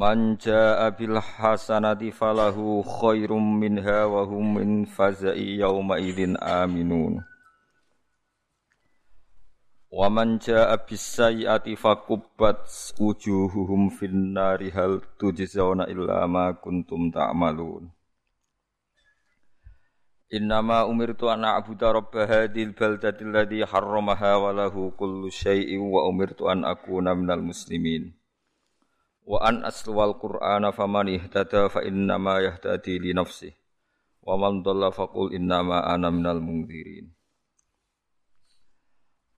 [0.00, 7.20] Man jaa bil hasanati falahu khairum minha wa hum min faza'i yawma idzin aminun.
[9.92, 12.64] Wa man jaa bis sayyi'ati fakubbat
[12.96, 17.92] wujuhuhum fin nari hal tujzauna illa ma kuntum ta'malun.
[20.32, 26.48] Innama umirtu an a'budu rabb hadhil baldati alladhi harramaha wa lahu kullu syai'in wa umirtu
[26.48, 28.16] an akuna minal muslimin
[29.30, 33.54] wa an asluwal qur'ana faman ihtada fa innama yahtadi li nafsi
[34.26, 37.14] wa man dhalla faqul innama ana minal mungdirin.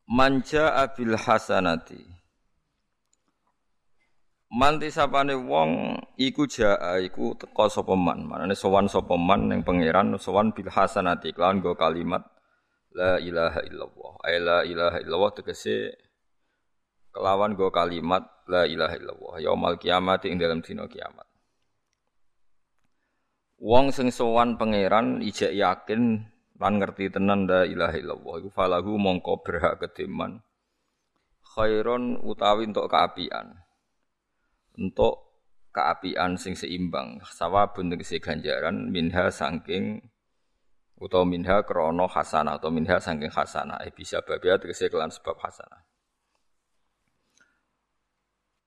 [0.08, 2.00] Manja abil hasanati.
[4.52, 8.28] Manti sapane wong iku jaa iku teka sapa man.
[8.28, 11.32] Manane sowan sapa man ning pangeran sowan bil hasanati.
[11.32, 12.24] Kelawan go kalimat
[12.92, 14.12] la ilaha illallah.
[14.24, 15.96] Ay la ilaha illallah tegese
[17.12, 21.26] kelawan go kalimat la ilaha illallah yaumal kiamat ing dalam dina kiamat.
[23.62, 26.26] Wong sing sowan pangeran ijek yakin
[26.58, 30.42] lan ngerti tenan la ilaha illallah iku falahu mongko berhak kedeman
[31.54, 33.54] khairon utawi untuk keapian.
[34.72, 35.14] Untuk
[35.70, 40.00] keapian sing seimbang sawabun tegese ganjaran minha saking
[40.96, 45.91] utawa minha krono hasanah atau minha saking hasanah eh bisa babia tegese kelan sebab hasanah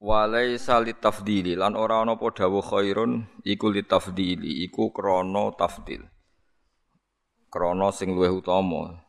[0.05, 6.05] Walai salit tafdili lan ora ana apa dawuh khairun iku li tafdili iku krana tafdil.
[7.49, 9.01] Krana sing luwih utama.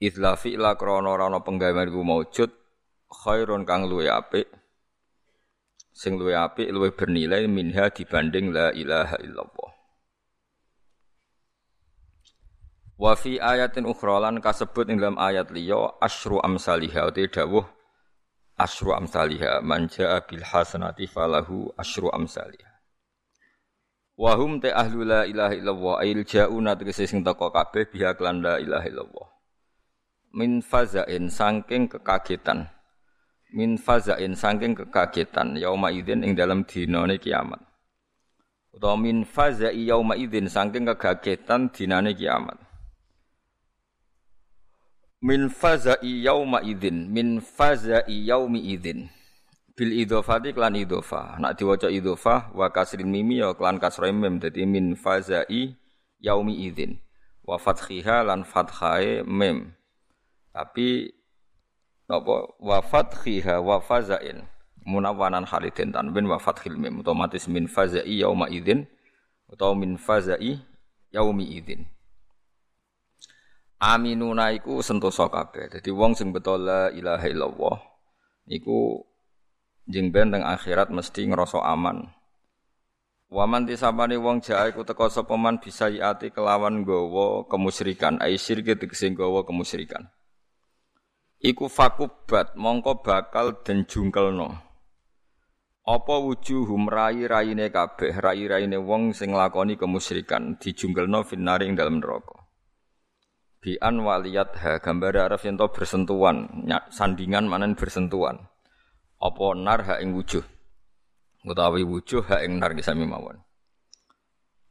[0.00, 2.48] Idla fi'la krana ora ana penggawean iku maujud
[3.12, 4.48] khairun kang luwih apik.
[5.92, 9.70] Sing luwih apik luwih bernilai minha dibanding la ilaha illallah.
[12.96, 17.68] Wa fi ayatin ukhra lan kasebut ing dalam ayat liya asyru amsalihah te dawuh
[18.66, 22.70] asyru amsalihha man jaa bil hasanati falahu asyru amsalihha
[24.20, 28.44] wa hum ta ahlu la ilaha illallah ail jauna tegese sing teko kabeh biha lan
[28.44, 29.28] la ilaha illallah.
[30.36, 32.68] Min fazain saking kekagetan.
[33.56, 37.64] Min fazain saking kekagetan yauma idzin ing dalam dinane kiamat.
[38.76, 42.69] Utawa min fazai yauma idzin saking kekagetan dinane kiamat
[45.20, 49.12] min fazai yauma idzin min fazai yaumi idzin
[49.76, 51.40] bil idhofati klan idhofa.
[51.40, 54.36] Nak diwaca idhofa wa kasrin mimi ya klan kasra mim.
[54.40, 55.76] Dadi min fazai
[56.20, 57.00] yaumi idzin
[57.44, 59.72] wa fathiha lan fathae mim.
[60.52, 61.08] Tapi
[62.08, 64.44] apa wa fathiha wa fazain.
[64.84, 67.00] Munawanan halidin tanwin wa fathil mim.
[67.00, 68.88] Otomatis min fazai yauma idzin
[69.52, 70.60] atau min fazai
[71.12, 71.84] yaumi idzin
[73.80, 75.72] aminuna iku sentosa kabeh.
[75.72, 77.76] Dadi wong sing betul la ilaha illallah
[78.52, 79.00] iku
[79.88, 82.04] jeng ben teng akhirat mesti ngrasa aman.
[83.30, 88.74] Waman tisabane wong jae iku teka sapa man bisa ati kelawan gawa kemusyrikan, ai syirki
[88.74, 90.10] tegese gawa kemusyrikan.
[91.40, 94.50] Iku fakubat mongko bakal den jungkelno.
[95.86, 102.39] Apa wujuhum rai-raine kabeh, rai-raine wong sing nglakoni kemusyrikan dijungkelno finari ing dalem neraka
[103.60, 106.48] bi an waliyat ha gambar araf yen bersentuhan.
[106.88, 108.40] Sandingan manen bersentuhan.
[109.20, 110.42] Apa nar ha ing wujuh?
[111.44, 113.36] Utawi wujuh ha ing nar sami mawon.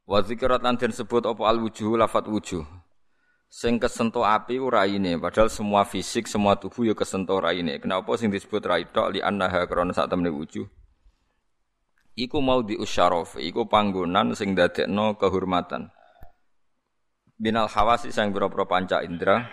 [0.10, 2.66] Wa zikrat lan sebut apa al wujuh lafat wujuh.
[3.50, 7.78] Sing kesentuh api raine padahal semua fisik semua tubuh ya kesentuh raine.
[7.78, 10.66] Kenapa sing disebut rai tok li annaha krana sak temne wujuh.
[12.18, 15.94] Iku mau di iku panggonan sing dadekno kehormatan
[17.40, 19.48] binal hawasi sang boro-boro panca indra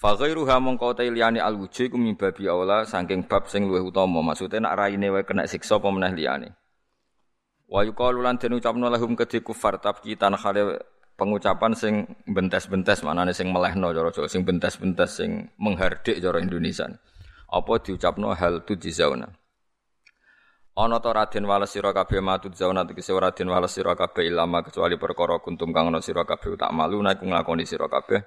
[0.00, 4.24] fa ghairuha mongko liyane al wujuh iku mimbabi aula saking bab sing luwih utama.
[4.24, 6.48] Maksude nak raine wae kena siksa apa meneh liyane.
[7.68, 10.80] Wa yuqalu lan den ucapno lahum kedhi kufar tabkitan khale
[11.14, 16.88] pengucapan sing bentes-bentes manane sing melehno cara Jawa sing bentes-bentes sing menghardik cara Indonesia.
[17.52, 18.32] Apa diucapno?
[18.32, 19.28] Hal tu dizauna
[20.72, 24.64] Ana ta Raden wales sira kabeh matut zauna tegese ora den wales sira kabeh ilama
[24.64, 28.24] kecuali perkara kuntum kang ana sira kabeh tak malu nek nglakoni sira kabeh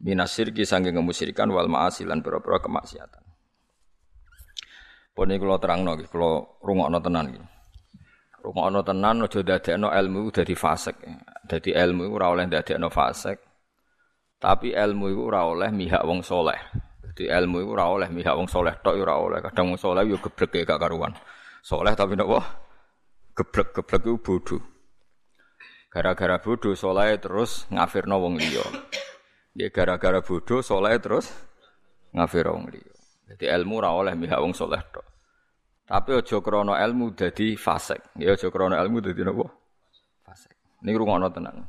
[0.00, 3.22] minasirki sangge kemusyrikan wal ma'asi lan pira-pira kemaksiatan.
[5.16, 7.40] Pun iki kula terangno iki, kula rungokno tenan iki.
[8.44, 10.96] Rungokno tenan aja dadekno ilmu dadi fasik.
[11.44, 13.36] Dadi ilmu iku ora oleh dadekno fasik.
[14.36, 16.60] Tapi ilmu iku ora oleh mihak wong soleh.
[17.00, 19.38] Dadi ilmu iku ora oleh mihak wong soleh tok ora oleh.
[19.40, 21.16] Kadang wong soleh yo geblek gak karuan.
[21.66, 22.46] Soleh tapi napa?
[23.34, 24.62] Geblek-geblek iku bodoh.
[25.90, 28.62] Gara-gara bodoh soleh terus ngafirno wong liya.
[29.58, 31.26] Ya gara-gara bodoh soleh terus
[32.14, 32.94] ngafir wong liya.
[33.26, 35.02] Jadi ilmu ora oleh mihak wong soleh tok.
[35.90, 38.14] Tapi aja krana ilmu dadi fasik.
[38.14, 39.50] Ya aja krana ilmu dadi napa?
[40.22, 40.54] Fasik.
[40.86, 41.66] Niki rungokno tenan.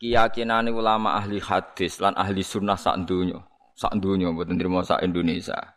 [0.00, 3.36] Keyakinane ulama ahli hadis lan ahli sunnah sak donya,
[3.76, 5.75] sak donya trimo sak Indonesia.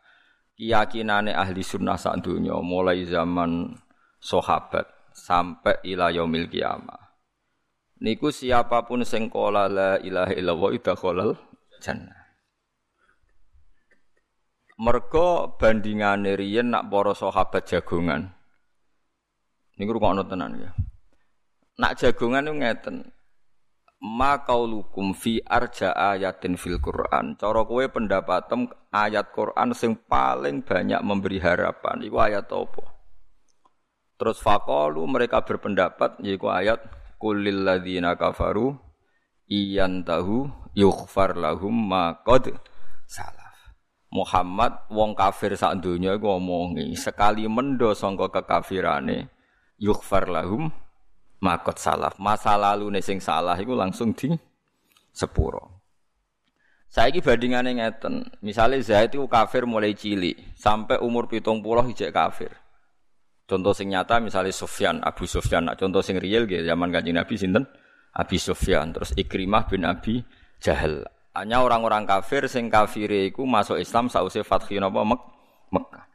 [0.59, 2.19] Keyakinane ahli sunnah sak
[2.59, 3.79] mulai zaman
[4.19, 4.83] sahabat
[5.15, 6.99] sampai ila yaumil kiamah.
[8.03, 11.31] Niku siapa pun sing qala la ilaha illallah idakhalal
[11.79, 12.19] jannah.
[14.79, 18.31] Mergo bandingane riyen nak para sahabat jagongan.
[19.79, 20.71] Niku rungokno tenan ya.
[21.79, 22.95] Nak jagongan niku ngeten.
[23.99, 27.35] Ma qaulukum fi arja ayatin fil Quran.
[27.35, 32.83] Cara kowe pendapatem ayat Quran sing paling banyak memberi harapan iku ayat apa?
[34.15, 36.79] Terus faqalu mereka berpendapat yaiku ayat
[37.19, 38.75] kulil ladzina kafaru
[39.51, 42.55] iyantahu yughfar lahum ma qad
[43.03, 43.51] salah.
[44.09, 49.27] Muhammad wong kafir sak donya iku omongi sekali mendo sangka kekafirane
[49.75, 50.71] yughfar lahum
[51.39, 52.15] makot salaf.
[52.19, 54.31] Masa lalu sing salah iku langsung di
[55.11, 55.79] sepuro.
[56.89, 62.49] Saiki bandingane ngeten, misalnya Zaid itu kafir mulai cilik sampai umur pitung puluh ijek kafir.
[63.45, 67.37] Contoh sing nyata misalnya Sufyan, Abu Sufyan, nah, contoh sing real gitu zaman kanjeng Nabi
[67.37, 67.65] sinten?
[68.09, 70.25] Abi Sufyan, terus Ikrimah bin Abi
[70.57, 71.05] Jahal.
[71.37, 75.21] Hanya orang-orang kafir sing kafir iku masuk Islam sausé Fathi napa Mek
[75.69, 76.05] Mekah.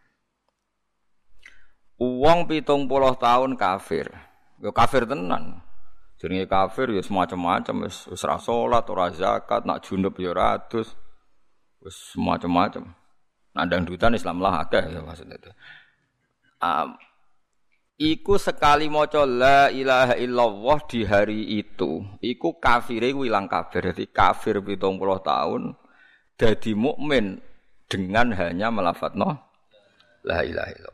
[2.03, 4.11] Uang pitung puluh tahun kafir,
[4.64, 5.61] yo kafir tenan.
[6.16, 10.96] Jenenge kafir ya semacam-macam wis wis ra salat, ora zakat, nak junub ya ora adus.
[11.84, 12.88] Wis semacam-macam.
[13.52, 15.52] Nah dangdutan Islam lah akeh ya maksudnya itu.
[16.64, 16.96] Um,
[17.94, 23.94] Iku sekali maca la ilaha illallah di hari itu, iku kafire ilang kafir.
[23.94, 24.82] Jadi kafir 70
[25.22, 25.78] tahun
[26.34, 27.38] dadi mukmin
[27.87, 29.38] dengan hanya melafatno
[30.26, 30.94] la ilaha illallah.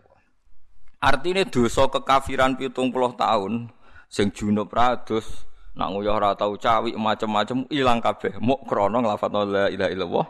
[1.01, 3.73] Artinya dosa kekafiran 70 tahun
[4.13, 8.37] sing junub rados nak nguyah ora tau cawik macam-macam ilang kabeh.
[8.37, 10.27] Muk krana nglafatno la ilaha illallah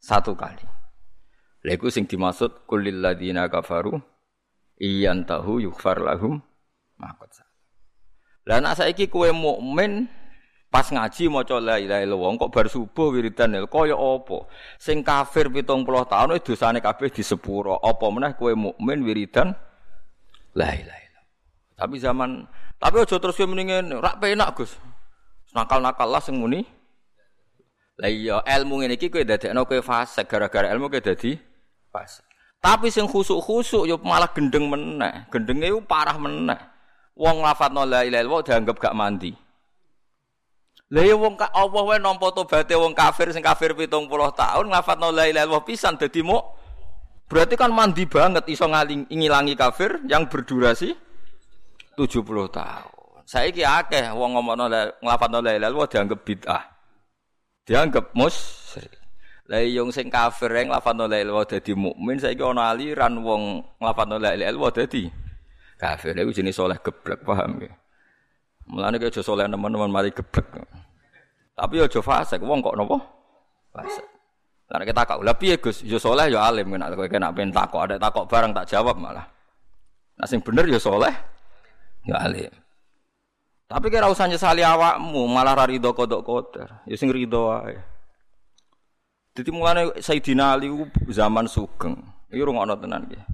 [0.00, 0.64] satu kali.
[1.62, 4.00] Lha iku sing dimaksud kulil ladina kafaru
[4.80, 6.40] iyan tahu yukfar lahum
[6.96, 7.30] makot
[8.42, 10.10] Lah nak saiki kowe mukmin
[10.72, 14.48] pas ngaji maca la ilaha illallah kok bar subuh wiridan kaya apa
[14.80, 19.52] sing kafir 70 tahun dosane kabeh di sepuro apa meneh kowe mukmin wiridan
[20.58, 21.26] la ilaha illallah
[21.76, 22.30] tapi zaman
[22.76, 24.76] tapi aja terus kowe mendingin rak penak Gus
[25.52, 26.64] nakal-nakal lah sing muni
[28.00, 31.36] lah iya ilmu ngene iki kowe dadekno kowe fase gara-gara ilmu kowe dadi
[31.88, 32.32] fase
[32.62, 35.26] tapi sing khusuk-khusuk yo malah gendeng meneh.
[35.34, 36.56] Gendenge yo parah meneh.
[37.18, 39.34] Wong lafadzno la ilaha illallah dianggap gak mandi.
[40.94, 44.06] Lah ya wong Allah wae nampa tobaté wong kafir sing kafir 70
[44.38, 46.38] tahun lafadzno la ilaha illallah pisan dadi mu
[47.32, 50.92] berarti kan mandi banget iso ngaling ngilangi kafir yang berdurasi
[51.96, 53.24] 70 tahun.
[53.24, 54.68] Saiki akeh wong ngomongno
[55.00, 56.62] nglafadzno la ilaha illallah dianggap bid'ah.
[57.64, 59.00] Dianggap musyrik.
[59.48, 64.20] Lah yung sing kafir yang lafadzno la ilaha dadi mukmin saiki ana aliran wong lafadzno
[64.20, 65.08] la ilaha dadi
[65.80, 66.12] kafir.
[66.12, 67.72] Iku jenis soleh geblek paham ya.
[68.68, 70.44] Mulane kaya aja soleh teman-teman mari geblek.
[71.56, 73.00] Tapi aja fasik wong kok napa?
[73.72, 74.11] Fasik.
[74.72, 75.84] Lah kita takok, "Lah piye Gus?
[75.84, 79.28] Ya soleh ya alim nek kowe kena ben takok, ada takok barang tak jawab malah."
[80.16, 81.12] Nah sing bener ya soleh
[82.08, 82.48] ya alim.
[83.68, 86.68] Tapi kira usah nyesali awakmu, malah ra rido kodok kotor.
[86.88, 87.76] Ya sing rido wae.
[89.32, 90.68] Jadi mulane Sayyidina Ali
[91.08, 91.96] zaman sugeng.
[92.32, 93.24] Iki rungokno tenan nggih.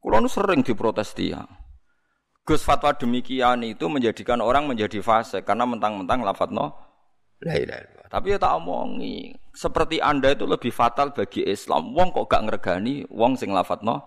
[0.00, 1.48] Kulo nu sering diprotes tiang.
[2.42, 6.74] Gus fatwa demikian itu menjadikan orang menjadi fase karena mentang-mentang lafadzno
[7.38, 11.96] la ilaha Tapi ya tak omongi, seperti Anda itu lebih fatal bagi Islam.
[11.96, 14.04] Wong kok gak ngregani wong sing lafadzno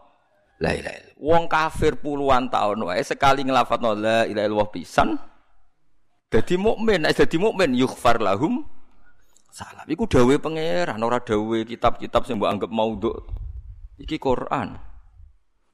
[0.61, 5.17] la ilaha Wong kafir puluhan tahun wae sekali nglafadzno la ilaha illallah pisan
[6.29, 8.61] dadi mukmin, nek mukmin yughfar lahum
[9.49, 9.87] salah.
[9.87, 10.05] Iku
[10.37, 13.13] pangeran, ora kitab-kitab sing mbok anggap maudhu.
[13.95, 14.75] Iki Quran.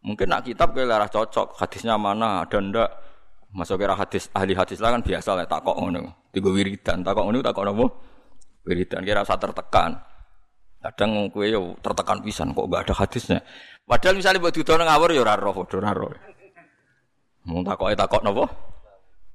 [0.05, 2.89] Mungkin nak kitab kayak lara cocok, hadisnya mana ada ndak.
[3.51, 6.29] Masuk kira hadis ahli hadis lah kan biasa lah takok ngono.
[6.31, 7.85] Tiga wiridan, takok ngono takok nopo?
[8.65, 9.98] Wiridan kira usah tertekan.
[10.82, 13.39] Kadang kue yo tertekan pisan kok gak ada hadisnya.
[13.86, 16.18] Padahal misalnya buat dudono ngawur yo ora roh, padha ora
[17.94, 18.46] takok napa?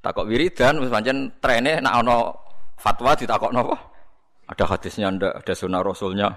[0.02, 2.34] Takok wiridan wis pancen trene nak ana
[2.78, 3.74] fatwa ditakok napa?
[4.46, 6.30] Ada hadisnya ndak, ada sunnah rasulnya.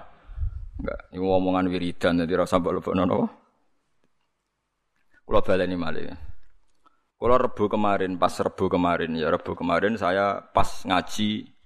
[0.82, 3.26] Enggak, ini omongan wiridan jadi rasa mbok lebokno napa?
[5.26, 6.10] Kula baleni malih.
[7.18, 11.59] Kula rebu kemarin, pas rebu kemarin ya rebu kemarin saya pas ngaji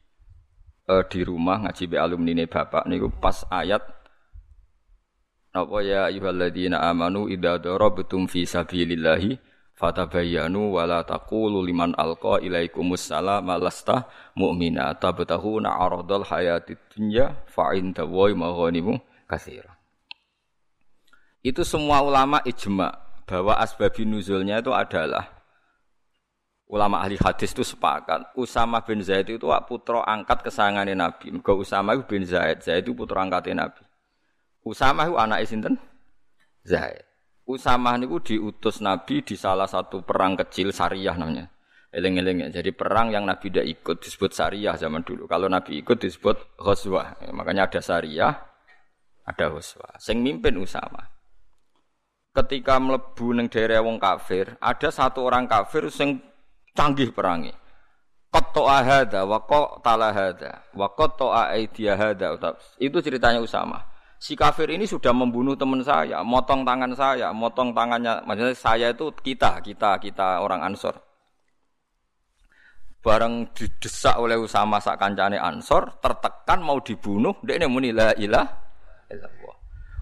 [0.89, 3.83] uh, di rumah ngaji be alumni ne bapak niku pas ayat
[5.55, 9.39] apa ya ayyuhalladzina amanu idza darabtum fi sabilillahi
[9.75, 14.07] fatabayyanu wala taqulu liman alqa ilaikumus salam lasta
[14.39, 19.75] mu'mina tabtahuna aradal hayatid dunya fa inda wa maghanimu katsira.
[21.45, 22.97] Itu semua ulama ijma
[23.29, 25.34] bahwa asbabun nuzulnya itu adalah
[26.75, 31.31] ulama ahli hadis itu sepakat Usama bin Zaid itu putra angkat kesayangannya Nabi.
[31.31, 33.87] Mergo Usama bin Zaid, Zaid itu putra angkatnya Nabi.
[34.67, 35.79] Usama itu anak sinten?
[36.67, 37.07] Zaid.
[37.47, 41.47] Usama niku diutus Nabi di salah satu perang kecil Sariyah namanya.
[41.95, 42.59] Eleng-eleng ya.
[42.59, 45.31] Jadi perang yang Nabi tidak ikut disebut Sariyah zaman dulu.
[45.31, 47.23] Kalau Nabi ikut disebut Ghazwah.
[47.23, 48.35] Ya, makanya ada Sariyah,
[49.23, 49.95] ada Ghazwah.
[50.03, 51.07] Sing mimpin Usama.
[52.35, 56.19] Ketika melebu neng daerah wong kafir, ada satu orang kafir sing
[56.75, 57.55] canggih perangi.
[58.35, 62.51] Qatto'a hadza wa qatala hadza wa hadza.
[62.83, 63.79] Itu ceritanya Usama.
[64.19, 68.27] Si kafir ini sudah membunuh teman saya, motong tangan saya, motong tangannya.
[68.27, 70.99] Maksudnya saya itu kita, kita, kita orang Ansor.
[73.05, 78.49] Bareng didesak oleh Usama sak kancane Ansor, tertekan mau dibunuh, dia ini muni la ilah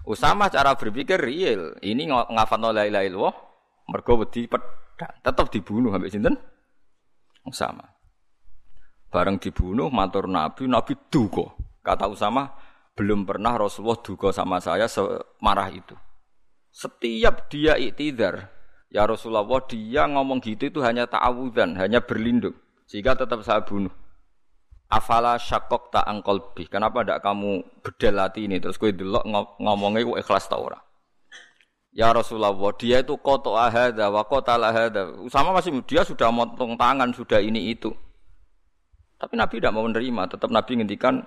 [0.07, 1.75] Usama cara berpikir real.
[1.83, 3.35] Ini ngafat la ilaha illallah,
[3.91, 6.35] mergo wedi pedang, tetap dibunuh sampai sinten?
[7.43, 7.85] Usama.
[9.13, 11.53] Bareng dibunuh matur Nabi, Nabi duka.
[11.83, 12.49] Kata Usama,
[12.97, 15.93] belum pernah Rasulullah duka sama saya semarah itu.
[16.73, 18.49] Setiap dia iktidar,
[18.89, 22.57] ya Rasulullah dia ngomong gitu itu hanya ta'awudan, hanya berlindung.
[22.89, 23.93] Sehingga tetap saya bunuh.
[24.89, 26.05] Afala syakok tak
[26.53, 26.69] bih.
[26.69, 28.61] Kenapa tidak kamu bedel hati ini?
[28.61, 29.25] Terus gue delok
[29.57, 30.81] ngomongnya ikhlas tau orang.
[31.93, 35.13] Ya Rasulullah, dia itu koto ahada, wa kota ahada.
[35.21, 37.93] Usama masih dia sudah motong tangan, sudah ini itu.
[39.21, 40.35] Tapi Nabi tidak mau menerima.
[40.35, 41.21] Tetap Nabi ngendikan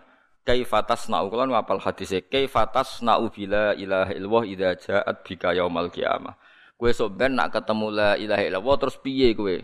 [0.46, 6.34] kaifatas na'u kalau apal hadisnya kaifatas na'u bila ilaha illallah idza ja'at bika yaumal qiyamah.
[6.76, 9.56] Kowe sok ben nak ketemu la ilaha illallah terus piye kowe?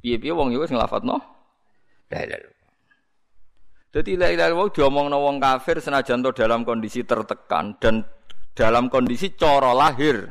[0.00, 1.18] Piye-piye wong yo wis nglafadzno
[2.08, 2.50] la ilaha
[3.92, 8.06] Jadi la ilaha illallah diomongno wong kafir senajan to dalam kondisi tertekan dan
[8.58, 10.26] dalam kondisi coro lahir.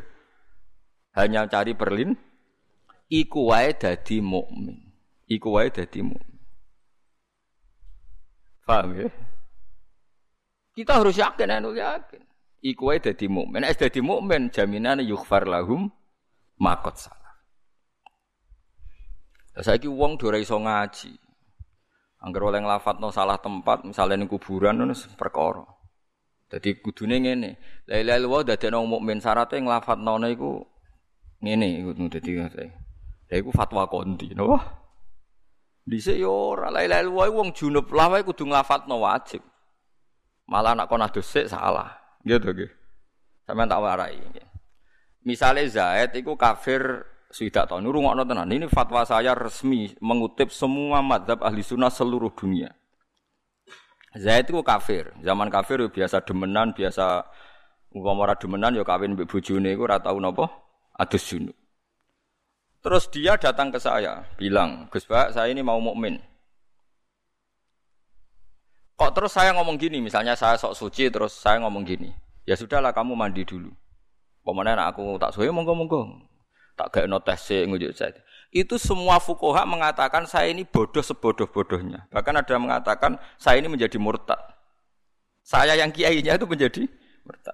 [1.15, 2.11] Hanya cari berlin.
[3.07, 4.75] Iku wae dadi mukmin.
[5.31, 6.39] Iku wae dadi mukmin.
[8.67, 9.07] Paham ya?
[10.75, 12.19] Kita harus yakin anu yakin.
[12.59, 13.63] Iku wae dadi mukmin.
[13.63, 15.87] Es dadi mukmin jaminane yughfar lahum
[16.59, 17.39] makot salah.
[19.57, 21.15] Saiki wong do ora iso ngaji.
[22.21, 25.76] Angger oleh nglafatno salah tempat, misalnya ning kuburan ngono perkara.
[26.47, 27.49] Jadi kudune ngene.
[27.91, 30.63] La ilaha illallah dadekno mukmin syaratnya nglafadzno iku
[31.43, 32.31] ngene iku dadi.
[33.27, 34.63] Lha iku fatwa konti, napa?
[35.83, 39.43] Dhisik yo ora la ilaha illallah wong junub lawae kudu nglafadzno wajib.
[40.47, 41.99] Malah anak kon salah.
[42.23, 42.71] Gitu nggih.
[43.43, 44.19] Sampeyan tak warai.
[45.27, 48.47] Misale Zaid iku kafir tahu nurungokno tenan.
[48.47, 52.71] Ini fatwa saya resmi mengutip semua madhab ahli sunnah seluruh dunia.
[54.17, 55.13] Zaid itu kafir.
[55.21, 57.25] Zaman kafir yo biasa demenan, biasa
[57.93, 60.49] umpama ora demenan yo kawin mbek bojone iku ora tau napa
[60.97, 61.55] adus junub.
[62.81, 66.17] Terus dia datang ke saya, bilang, "Gus Pak, saya ini mau mukmin."
[68.97, 72.09] Kok terus saya ngomong gini, misalnya saya sok suci terus saya ngomong gini.
[72.49, 73.69] Ya sudahlah kamu mandi dulu.
[74.41, 76.23] Pemenang aku tak suwe monggo-monggo.
[76.79, 78.15] Tak gak notes ngujuk saya.
[78.57, 82.09] Itu semua fukoha mengatakan saya ini bodoh sebodoh-bodohnya.
[82.09, 84.41] Bahkan ada yang mengatakan saya ini menjadi murtad.
[85.45, 86.89] Saya yang kiainya itu menjadi
[87.21, 87.53] murtad.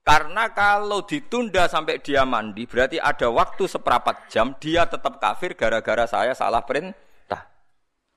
[0.00, 6.08] Karena kalau ditunda sampai dia mandi, berarti ada waktu seperempat jam dia tetap kafir gara-gara
[6.08, 7.44] saya salah perintah.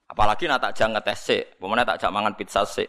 [0.07, 2.88] Apalagi nak tak jangan ngetes sih, tak jangan mangan pizza sih.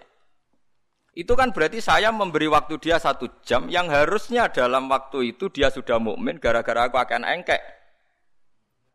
[1.19, 5.67] Itu kan berarti saya memberi waktu dia satu jam yang harusnya dalam waktu itu dia
[5.67, 7.82] sudah mukmin gara-gara aku akan engkek.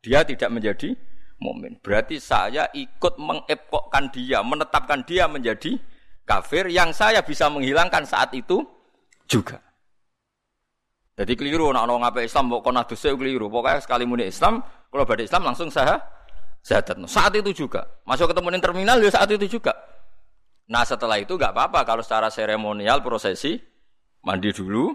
[0.08, 0.96] Dia tidak menjadi
[1.44, 1.76] mukmin.
[1.84, 5.76] Berarti saya ikut mengepokkan dia, menetapkan dia menjadi
[6.24, 8.64] kafir yang saya bisa menghilangkan saat itu
[9.28, 9.60] juga.
[11.18, 13.52] Jadi keliru nak orang apa Islam kok kono dosa keliru.
[13.52, 16.00] Pokoknya sekali muni Islam, kalau pada Islam langsung saya
[16.64, 16.88] sehat.
[17.08, 17.84] Saat itu juga.
[18.08, 19.76] Masuk ketemu di terminal ya saat itu juga.
[20.68, 23.56] Nah setelah itu nggak apa-apa kalau secara seremonial prosesi
[24.20, 24.92] mandi dulu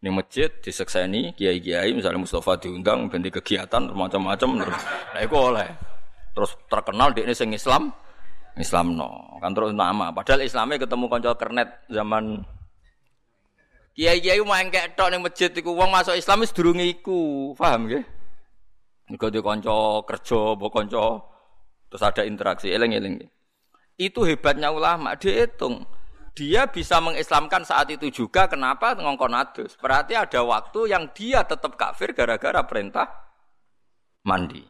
[0.00, 4.80] di masjid disekseni kiai-kiai misalnya Mustafa diundang ganti kegiatan macam-macam terus
[5.12, 5.68] nah itu oleh.
[6.30, 7.92] Terus terkenal di ini sing Islam
[8.56, 10.08] Islam no kan terus nama.
[10.08, 12.40] Padahal Islamnya ketemu konco kernet zaman
[13.92, 15.76] kiai-kiai main kayak tok ning masjid iku.
[15.76, 17.52] Wong masuk Islam wis durung iku.
[17.52, 17.92] Paham
[19.10, 21.04] Mergo di konco kerja, mbok konco
[21.90, 22.70] terus ada interaksi.
[22.70, 23.18] Eling-eling.
[23.98, 25.82] Itu hebatnya ulama, dihitung
[26.40, 28.96] dia bisa mengislamkan saat itu juga kenapa?
[28.96, 29.76] Ngongkon adus.
[29.76, 33.12] Berarti ada waktu yang dia tetap kafir gara-gara perintah
[34.24, 34.64] mandi.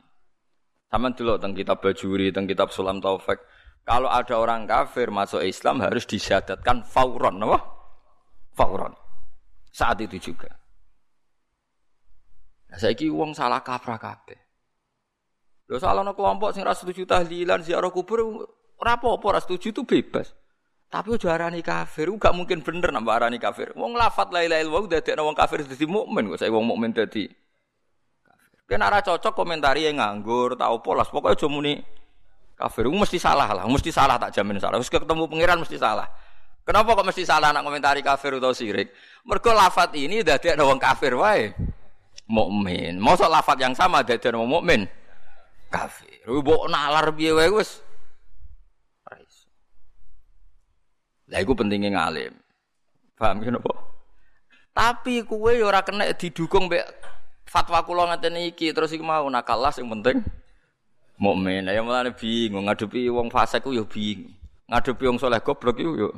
[0.91, 3.39] Sama dulu tentang kitab bajuri tentang kitab sulam taufik.
[3.87, 7.59] Kalau ada orang kafir masuk Islam harus disyadatkan fauron apa?
[8.59, 8.91] fauron.
[9.71, 10.51] Saat itu juga.
[12.67, 14.39] Nah, saya ki uang salah kaprah kabeh.
[15.71, 20.35] Lho salah no kelompok sing ra setuju tahlilan ziarah kubur ora apa-apa setuju itu bebas.
[20.91, 23.71] Tapi udah arani kafir, gak mungkin bener nambah arani kafir.
[23.79, 27.31] Wong lafat la ilaha illallah dadekno wong kafir dadi mukmin kok saya wong mukmin dadi
[28.67, 28.75] kafir.
[28.75, 31.79] Ora cocok komentari yang nganggur, tau polas, pokoknya aja muni
[32.59, 32.91] kafir.
[32.91, 34.83] Mesti salah lah, mesti salah tak jamin salah.
[34.83, 36.11] Terus ketemu pangeran mesti salah.
[36.67, 38.91] Kenapa kok mesti salah nak komentari kafir atau sirik?
[39.23, 41.55] Mergo lafat ini dadekno wong kafir wae.
[42.27, 42.99] Mukmin.
[42.99, 44.91] Mosok lafat yang sama dadekno wong mukmin
[45.71, 46.27] kafir.
[46.27, 47.47] Mbok nalar piye wae
[51.31, 52.35] Lah iku pentingnya ngalim.
[53.15, 53.73] Paham ki napa?
[54.75, 56.87] Tapi kue ya ora kena didukung mbek
[57.47, 60.23] fatwa kula ngaten iki terus iki mau nakalas yang penting
[61.21, 61.71] mukmin.
[61.71, 64.35] Ya mulane bingung ngadepi wong fasik ku ya bingung.
[64.67, 66.11] Ngadepi wong saleh goblok iku yo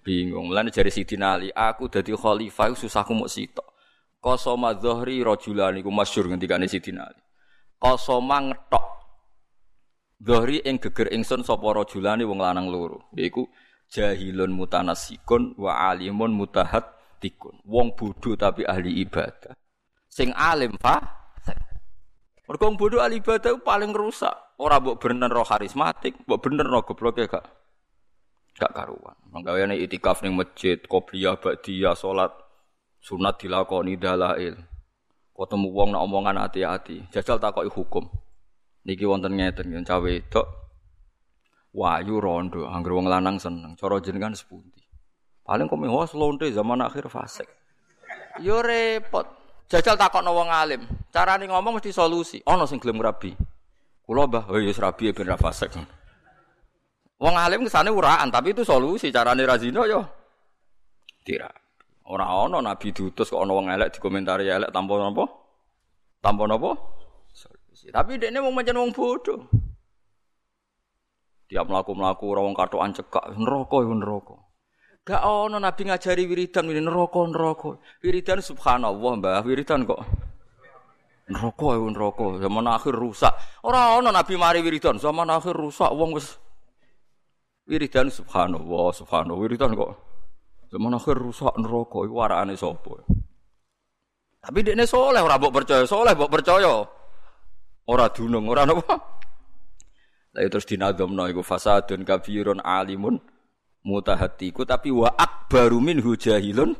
[0.00, 0.48] bingung.
[0.48, 3.68] Mulane jari Sidina Ali, aku dadi khalifah susahku muk sitok.
[4.22, 7.20] Qasama dhahri rajulani iku masyhur ngendikane Sidina Ali.
[7.82, 8.92] Qasama ngetok
[10.22, 13.10] Dhahri ing geger ingsun sapa rajulani wong lanang loro.
[13.18, 13.42] Yaiku
[13.92, 16.88] jahilun mutanasikun wa alimun mutahat
[17.20, 17.60] tikun.
[17.68, 19.52] Wong bodoh tapi ahli ibadah.
[20.08, 21.20] Sing alim fa
[22.48, 24.32] Mergo wong bodoh ahli ibadah paling rusak.
[24.58, 27.44] Ora mbok bener roh karismatik, mbok bener roh gobloke gak
[28.56, 29.16] gak karuan.
[29.30, 32.30] Manggaweane itikaf ning masjid, qobliyah, ba'diyah, salat
[33.00, 34.58] sunat dilakoni dalail.
[35.32, 38.04] Ketemu wong nak omongan hati-hati, jajal takoki hukum.
[38.86, 40.61] Niki wonten ngeten, cawe wedok
[41.72, 43.72] Wayu rondo, angger wong lanang seneng.
[43.80, 44.84] Cara jenengan sepundi?
[45.42, 47.48] Paling kok mewah lonte zaman akhir fasik.
[48.44, 49.24] Yo repot.
[49.72, 50.84] Jajal takokno wong alim.
[51.08, 52.44] Carane ngomong mesti solusi.
[52.44, 53.32] Ana sing gelem rabi.
[54.04, 55.72] Kula Mbah, oh ya rabi ben ra fasik.
[57.16, 59.08] Wong alim kesane uraan, tapi itu solusi.
[59.08, 60.04] Carane ra zina yo
[61.24, 61.54] tidak.
[62.04, 65.24] Ora ana nabi diutus kok ana wong elek dikomentari elek tanpa napa?
[66.20, 66.70] Tanpa napa?
[67.32, 67.88] Solusi.
[67.88, 69.40] Tapi dekne wong pancen wong bodoh.
[71.52, 74.36] Tiap melaku-melaku orang katoan cekak, neraka iku neraka.
[75.04, 77.76] Gak ono nabi ngajari wiridan ini neraka neraka.
[78.00, 80.00] Wiridan subhanallah, Mbah, wiridan kok
[81.28, 82.24] neraka iku neraka.
[82.40, 83.36] Zaman akhir rusak.
[83.68, 86.40] Ora ono nabi mari wiridan, zaman akhir rusak wong wis
[87.68, 89.92] wiridan subhanallah, subhanallah wiridan kok
[90.72, 92.96] zaman akhir rusak neraka iku warakane sapa?
[94.40, 96.80] Tapi dekne soleh ora mbok percaya, soleh mbok percaya.
[97.84, 99.20] Ora dunung, ora napa?
[100.32, 103.20] Lalu terus dinadzamno iku fasadun kabirun alimun
[103.84, 106.72] mutahatiku tapi wa akbaru minhu jahilun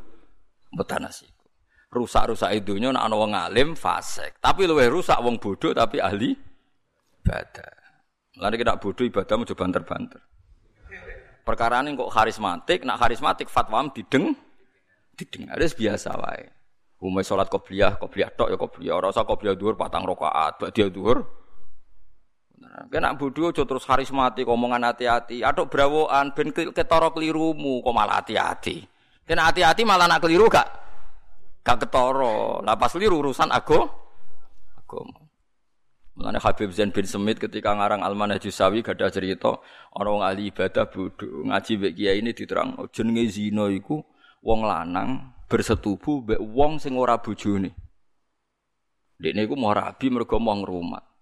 [0.73, 1.45] mutanasiku.
[1.93, 6.33] Rusak-rusak idunya nak ana wong alim fasik, tapi luwih rusak wong bodoh tapi ahli
[7.21, 7.73] ibadah.
[8.41, 10.21] Lalu kita bodoh ibadah mau banter-banter.
[11.45, 14.33] Perkara ini kok karismatik, nak karismatik fatwa dideng,
[15.13, 15.53] dideng.
[15.53, 16.49] Ada biasa wae.
[17.03, 18.97] Umay sholat kopiah, kopiah tok ya kopiah.
[18.97, 21.42] Rasa kopiah duhur patang rokaat, dia duhur
[22.73, 25.45] Kena bodoh aja terus karismatik omongan hati-hati.
[25.45, 28.81] Aduk brawoan ben ketara kelirumu kok malah hati-hati.
[29.29, 30.65] Kena hati-hati malah nak keliru gak
[31.61, 32.65] gak ketara.
[32.65, 33.77] Lah pas keliru urusan aku
[34.73, 35.21] agama.
[36.13, 39.57] Mulane Habib Zain bin Semit ketika ngarang Al-Manhaj Jusawi gada cerita
[39.97, 43.97] orang ahli ibadah bodoh ngaji mbek kiai ini diterang jenenge zina iku
[44.45, 47.73] wong lanang bersetubuh mbek wong sing ora bojone.
[49.17, 51.12] Dekne iku mau rabi mergo mau ngrumat.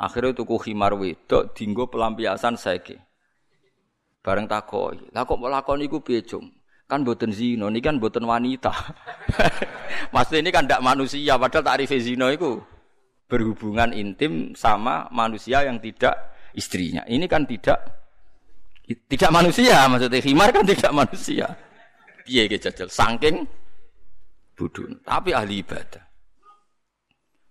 [0.00, 2.96] Akhirnya tuku khimar wedok dinggo pelampiasan saiki.
[4.24, 6.24] Bareng takoi, lah kok lakon iku piye,
[6.90, 8.72] Kan boten zina, ini kan boten wanita.
[10.14, 12.58] Maksudnya ini kan tidak manusia, padahal tarif zina itu
[13.30, 17.06] berhubungan intim sama manusia yang tidak istrinya.
[17.06, 17.78] Ini kan tidak
[19.06, 21.46] tidak manusia, maksudnya khimar kan tidak manusia.
[22.26, 23.46] Piye jajal saking
[24.58, 26.09] budun, tapi ahli ibadah.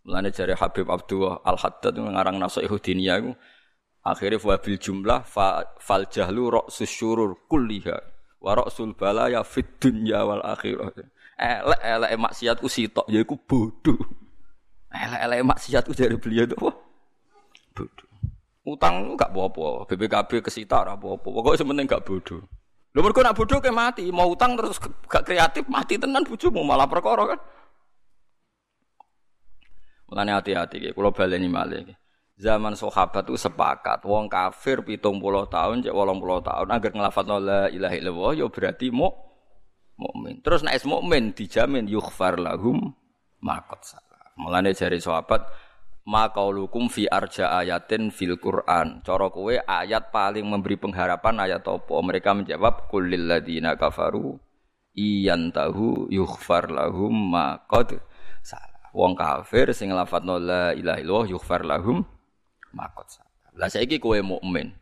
[0.07, 3.31] Mulane jare Habib Abdullah Al Haddad ngarang Nasihuddiniyah iku
[3.99, 7.99] Akhirnya wabil jumlah fa, fal jahlu ra'sus syurur kulliha
[8.39, 10.95] wa ra'sul balaya fid dunya wal akhirah.
[11.39, 13.99] Elek elek maksiatku sitok ya iku bodoh.
[14.91, 16.55] Elek elek maksiatku dari beliau itu?
[17.75, 18.07] Bodoh.
[18.63, 21.27] Utang gak apa-apa, BPKB kesita ora apa-apa.
[21.27, 22.39] Pokoke sementing gak bodoh.
[22.95, 26.87] Lho mergo nak bodoh ke mati, mau utang terus gak kreatif mati tenan bojomu malah
[26.87, 27.39] perkara kan.
[30.09, 31.93] Mulane hati-hati iki, kula baleni malih.
[32.39, 37.25] Zaman sahabat itu sepakat, wong kafir pitung puluh tahun, cek wolong puluh tahun, agar ngelafat
[37.29, 39.11] la ilaha illallah, ya berarti mu
[39.99, 40.39] mukmin.
[40.39, 42.95] Terus naik mukmin dijamin yughfar lahum
[43.43, 44.31] makot salah.
[44.39, 45.43] Mulane jari sahabat,
[46.07, 49.03] makaulukum fi arja ayatin fil Quran.
[49.03, 51.95] Cara kowe ayat paling memberi pengharapan ayat apa?
[51.99, 52.87] Mereka menjawab
[53.19, 54.39] ladina kafaru
[54.95, 57.99] iyan tahu yughfar lahum makot
[58.39, 58.78] salah.
[58.93, 62.01] Wong kafir sing nglafadzno la ilaha illallah yughfar lahum
[62.73, 63.29] salah.
[63.57, 64.73] Lah saiki kowe mukmin.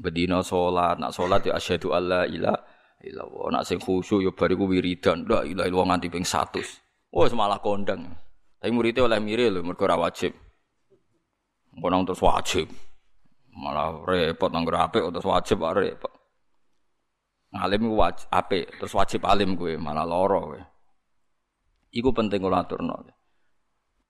[0.00, 2.60] Bedina salat, nak salat ya asyhadu alla ilaha
[3.04, 3.46] illallah.
[3.56, 7.12] Nak sing khusyuk ya bariku wiridan, la ilaha illallah nganti ping 100.
[7.12, 8.08] Oh, malah kondang.
[8.56, 10.32] Tapi muridnya oleh mirip lho, mergo ora wajib.
[11.76, 12.66] Mbonong terus wajib.
[13.52, 16.12] Malah repot nang apik terus wajib ora repot.
[17.52, 20.60] Alim wajib apik, terus wajib alim gue, malah loro kowe.
[21.92, 23.04] Iku penting kula aturno.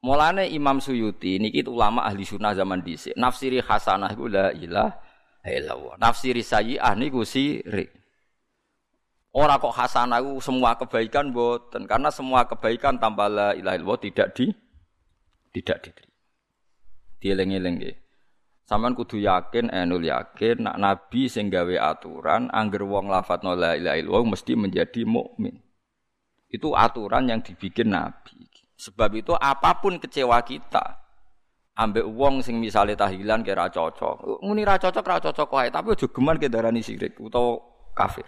[0.03, 3.15] Mulane Imam Suyuti niki ulama ahli sunnah zaman dhisik.
[3.15, 4.99] Nafsiri hasanah iku la ilaha
[5.47, 5.95] illallah.
[6.03, 7.95] Nafsiri sayyi'ah niku sirik.
[9.31, 14.29] Ora kok hasanah iku semua kebaikan boten karena semua kebaikan tanpa la ilaha illallah tidak
[14.35, 14.51] di
[15.55, 16.19] tidak diterima.
[17.23, 17.97] Dieling-eling nggih.
[18.67, 23.97] Sampeyan kudu yakin enul yakin nak nabi sing gawe aturan angger wong lafadzno la ilaha
[24.03, 25.63] illallah mesti menjadi mukmin.
[26.51, 28.52] Itu aturan yang dibikin nabi.
[28.83, 30.83] Sebab itu apa pun kecewa kita,
[31.79, 34.43] ambek wong sing misalnya tahlilan kira cocok.
[34.43, 37.63] Muni ra cocok ra cocok wae, tapi aja geman ke darani sirik utawa
[37.95, 38.27] kafir.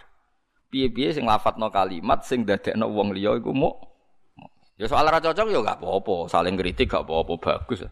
[0.71, 3.67] Piye-piye sing lafadzno kalimat sing dadekno wong liya iku mu
[4.75, 7.87] Ya soal ra cocok ya gak apa-apa, saling kritik gak apa-apa bagus.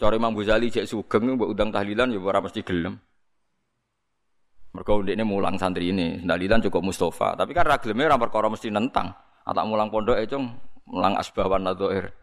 [0.00, 2.96] Cara Imam Ghazali cek sugeng mbok undang tahlilan ya ora mesti gelem.
[4.72, 8.68] Mergo ndekne mulang santri ini, tahlilan cukup Mustafa, tapi kan ra geleme ora perkara mesti
[8.68, 9.12] nentang.
[9.44, 10.56] Atak mulang pondok e cung
[10.86, 12.14] mulang asbahan nadhair.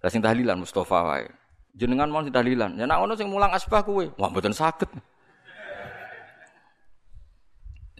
[0.00, 1.28] Lah sing tahlilan Mustafa wae.
[1.76, 2.74] Jenengan mau tahlilan.
[2.78, 4.90] Ya nek ono sing mulang asbah kuwe, wah mboten saged.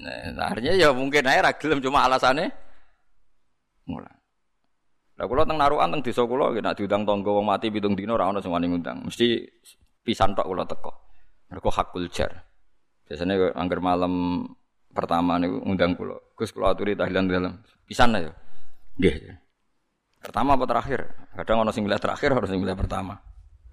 [0.01, 2.49] Nah, akhirnya ya mungkin ae ra gelem cuma alasane
[3.85, 4.17] mulang.
[5.21, 8.33] Lah kula teng narukan teng desa kula nek diundang tangga wong mati pitung dina ora
[8.33, 9.05] ono sing wani ngundang.
[9.05, 9.45] Mesti
[10.01, 10.93] pisan tok kula teko.
[11.53, 12.33] Mergo hakul jar.
[13.05, 14.47] Biasanya angger malam
[14.89, 16.17] pertama niku ngundang kula.
[16.33, 17.53] Gus kula aturi tahlilan dalam.
[17.85, 18.33] Pisan ya.
[18.97, 19.40] Nggih.
[20.21, 21.01] Pertama apa terakhir?
[21.33, 23.17] Kadang ono sing terakhir, harus sing pertama.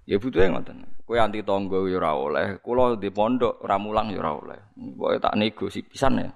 [0.08, 0.88] Ya butuhe ngoten.
[1.04, 4.60] Kowe anti tangga ya ora oleh, kula di pondok ora mulang ya ora oleh.
[4.96, 6.32] Pokoke tak nego si pisan ya.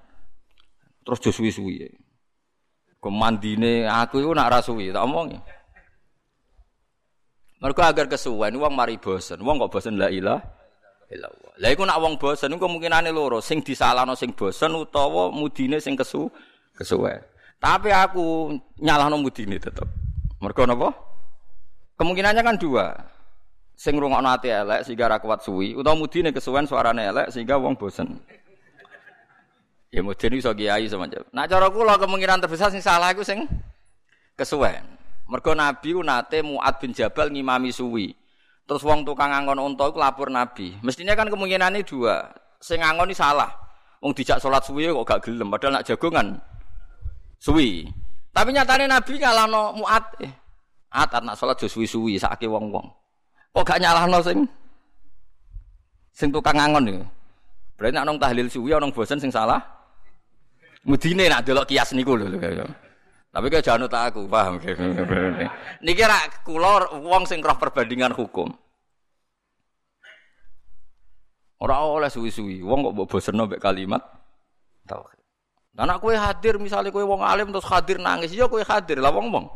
[1.00, 1.88] Terus jo suwi-suwi.
[3.00, 5.40] Kemandine aku iku nak ra suwi, tak omongi.
[7.64, 9.40] Mergo agar kesuwen wong mari bosen.
[9.40, 10.42] Wong kok bosen la ilaha
[11.08, 11.52] illallah.
[11.56, 16.28] Lah iku nak wong bosen kemungkinane loro, sing disalahno sing bosen utawa mudine sing kesu
[16.76, 17.31] kesuwen.
[17.62, 19.86] Tapi aku nyalahno mudine tetep.
[20.42, 20.90] Mergo napa?
[21.94, 22.90] Kemungkinannya kan dua.
[23.78, 27.78] Sing rungokno ati elek sehingga ra kuat suwi utawa mudine kesuwen suarane elek sehingga wong
[27.78, 28.18] bosen.
[29.94, 31.22] Ya mudine iso kiai semacam.
[31.30, 33.46] Nah cara kula kemungkinan terbesar sing salah iku sing
[34.34, 34.82] kesuwen.
[35.30, 38.10] Mergo Nabi ku nate Muad bin Jabal ngimami suwi.
[38.66, 40.82] Terus wong tukang angon unta iku lapor Nabi.
[40.82, 42.26] Mestinya kan kemungkinannya dua.
[42.58, 43.54] Sing angon salah.
[44.02, 46.42] Wong dijak salat suwi kok gak gelem padahal nak jagongan
[47.42, 47.90] suwi.
[48.30, 50.06] Tapi nyatane Nabi nyalahno Muad.
[50.22, 50.32] Eh,
[50.92, 52.84] At nak salat jo suwi-suwi sakake wong-wong.
[53.56, 54.44] Kok gak nyalahno sing
[56.12, 57.02] sing tukang angon iki.
[57.80, 59.58] Berarti nak nong tahlil suwi nong bosen sing salah.
[60.84, 62.28] Mudine nak delok kias niku lho.
[63.32, 64.60] Tapi kaya jangan aku, paham.
[65.84, 68.52] Niki ra kula wong sing roh perbandingan hukum.
[71.64, 74.02] Ora oleh suwi-suwi, wong kok mbok bosenno mek kalimat
[74.84, 75.21] tauhid.
[75.72, 79.48] Nek kowe hadir misalnya kowe wong alim terus hadir nangis, ya kowe hadir lah wong-wong.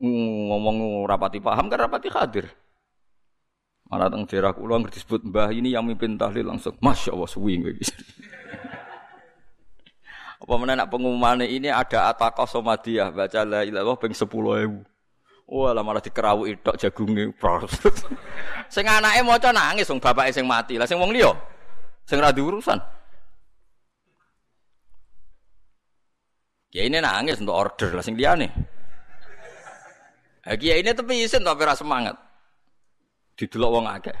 [0.00, 2.48] Ngomong rapati paham kan rapati hadir.
[3.88, 7.72] Malah teng daerah kula disebut mbah ini yang mimpin tahlil langsung, Masya Allah suwi kowe
[10.38, 14.30] Apa mana nak pengumuman ini ada ataqah somadiyah baca la ilaha ping 10.000.
[15.48, 17.32] Wah, lah malah dikerawu itok jagunge.
[18.72, 20.76] sing anake maca nangis wong bapake sing mati.
[20.80, 21.32] Lah sing wong liya
[22.08, 22.97] sing ra urusan.
[26.68, 28.52] Ya ini nangis untuk order lah sing liyane.
[30.44, 32.16] Ya ini tapi isin tapi ra semangat.
[33.36, 34.16] Didelok wong akeh.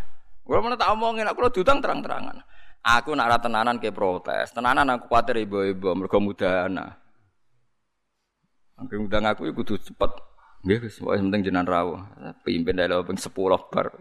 [0.48, 2.40] Kalau mana tak omongin, aku lo diutang terang-terangan.
[2.80, 4.48] Aku nak tenanan ke protes.
[4.56, 6.96] Tenanan aku khawatir ibu-ibu mergo mudahana.
[8.80, 10.12] Angke ngundang aku iku kudu cepet.
[10.64, 12.00] Nggih wis pokoke penting jenengan rawuh.
[12.46, 13.28] Pimpin daerah ping 10
[13.68, 13.92] bar.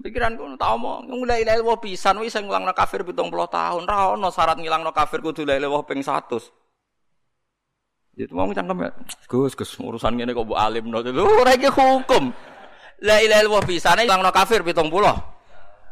[0.00, 3.82] Pikiranku tak omong, mulai illallah pisan wis sing ngulangno kafir 70 tahun.
[3.86, 6.59] Ra ono syarat ngilangno kafir kudu illallah ping 100.
[8.20, 8.90] Itu mau cangkem ya.
[9.24, 11.00] Gus, Gus, urusan ngene kok mbok alimno.
[11.00, 12.28] Lho ora iki hukum.
[13.00, 14.76] La ilaha illallah pisane ngilangno kafir 70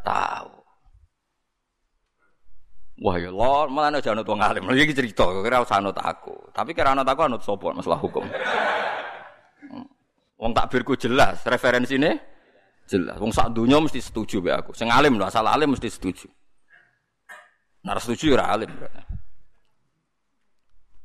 [0.04, 0.50] tahu.
[2.98, 4.66] Wah ya Allah, malah aja anut wong alim.
[4.68, 6.34] Iki cerita, kira usah anut aku.
[6.52, 8.26] Tapi kira anut aku anut sapa masalah hukum.
[9.70, 9.86] Hmm.
[10.36, 12.18] Wong takbirku jelas, referensine
[12.90, 13.16] jelas.
[13.22, 14.74] Wong sak donya mesti setuju be aku.
[14.74, 16.26] Sing alim lho, asal alim mesti setuju.
[17.86, 19.17] Nah, setuju ora alim berarti.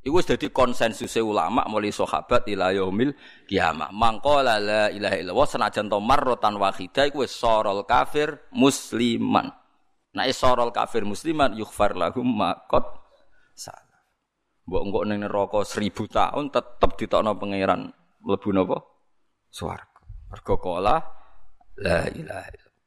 [0.04, 3.16] Iku wis dadi konsensus ulama mulai sahabat ila yaumil
[3.48, 3.88] kiamah.
[3.96, 9.48] Mangqala la ilaha illallah senajan to marratan wahidah iku wis sorol kafir musliman.
[10.12, 12.84] Nah isorol kafir musliman yughfar lahum makot
[13.56, 14.04] salah.
[14.68, 17.88] Mbok engko ning neraka seribu tahun tetep ditokno pangeran
[18.28, 18.84] mlebu napa?
[19.48, 20.04] Swarga.
[20.28, 21.00] Mergo kala
[21.80, 22.84] la ilaha illallah.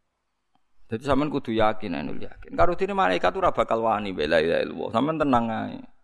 [0.86, 2.52] Jadi sampean kudu yakin anu yakin.
[2.52, 4.90] Karo dene malaikat ora bakal wani bela ilaha illallah.
[4.92, 5.95] Sampean tenang ae.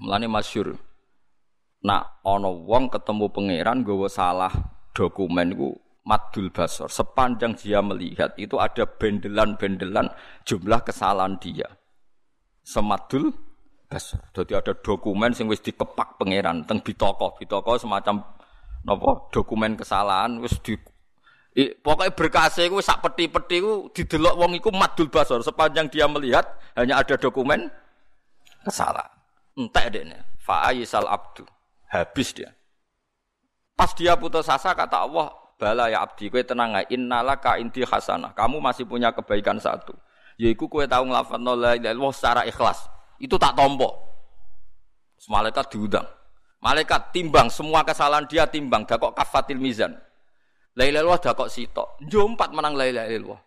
[0.00, 0.78] Mulane masyhur.
[1.82, 4.52] Nak ana wong ketemu pangeran nggawa salah
[4.94, 5.74] dokumen iku
[6.06, 6.86] madul basor.
[6.88, 10.10] Sepanjang dia melihat itu ada bendelan-bendelan
[10.46, 11.66] jumlah kesalahan dia.
[12.62, 13.34] Semadul
[13.90, 14.22] basor.
[14.30, 18.22] Jadi ada dokumen sing wis dikepak pangeran teng bitoko, bitoko semacam
[18.82, 20.74] napa dokumen kesalahan wis di
[21.52, 26.48] I, pokoknya berkasih itu sak peti-peti itu didelok wong iku madul basor sepanjang dia melihat
[26.72, 27.68] hanya ada dokumen
[28.64, 29.21] kesalahan.
[29.58, 30.04] Entek deh
[30.42, 31.46] Fa'ayisal abdu.
[31.86, 32.50] Habis dia.
[33.78, 35.30] Pas dia putus asa kata Allah,
[35.62, 36.90] Bala ya abdi, kue tenang aja.
[36.90, 38.34] Innala ka inti hasanah.
[38.34, 39.94] Kamu masih punya kebaikan satu.
[40.34, 41.78] Yaiku kue tahu ngelafat la
[42.10, 42.90] secara ikhlas.
[43.22, 43.94] Itu tak tompo.
[45.30, 46.02] Malaikat diundang.
[46.58, 48.82] Malaikat timbang semua kesalahan dia timbang.
[48.82, 49.94] Dakok kafatil mizan.
[50.74, 52.02] La ilaha dakok sitok.
[52.10, 53.38] Jompat menang la ilaha.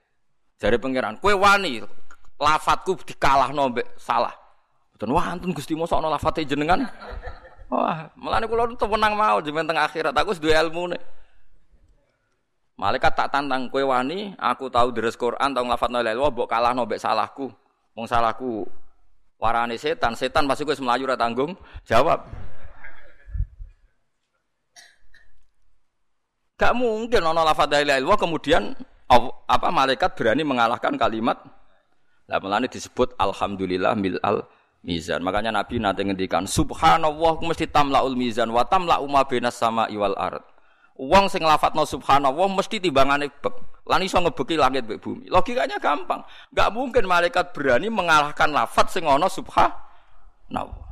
[0.55, 1.83] Jadi pangeran, kue wani
[2.39, 4.31] lafatku dikalah nombek salah.
[4.95, 6.87] Betul wah antun Gusti mosok ana lafate jenengan.
[7.67, 11.01] Wah, melane kula tuh menang mau jenengan teng akhirat aku duwe ilmu nih.
[12.79, 16.71] Malaikat tak tantang kue wani, aku tahu deres Quran, tahu nglafat la ilaha mbok kalah
[16.71, 17.51] nombek salahku.
[17.91, 18.63] Wong salahku
[19.35, 22.23] warane setan, setan pasti gue semelayu ra tanggung jawab.
[26.55, 28.71] Gak mungkin ono lafat la ilaha kemudian
[29.47, 31.35] apa malaikat berani mengalahkan kalimat
[32.25, 34.41] lah melani disebut alhamdulillah mil al
[34.85, 35.25] mizan.
[35.25, 40.45] Makanya Nabi nanti ngendikan subhanallah mesti tamlaul mizan wa tamla'u ma sama iwal ard.
[40.95, 43.83] Wong sing lafadzno subhanallah mesti timbangane bek.
[43.89, 45.27] Lan iso ngebeki langit mbek bumi.
[45.27, 46.23] Logikanya gampang.
[46.53, 50.85] Enggak mungkin malaikat berani mengalahkan lafadz sing ana subhanallah.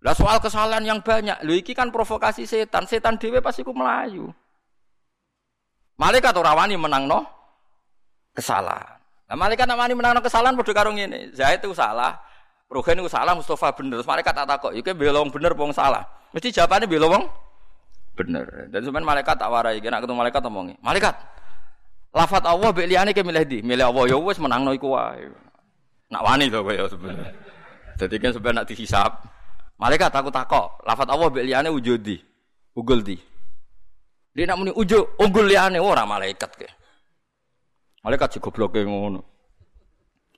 [0.00, 2.88] Lah soal kesalahan yang banyak, lho iki kan provokasi setan.
[2.88, 4.32] Setan dhewe pasti ku melayu.
[6.00, 7.28] Malaikat ora wani menangno
[8.32, 8.96] kesalahan.
[9.28, 11.36] Nah, malaikat nak wani menangno kesalahan padha karo ngene.
[11.36, 12.16] Zaid itu salah,
[12.70, 13.98] Ruhen itu salah, Mustafa bener.
[13.98, 16.06] Terus malaikat tak takok, iki belong bener wong salah.
[16.30, 17.26] Mesti jawabannya belong
[18.14, 18.70] bener.
[18.70, 20.74] Dan sebenarnya malaikat tak warai, kena ketemu malaikat omongi.
[20.78, 21.14] Malaikat,
[22.14, 25.26] lafat Allah mbek liyane ke milih di, milih Allah ya wis menangno iku wae.
[26.14, 27.30] Nak wani to kowe sebenarnya.
[27.98, 29.12] Dadi kan sebenarnya nak dihisab.
[29.74, 32.22] Malaikat aku takok, lafat Allah mbek liyane wujudi.
[32.78, 33.18] Ugul di.
[34.30, 36.70] Dia nak muni ujo, unggul liyane ora malaikat ke.
[38.06, 39.26] Malaikat sih gobloke ngono.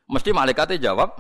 [0.09, 1.13] Mesti malaikatnya jawab,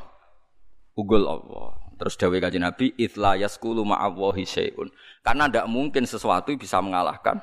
[0.98, 1.78] ugul Allah.
[2.02, 4.90] Terus dawe kaji Nabi, itla yaskulu ma'awahi syai'un.
[5.22, 7.38] Karena tidak mungkin sesuatu bisa mengalahkan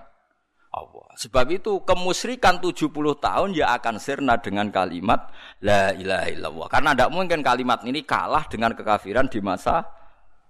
[0.70, 1.08] Allah.
[1.18, 5.32] Sebab itu kemusyrikan 70 tahun ya akan sirna dengan kalimat
[5.66, 6.68] La ilaha illallah.
[6.70, 9.82] Karena tidak mungkin kalimat ini kalah dengan kekafiran di masa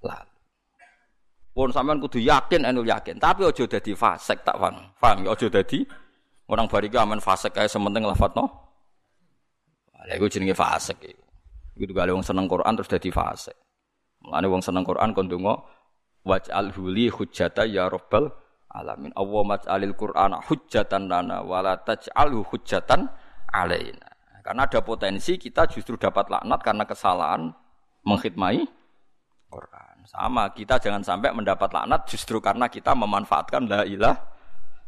[0.04, 0.34] lalu.
[1.56, 4.96] Pun sampean kudu yakin anu yakin, tapi ojo dadi fasik tak paham.
[4.96, 5.84] Paham ojo dadi
[6.48, 8.48] orang barika aman fasik kae sementing lafadzno.
[10.08, 11.29] Lha iku jenenge fasik iku.
[11.80, 13.56] Iku gale wong seneng Quran terus dadi fasik.
[14.28, 15.64] Mulane wong seneng Quran kon donga
[16.28, 18.28] waj'al huli hujjata ya rabbal
[18.68, 19.16] alamin.
[19.16, 23.08] Allah maj'alil Qur'ana hujjatan lana wala taj'alhu hujjatan
[23.56, 24.12] alaina.
[24.44, 27.54] Karena ada potensi kita justru dapat laknat karena kesalahan
[28.04, 28.66] mengkhidmati
[29.48, 29.96] Quran.
[30.10, 34.20] Sama, kita jangan sampai mendapat laknat justru karena kita memanfaatkan la ilaha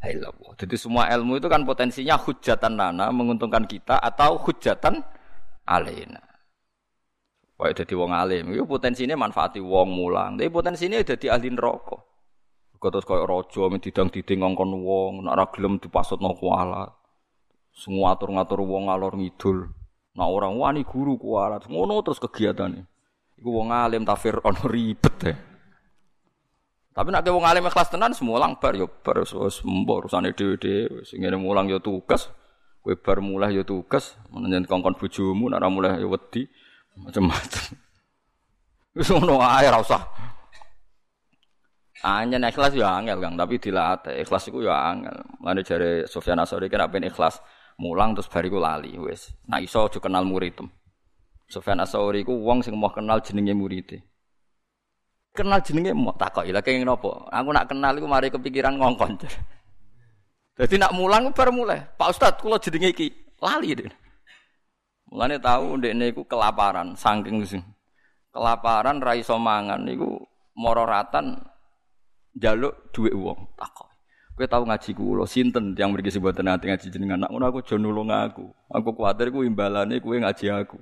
[0.08, 0.52] illallah.
[0.58, 4.98] Jadi semua ilmu itu kan potensinya hujjatan lana menguntungkan kita atau hujjatan
[5.68, 6.31] alaina.
[7.62, 10.34] Kaya dadi wong alim, iku potensine manfaati wong mulang.
[10.34, 11.94] Tapi potensine dadi ahli neraka.
[12.74, 16.90] Kok terus kaya raja didang-diding ngongkon wong, nek ora gelem dipasutno kuala.
[17.70, 19.70] Semua ngatur-ngatur wong ngalor ngidul.
[20.18, 22.82] Nah orang wani guru kualat, ngono terus kegiatannya.
[23.38, 25.38] Iku wong alim tafir ono ribet ya.
[26.98, 31.22] Tapi nak wong alim ikhlas tenan semulang bar yo bar wis mbok urusane dhewe-dhewe sing
[31.22, 32.26] ngene mulang yo tugas.
[32.82, 36.50] Kowe bar mulai yo tugas, menjen kongkon bojomu nak mulai yo wedi
[36.98, 37.64] macam-macam.
[38.92, 40.02] Wis ngono ae ora usah.
[42.02, 44.20] Anjen ikhlas yo angel Kang, tapi dilatih.
[44.26, 45.14] Ikhlas iku yo angel.
[45.38, 47.38] Mulane jare Sofyan Asori kan apen ikhlas
[47.78, 49.30] mulang terus bariku lali wis.
[49.46, 50.58] Nah iso aja kenal murid.
[51.46, 54.02] Sofyan Asori ku wong sing mau kenal jenenge murid.
[55.32, 57.30] Kenal jenenge mau takoki lha kenging napa?
[57.32, 59.22] Aku nak kenal iku mari kepikiran ngongkon.
[60.58, 61.80] Jadi nak mulang bar mulai.
[61.96, 63.08] Pak Ustad kula jenenge iki
[63.40, 63.88] lali deh.
[65.12, 67.60] Mulane tahu ndekne iku kelaparan saking sing
[68.32, 70.24] kelaparan ra iso mangan niku
[70.56, 71.36] mororatan
[72.32, 73.92] jaluk dhuwit wong takok.
[74.32, 77.20] Kowe tau ngaji kula sinten yang mriki mboten nate ngaji jenengan.
[77.20, 78.48] Nak ngono aku aja nulung aku.
[78.72, 80.80] Aku kuwatir ku imbalane kowe ngaji aku.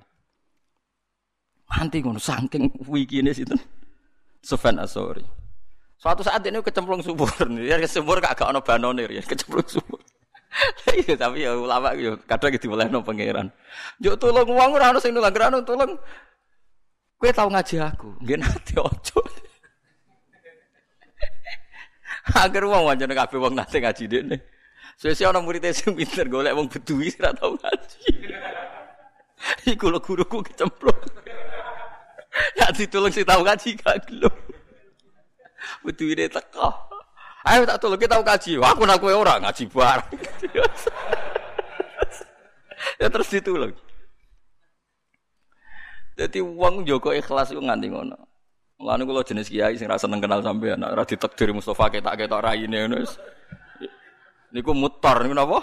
[1.67, 3.59] Manti ngono saking wikine sinten.
[4.47, 5.27] Sufyan Asori.
[5.99, 10.01] Suatu saat ini kecemplung subur nih, ya subur gak ono banone ya kecemplung subur.
[11.07, 13.51] Iya tapi ya ulama yo kadang gitu boleh no pangeran.
[14.03, 15.95] Yo tolong uang ora ono sing nulung tolong.
[17.21, 19.21] Kowe tau ngaji aku, nggih nate ojo.
[22.43, 24.37] Agar wong wancane kabeh wong nate ngaji dene.
[24.97, 28.13] Sesi ana murid sing pinter golek wong bedui ora tau ngaji.
[29.73, 30.97] Iku lho guruku kecemplung.
[32.57, 34.33] Ya ditolong sing tau ngaji gak gelem.
[35.85, 36.73] Beduine teko.
[37.41, 38.61] Ayo tak tolong kita kaji.
[38.61, 40.13] Wah, aku nak kowe ora ngaji bareng.
[43.01, 43.73] ya terus ditolong.
[46.21, 48.17] Jadi uang Joko ikhlas itu nganti ngono.
[48.81, 53.01] Mulane kula jenis kiai sing rasa seneng kenal sampean, ora ditakdir Mustafa ketak-ketok raine ngono
[53.01, 53.17] wis.
[54.53, 55.61] Niku mutor niku napa?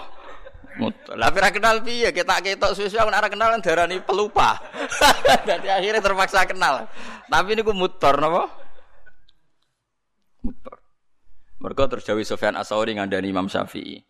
[0.78, 1.14] Mutor.
[1.14, 4.58] Lah ora kenal piye ketak-ketok suwe-suwe ora kenal darani pelupa.
[5.46, 6.90] Dadi akhirnya terpaksa kenal.
[7.26, 8.50] Tapi niku mutor napa?
[10.42, 10.77] Mutor.
[11.58, 14.06] Mereka terus Jawi Sofyan Asauri ngandani Imam Syafi'i.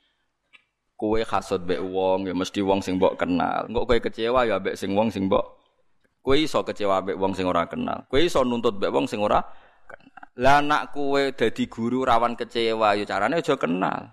[0.98, 3.70] Kue hasut be wong ya mesti wong sing mbok kenal.
[3.70, 5.46] Engko kue kecewa ya be sing wong sing mbok
[6.18, 8.04] Kue iso kecewa be wong sing ora kenal.
[8.10, 9.40] Kue iso nuntut be wong sing ora
[9.86, 10.24] kenal.
[10.36, 14.12] Lah nak kue dadi guru rawan kecewa ya carane aja kenal.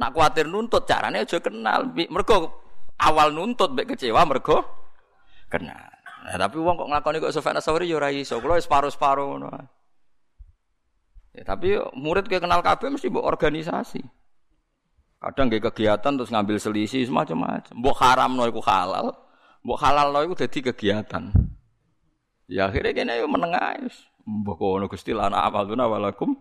[0.00, 1.92] Nak kuatir nuntut carane aja kenal.
[1.92, 2.64] Mergo
[2.98, 4.64] awal nuntut be kecewa mergo
[5.52, 5.92] kenal.
[6.26, 8.42] Nah, tapi wong kok nglakoni kok Sofyan Asauri ya ora iso.
[8.42, 9.75] Kulo paro-paro ngono.
[11.36, 14.00] Ya, tapi murid kayak kenal kabeh mesti mbok organisasi.
[15.20, 17.76] Kadang kayak kegiatan terus ngambil selisih semacam-macam.
[17.76, 19.12] Mbok haram no iku halal.
[19.60, 21.28] Mbok halal no iku dadi kegiatan.
[22.48, 24.00] Ya akhirnya kene yo menengah wis.
[24.24, 26.32] Mbok kono Gusti lana amaluna walakum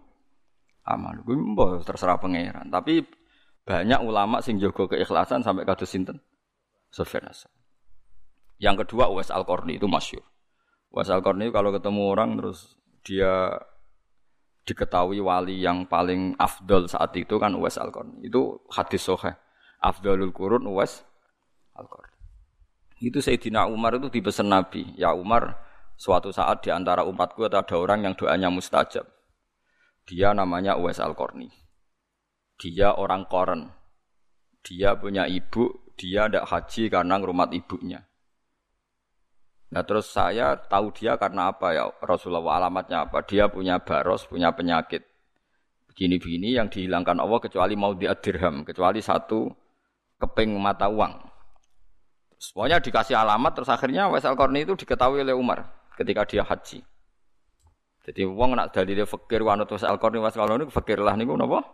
[0.88, 1.20] amal.
[1.28, 2.72] Kuwi mbok terserah pangeran.
[2.72, 3.04] Tapi
[3.68, 6.24] banyak ulama sing jaga keikhlasan sampai kados sinten?
[6.88, 7.28] Sufyan
[8.56, 10.24] Yang kedua Uwais Al-Qarni itu masyur.
[10.88, 13.60] Uwais Al-Qarni kalau ketemu orang terus dia
[14.66, 18.26] diketahui wali yang paling afdol saat itu kan Uwais Al-Qarni.
[18.26, 19.38] Itu hadis sahih.
[19.80, 21.06] Afdalul Qurun Uwais
[21.78, 22.18] Al-Qarni.
[23.06, 25.62] Itu Sayyidina Umar itu dipesan Nabi, "Ya Umar,
[25.96, 29.06] suatu saat di antara umatku ada orang yang doanya mustajab.
[30.10, 31.50] Dia namanya Uwais Al-Qarni.
[32.58, 33.70] Dia orang koren.
[34.66, 38.02] Dia punya ibu, dia tidak haji karena ngrumat ibunya.
[39.76, 43.20] Nah terus saya tahu dia karena apa ya Rasulullah alamatnya apa?
[43.28, 45.04] Dia punya baros, punya penyakit
[45.92, 49.52] begini-begini yang dihilangkan Allah kecuali mau diadirham, kecuali satu
[50.16, 51.28] keping mata uang.
[52.40, 55.68] Semuanya dikasih alamat terus akhirnya Waisal Korni itu diketahui oleh Umar
[56.00, 56.80] ketika dia haji.
[58.08, 61.68] Jadi uang nak dari dia fakir wanut Waisal Korni Waisal Korni fakir lah nih napa?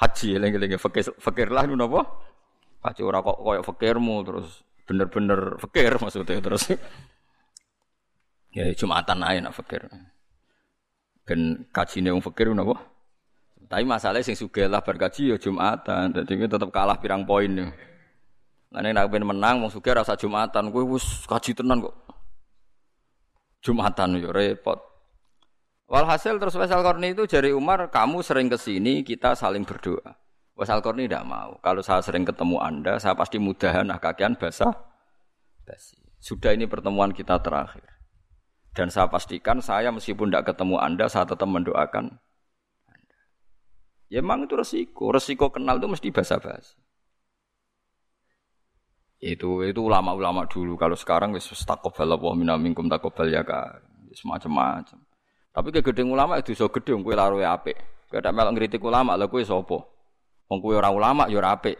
[0.00, 2.00] Haji lagi-lagi fakir fakir lah nih napa?
[2.80, 6.74] Haji orang kok koyok fakirmu terus bener-bener fakir maksudnya terus
[8.50, 9.86] ya jumatan aja nak fakir
[11.22, 12.82] kan nih fakir napa
[13.70, 17.70] tapi masalahnya sing suge lah berkaji ya jumatan kita tetap kalah pirang poin nih
[18.70, 21.94] Nanti nak pengen menang, mau suge rasa jumatan, gue wus kaji tenan kok.
[23.66, 24.78] Jumatan yo repot.
[25.90, 30.14] Walhasil terus Wasal Korni itu jari Umar, kamu sering ke sini, kita saling berdoa.
[30.60, 31.56] Wasal Korni tidak mau.
[31.64, 34.76] Kalau saya sering ketemu Anda, saya pasti mudahan nah kakian basah.
[35.64, 35.96] Basi.
[36.20, 37.88] Sudah ini pertemuan kita terakhir.
[38.76, 42.12] Dan saya pastikan saya meskipun tidak ketemu Anda, saya tetap mendoakan
[42.92, 43.18] Anda.
[44.12, 45.08] Ya memang itu resiko.
[45.08, 46.76] Resiko kenal itu mesti basa-basi.
[49.16, 50.76] Itu itu ulama-ulama dulu.
[50.76, 53.80] Kalau sekarang wis takobal Allah minna minkum takobal ya kan.
[54.12, 55.08] Semacam-macam.
[55.56, 57.80] Tapi ke gedeng ulama itu so gedeng kue laruwe apik.
[58.12, 59.99] Kue tak melok ngritik ulama lha kue sapa?
[60.50, 61.78] Wong kowe ora ulama ya ora apik.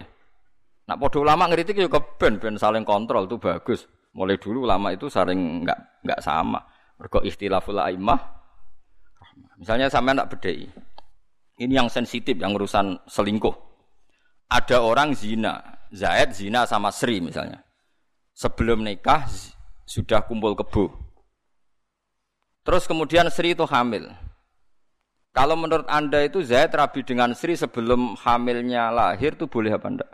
[0.86, 3.90] Nak podo ulama ngeritik ya keben ben saling kontrol itu bagus.
[4.14, 6.62] Mulai dulu ulama itu saling nggak nggak sama.
[6.94, 8.18] Mergo ikhtilaful aimah.
[9.58, 10.70] Misalnya sampai anak bedai.
[11.60, 13.52] Ini yang sensitif, yang urusan selingkuh.
[14.48, 15.60] Ada orang zina,
[15.92, 17.60] Zaid zina sama Sri misalnya.
[18.32, 19.28] Sebelum nikah
[19.84, 20.88] sudah kumpul kebu.
[22.64, 24.08] Terus kemudian Sri itu hamil.
[25.30, 30.10] Kalau menurut Anda itu Zaid rabi dengan Sri sebelum hamilnya lahir itu boleh apa enggak?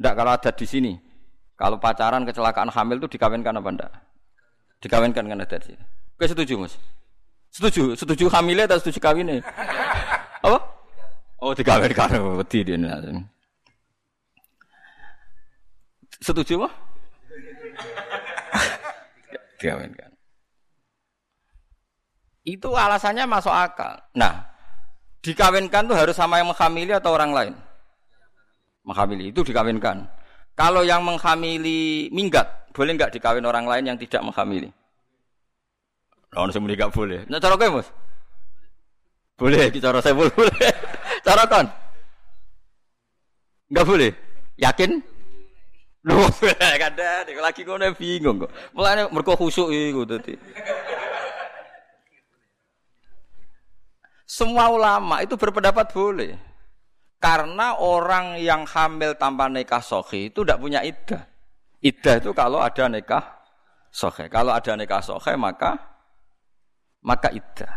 [0.00, 0.92] Enggak kalau ada di sini.
[1.60, 3.92] Kalau pacaran kecelakaan hamil itu dikawinkan apa enggak?
[4.80, 5.84] Dikawinkan kan ada di sini.
[6.16, 6.80] Oke setuju mas?
[7.52, 7.92] Setuju?
[7.92, 9.44] Setuju hamilnya atau setuju kawinnya?
[10.48, 10.58] apa?
[11.44, 12.08] Oh dikawinkan.
[12.40, 12.80] Wedi dia.
[16.24, 16.72] Setuju mah?
[19.60, 20.09] Dikawinkan.
[22.44, 24.00] Itu alasannya masuk akal.
[24.16, 24.48] Nah,
[25.20, 27.54] dikawinkan tuh harus sama yang menghamili atau orang lain?
[28.84, 30.08] Menghamili itu dikawinkan.
[30.56, 34.72] Kalau yang menghamili minggat, boleh nggak dikawin orang lain yang tidak menghamili?
[36.32, 37.20] Nah, orang semua nggak boleh.
[37.28, 37.82] Nah, cara kamu,
[39.40, 40.52] Boleh, cara saya boleh.
[41.26, 41.66] cara kan?
[43.72, 44.12] Nggak boleh.
[44.60, 45.00] Yakin?
[46.00, 46.32] Loh,
[46.80, 48.52] kada, lagi ngono bingung kok.
[48.72, 50.32] Mulane mergo khusuk iku dadi.
[54.30, 56.38] Semua ulama itu berpendapat boleh.
[57.18, 61.26] Karena orang yang hamil tanpa nikah sohi itu tidak punya iddah.
[61.82, 63.42] Iddah itu kalau ada nikah
[63.90, 64.30] sohi.
[64.30, 65.74] Kalau ada nikah sohi maka
[67.02, 67.74] maka iddah.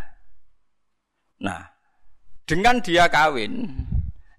[1.42, 1.74] Nah,
[2.46, 3.74] dengan dia kawin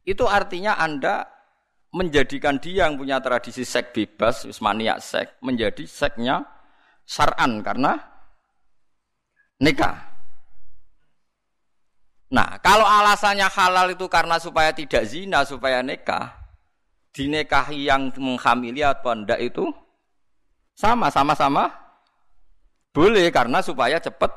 [0.07, 1.27] itu artinya anda
[1.91, 6.47] menjadikan dia yang punya tradisi seks bebas, maniak seks, menjadi seksnya
[7.03, 7.99] saran karena
[9.59, 10.14] nikah.
[12.33, 16.33] Nah, kalau alasannya halal itu karena supaya tidak zina, supaya nikah,
[17.13, 19.69] dinikahi yang menghamili atau enggak itu
[20.73, 21.69] sama, sama-sama
[22.95, 24.31] boleh karena supaya cepat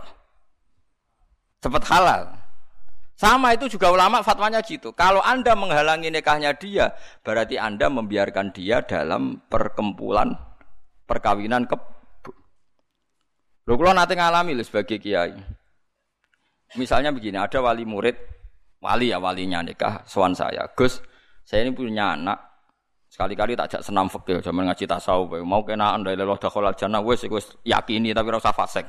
[1.64, 2.22] cepat halal.
[3.18, 4.95] Sama itu juga ulama fatwanya gitu.
[4.95, 6.95] Kalau Anda menghalangi nikahnya dia,
[7.26, 10.39] berarti Anda membiarkan dia dalam perkempulan
[11.03, 11.74] perkawinan ke
[13.68, 15.36] Lho kula nate ngalami lho sebagai kiai.
[16.76, 18.12] Misalnya begini, ada wali murid,
[18.84, 21.00] wali ya walinya nikah, soan saya, Gus,
[21.40, 22.36] saya ini punya anak,
[23.08, 27.24] sekali-kali tak jak senam fikih, zaman ngaji tasawuf, mau kena anda leloh dakhalal jannah, wes
[27.24, 28.84] wes yakini tapi rasa fasek.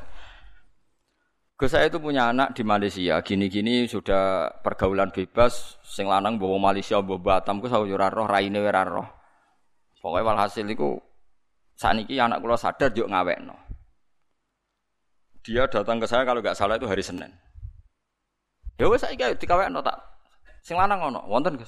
[1.56, 7.00] Gus saya itu punya anak di Malaysia, gini-gini sudah pergaulan bebas, sing lanang bawa Malaysia,
[7.00, 9.08] bawa Batam, gue saya roh, raine roh.
[10.00, 10.96] Pokoknya walhasil itu,
[11.84, 13.56] ini anak kula sadar juk ngawek no.
[15.44, 17.32] Dia datang ke saya kalau nggak salah itu hari Senin.
[18.80, 20.00] Ya wis saiki dikawekno tak
[20.64, 21.68] sing lanang ngono, wonten Gus.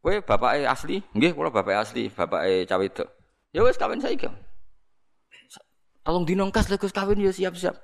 [0.00, 1.04] Kowe bapake asli?
[1.12, 3.04] Nggih, kula bapake asli, bapake cawe itu.
[3.52, 4.24] Ya wis kawin saiki.
[6.00, 7.76] Tolong dinongkas lek Gus kawin ya siap-siap.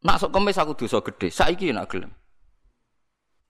[0.00, 2.08] Nak sok kemis aku dosa gede, saiki nak gelem.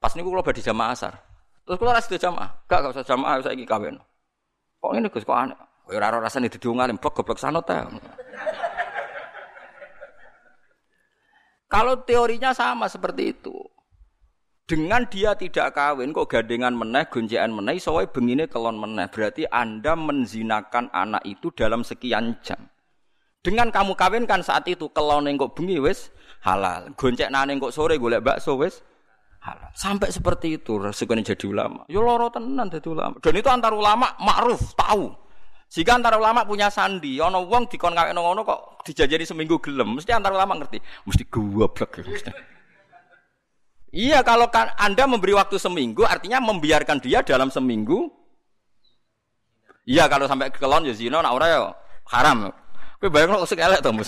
[0.03, 1.15] Pas niku kula badhe jamaah asar.
[1.63, 2.51] Terus kula ra sida jamaah.
[2.67, 3.95] Gak gak usah jamaah saiki kawin.
[4.83, 5.59] Kok ngene Gus kok aneh.
[5.87, 7.87] Kowe ora ora rasane dadi wong alim, goblok ta.
[11.71, 13.55] Kalau teorinya sama seperti itu.
[14.65, 19.13] Dengan dia tidak kawin kok gandengan meneh, gonjekan meneh, soalnya bengine kelon meneh.
[19.13, 22.73] Berarti Anda menzinakan anak itu dalam sekian jam.
[23.45, 26.09] Dengan kamu kawinkan saat itu kelon kok bengi wis
[26.49, 26.89] halal.
[26.97, 28.81] Goncek nane kok sore golek bakso wis
[29.45, 29.69] halal.
[29.77, 31.85] Sampai seperti itu resikonya jadi ulama.
[31.93, 33.21] Yo loro tenan jadi ulama.
[33.21, 35.13] Dan itu antar ulama ma'ruf, tahu.
[35.69, 40.17] Jika antar ulama punya sandi, ono wong dikon kawin ngono kok dijajari seminggu gelem, mesti
[40.17, 42.01] antar ulama ngerti, mesti goblok.
[42.01, 42.54] Mesti.
[43.95, 48.11] Iya, kalau kan Anda memberi waktu seminggu, artinya membiarkan dia dalam seminggu.
[49.87, 51.71] Iya, kalau sampai kelon ya zina, nak ora ya
[52.11, 52.51] haram.
[52.99, 53.95] Bayang kok elek to.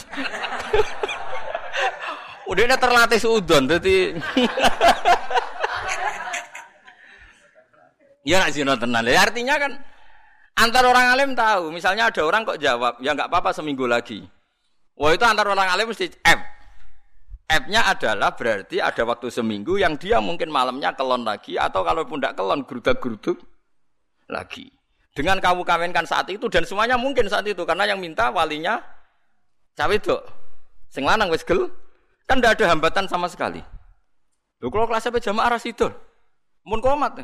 [2.50, 4.14] Udah ini terlatih seudon, jadi
[8.26, 9.06] Ya nak zina tenan.
[9.06, 9.78] Ya, artinya kan
[10.58, 14.26] antar orang alim tahu, misalnya ada orang kok jawab, ya nggak apa-apa seminggu lagi.
[14.98, 16.55] Wah itu antar orang alim mesti F.
[17.46, 22.34] F-nya adalah berarti ada waktu seminggu yang dia mungkin malamnya kelon lagi atau kalaupun tidak
[22.34, 23.38] kelon gerudak-geruduk
[24.26, 24.74] lagi.
[25.14, 28.82] Dengan kamu kawinkan saat itu dan semuanya mungkin saat itu karena yang minta walinya
[29.78, 30.18] cawe itu.
[30.90, 31.70] Sing lanang wis gel
[32.26, 33.62] kan tidak ada hambatan sama sekali.
[34.58, 35.86] Lho kalau kelasnya pe jamaah ras itu.
[36.66, 37.22] Mun komat.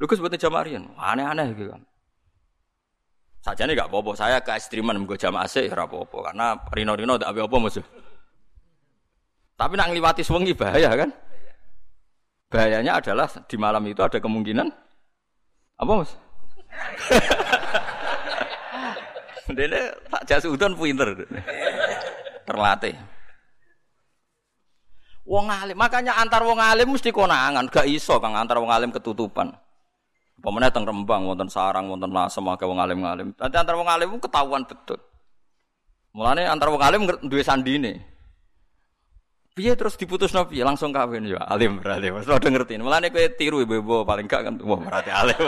[0.00, 0.88] Lho Gus buat jamaah rian.
[0.96, 1.82] Aneh-aneh gitu kan.
[3.42, 4.14] Saja nih gak apa-apa.
[4.14, 6.30] Saya ke ekstriman gue jamaah sih, apa-apa.
[6.30, 7.82] Karena rino-rino tidak apa-apa musuh.
[9.62, 11.14] Tapi nak ngliwati sewengi bahaya kan?
[12.50, 14.66] Bahayanya adalah di malam itu ada kemungkinan
[15.78, 16.10] apa mas?
[19.54, 21.14] Dene Pak Jasudon pinter.
[22.42, 22.98] Terlatih.
[25.22, 29.54] Wong alim, makanya antar wong alim mesti konangan, gak iso kang antar wong alim ketutupan.
[30.42, 33.30] Pemenang teng Rembang, wonten Sarang, wonten Lasem, akeh wong alim-alim.
[33.38, 34.98] Nanti antar wong alim ketahuan betul.
[36.10, 38.11] Mulane antar wong alim duwe sandine.
[39.52, 42.08] Piye terus diputus nabi langsung kawin ya alim berarti.
[42.08, 42.80] Mas udah ngerti.
[42.80, 45.36] Mulane kowe tiru ibu-ibu paling gak kan wah berarti alim.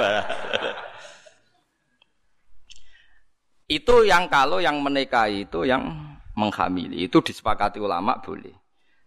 [3.64, 5.88] itu yang kalau yang menikahi itu yang
[6.36, 8.52] menghamili itu disepakati ulama boleh.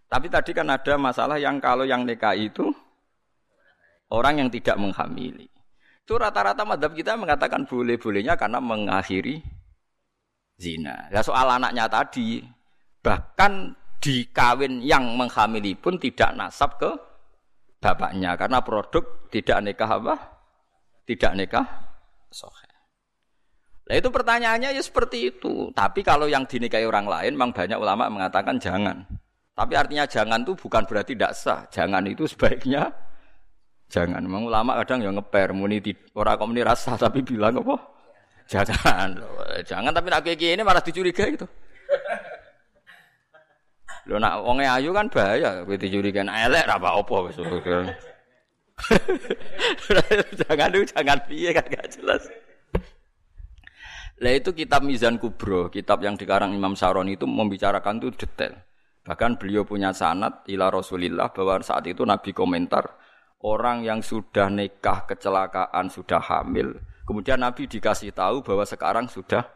[0.08, 2.66] Tapi tadi kan ada masalah yang kalau yang nikahi itu
[4.10, 5.46] orang yang tidak menghamili.
[6.02, 9.44] Itu rata-rata madhab kita mengatakan boleh-bolehnya karena mengakhiri
[10.56, 11.06] zina.
[11.12, 12.40] Ya soal anaknya tadi,
[13.04, 16.90] bahkan di kawin yang menghamili pun tidak nasab ke
[17.82, 20.14] bapaknya karena produk tidak nikah apa?
[21.06, 21.66] Tidak nikah
[22.30, 22.68] sohe.
[23.88, 25.72] Nah itu pertanyaannya ya seperti itu.
[25.72, 29.00] Tapi kalau yang dinikahi orang lain, memang banyak ulama mengatakan jangan.
[29.56, 31.64] Tapi artinya jangan itu bukan berarti tidak sah.
[31.72, 32.92] Jangan itu sebaiknya
[33.88, 34.20] jangan.
[34.20, 35.80] Memang ulama kadang yang ngeper muni
[36.12, 37.76] orang kok muni rasa tapi bilang apa?
[38.44, 39.08] Jangan.
[39.64, 41.48] Jangan tapi nak kayak ini malah dicurigai itu.
[44.08, 47.36] Lo nak wonge ayu kan bahaya, kowe dicurigai nak elek ra apa-apa wis.
[50.40, 52.24] jangan dulu jangan piye kan gak jelas.
[54.18, 58.58] Lah itu kitab Mizan Kubro, kitab yang dikarang Imam Saroni itu membicarakan itu detail.
[59.06, 62.98] Bahkan beliau punya sanat ila Rasulillah bahwa saat itu Nabi komentar
[63.46, 66.74] orang yang sudah nikah kecelakaan sudah hamil,
[67.06, 69.46] kemudian Nabi dikasih tahu bahwa sekarang sudah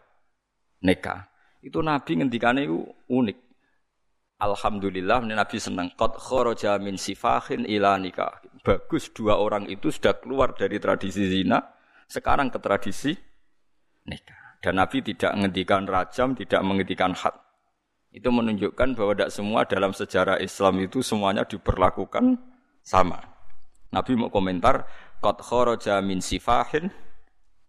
[0.79, 1.27] nikah.
[1.59, 3.39] Itu Nabi ngendikane itu unik.
[4.43, 5.95] Alhamdulillah Nabi senang.
[5.95, 8.43] Qad kharaja min sifahin ila nikah.
[8.67, 11.63] Bagus dua orang itu sudah keluar dari tradisi zina,
[12.11, 13.15] sekarang ke tradisi
[14.07, 14.59] nikah.
[14.63, 17.35] Dan Nabi tidak menghentikan rajam, tidak menghentikan had.
[18.11, 22.39] Itu menunjukkan bahwa tidak semua dalam sejarah Islam itu semuanya diperlakukan
[22.83, 23.19] sama.
[23.95, 24.87] Nabi mau komentar,
[25.23, 26.91] Qad kharaja min sifahin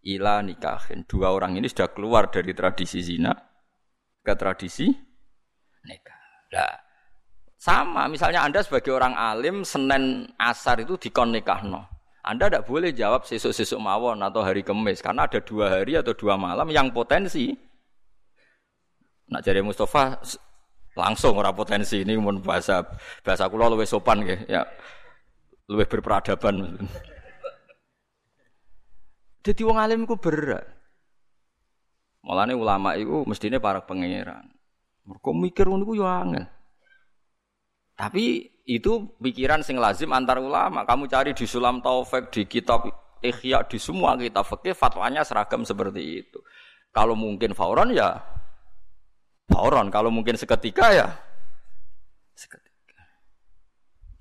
[0.02, 1.06] ila nikahin.
[1.06, 3.34] Dua orang ini sudah keluar dari tradisi zina
[4.26, 4.90] ke tradisi
[5.86, 6.13] nikah.
[6.54, 6.74] Nah,
[7.58, 11.90] sama, misalnya Anda sebagai orang alim, Senin Asar itu dikon nikahno.
[12.24, 16.40] Anda tidak boleh jawab sesuk-sesuk mawon atau hari kemis, karena ada dua hari atau dua
[16.40, 17.52] malam yang potensi
[19.34, 20.20] Nak jari Mustafa
[20.94, 22.86] langsung ora potensi ini mun bahasa
[23.26, 24.62] bahasa kula luwih sopan nggih ya.
[25.72, 26.78] Luwih berperadaban.
[29.42, 30.68] Jadi wong alim iku berat.
[32.24, 34.48] Mulane ulama iku mestine para pangeran.
[35.04, 36.46] Mergo mikir ngono iku angel.
[37.94, 40.88] Tapi itu pikiran sing lazim antar ulama.
[40.88, 42.88] Kamu cari di Sulam Taufik, di kitab
[43.20, 46.40] Ikhya, di semua kitab fikih fatwanya seragam seperti itu.
[46.94, 48.22] Kalau mungkin fauron ya
[49.52, 51.08] Fauron kalau mungkin seketika ya
[52.34, 53.04] seketika.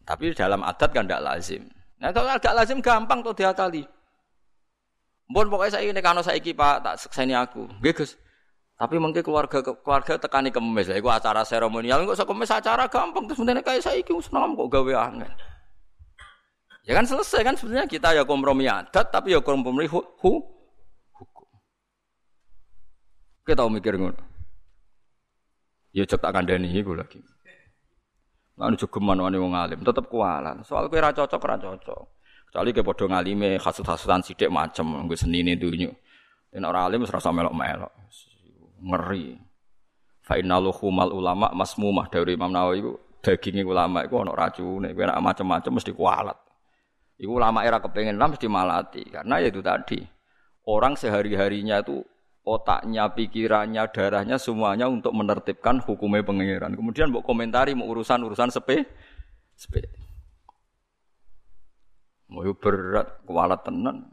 [0.03, 1.63] Tapi dalam adat kan tidak lazim.
[2.03, 3.87] Nah kalau agak lazim gampang tuh diakali.
[5.31, 8.19] Mohon pokoknya saya ini karena saya pak tak sekseni aku, Gus.
[8.83, 10.99] Tapi mungkin keluarga keluarga tekani kemes lah.
[10.99, 15.07] Iku acara seremonial, kok kemes acara gampang terus sebenarnya kayak saya iki senang kok gawe
[15.07, 15.31] angin.
[16.83, 20.43] Ya kan selesai kan sebenarnya kita ya kompromi adat tapi ya kompromi hu, hu
[21.15, 21.47] hukum.
[23.47, 24.19] Kita tahu mikir ngono.
[25.95, 27.23] Ya cek tak kandani iku lagi.
[28.59, 30.67] Lan jogeman wani wong alim, tetep kualan.
[30.67, 32.03] Soal kowe ra cocok ra cocok.
[32.51, 35.95] Kecuali ke padha ngalime hasud-hasudan sithik macem nggo senine dunyo.
[36.51, 37.95] Yen ora alim wis rasa melok-melok.
[38.83, 39.39] Ngeri.
[40.23, 44.91] Fa innaluhumal ulama masmumah dari Imam Nawawi iku dagingnya ulama iku ana racune.
[44.95, 46.39] Kowe nek macem-macem mesti kualat.
[47.19, 50.03] Iku ulama era kepengen lah mesti malati karena ya itu tadi.
[50.63, 52.07] Orang sehari-harinya itu
[52.43, 56.75] otaknya, pikirannya, darahnya semuanya untuk menertibkan hukumnya pengiran.
[56.75, 58.87] Kemudian mau komentari mau urusan-urusan sepe,
[59.59, 59.91] sepe.
[62.31, 64.12] Mau berat, kualat tenan.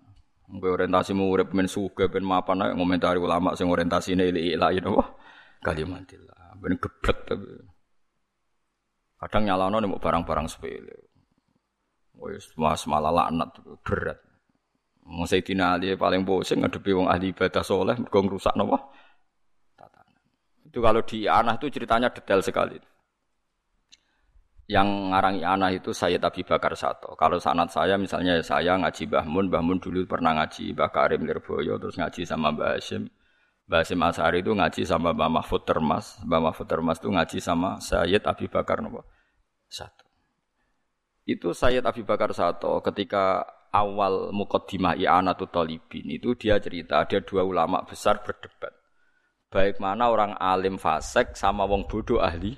[0.49, 5.13] Orientasi mau urip men suge ben mapan ae ngomentari ulama sing orientasine ilahi napa?
[5.61, 6.57] Kalimatillah.
[6.57, 7.53] Ben geblek tapi.
[9.19, 10.95] Kadang nyalano mau barang-barang sepele.
[12.17, 13.51] Wis mas malah laknat
[13.85, 14.19] berat.
[15.05, 18.77] Wong Sayyidina Ali paling pusing ngadepi wong ahli ibadah soleh mergo ngrusak napa?
[19.77, 20.21] Tatanan.
[20.65, 22.77] Itu kalau di Anah itu ceritanya detail sekali.
[24.69, 27.17] Yang ngarang Anah itu saya Abi Bakar Sato.
[27.17, 31.25] Kalau sanat saya misalnya saya ngaji Mbah Mun, Mbah Mun dulu pernah ngaji Mbah Karim
[31.25, 33.09] Lirboyo, terus ngaji sama Mbah Hashim.
[33.65, 36.21] Mbah Hashim Asari itu ngaji sama Mbah Mahfud Termas.
[36.21, 38.85] Mbah Mahfud Termas itu ngaji sama Sayyid Abi Bakar
[39.65, 40.05] Sato.
[41.25, 47.41] Itu Sayyid Abi Bakar Sato ketika awal mukaddimah i'anatul talibin itu dia cerita ada dua
[47.41, 48.77] ulama besar berdebat.
[49.49, 52.53] Baik mana orang alim fasik sama wong bodoh ahli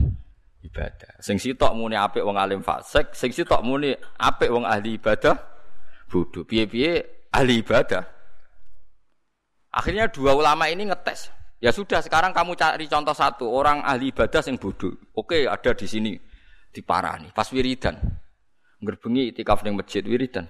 [0.61, 1.17] ibadah.
[1.21, 5.35] Sing sitok muni apik wong alim fasik, sing sitok muni apik wong ahli ibadah
[6.11, 6.43] bodoh.
[6.45, 8.03] Piye-piye ahli ibadah.
[9.71, 11.31] Akhirnya dua ulama ini ngetes.
[11.61, 14.91] Ya sudah sekarang kamu cari contoh satu orang ahli ibadah yang bodoh.
[15.13, 16.11] Oke ada di sini
[16.71, 17.95] di nih pas wiridan.
[18.81, 20.49] Ngerbengi itikaf ning masjid wiridan.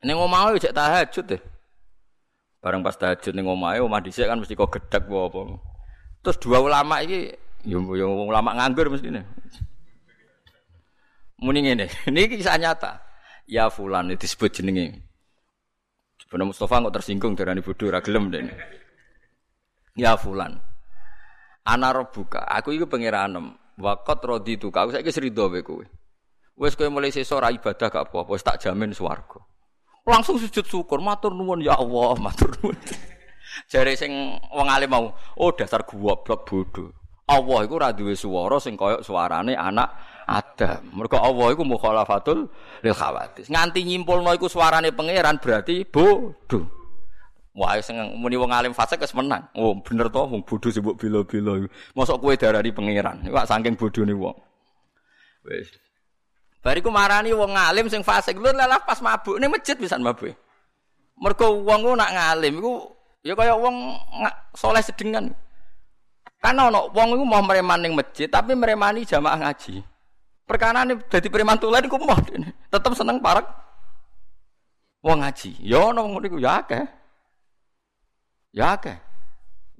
[0.00, 1.42] Ning omahe cek tahajud deh.
[2.60, 5.40] Bareng pas tahajud ning omahe omah dhisik kan mesti kok gedek apa.
[6.24, 7.32] Terus dua ulama ini
[7.64, 9.24] yo yo ulama nganggur mestine.
[11.40, 13.00] Muni ngene, ini kisah nyata.
[13.48, 15.02] Ya fulan disebut jenenge.
[16.20, 18.54] Sebenarnya Mustafa kok tersinggung dari bodoh ra gelem dene.
[19.96, 20.60] Ya fulan.
[21.66, 23.56] Ana buka, aku itu pengiranem.
[23.80, 25.82] Wakot rodi tu kau saya serido be kowe.
[26.60, 29.40] Wes kowe mulai sesuk ibadah gak apa-apa, wis tak jamin swarga.
[30.04, 32.76] Langsung sujud syukur, matur nuwun ya Allah, matur nuwun.
[33.72, 34.12] Jare sing
[34.52, 36.99] wong alim mau, oh dasar goblok bodoh.
[37.30, 39.94] Allah iku ora duwe swara sing kaya suarane anak
[40.26, 40.82] Adam.
[40.94, 42.50] Mergo Allah iku mukhalafatul
[42.82, 43.46] lil khawatis.
[43.46, 46.66] Nganti nyimpulno iku suarane pangeran berarti bodoh.
[47.50, 49.42] Wah, sing muni wong alim fasik wis menang.
[49.58, 51.66] Oh, bener to wong bodoh sing mbok bela-bela.
[51.94, 53.22] Mosok kowe darani pangeran.
[53.26, 54.36] Iku saking bodhone wong.
[55.46, 55.70] Wis.
[56.62, 58.38] Bariku marani wong alim sing fasik.
[58.38, 60.34] Lho lah pas mabuk ning masjid bisa mabuk.
[61.18, 62.74] Mergo wong ku nak ngalim iku
[63.26, 63.98] ya kaya wong
[64.54, 65.34] soleh sedengan.
[66.40, 69.84] Karena ono wong iku mau mereman ning masjid tapi meremani jamaah ngaji.
[70.48, 72.16] Perkara ini jadi preman tulen iku mau
[72.72, 73.44] tetep seneng parek
[75.04, 75.60] wong ngaji.
[75.60, 76.84] Ya ono ngono iku ya akeh.
[78.56, 78.72] Ya.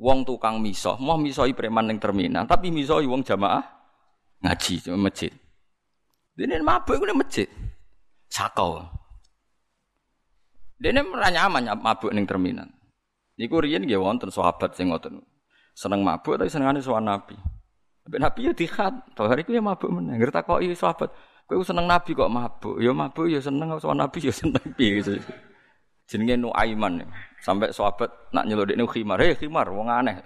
[0.01, 3.61] Wong tukang miso, mau misoi preman ning terminal, tapi misoi wong jamaah
[4.41, 5.33] ngaji di masjid.
[6.33, 7.49] Dene mabuk iku masjid.
[8.33, 8.81] Sakau.
[10.81, 12.69] Dene ora nyaman mabuk ning terminal.
[13.37, 15.21] Niku riyen nggih wonten sahabat sing ngoten
[15.75, 17.37] seneng mabuk tapi senengane sowan Nabi.
[18.05, 20.19] Tapi Nabi ya dikhat, to hari ku ya mabuk meneh.
[20.19, 21.11] Ngerti kok iya sahabat,
[21.47, 22.77] kowe seneng Nabi kok mabuk.
[22.83, 25.17] Ya mabuk ya seneng sowan Nabi ya seneng piye gitu.
[26.11, 27.07] Jenenge Nuaiman.
[27.39, 30.19] Sampai sahabat nak nyelodekne khimar, "Hei khimar, wong aneh."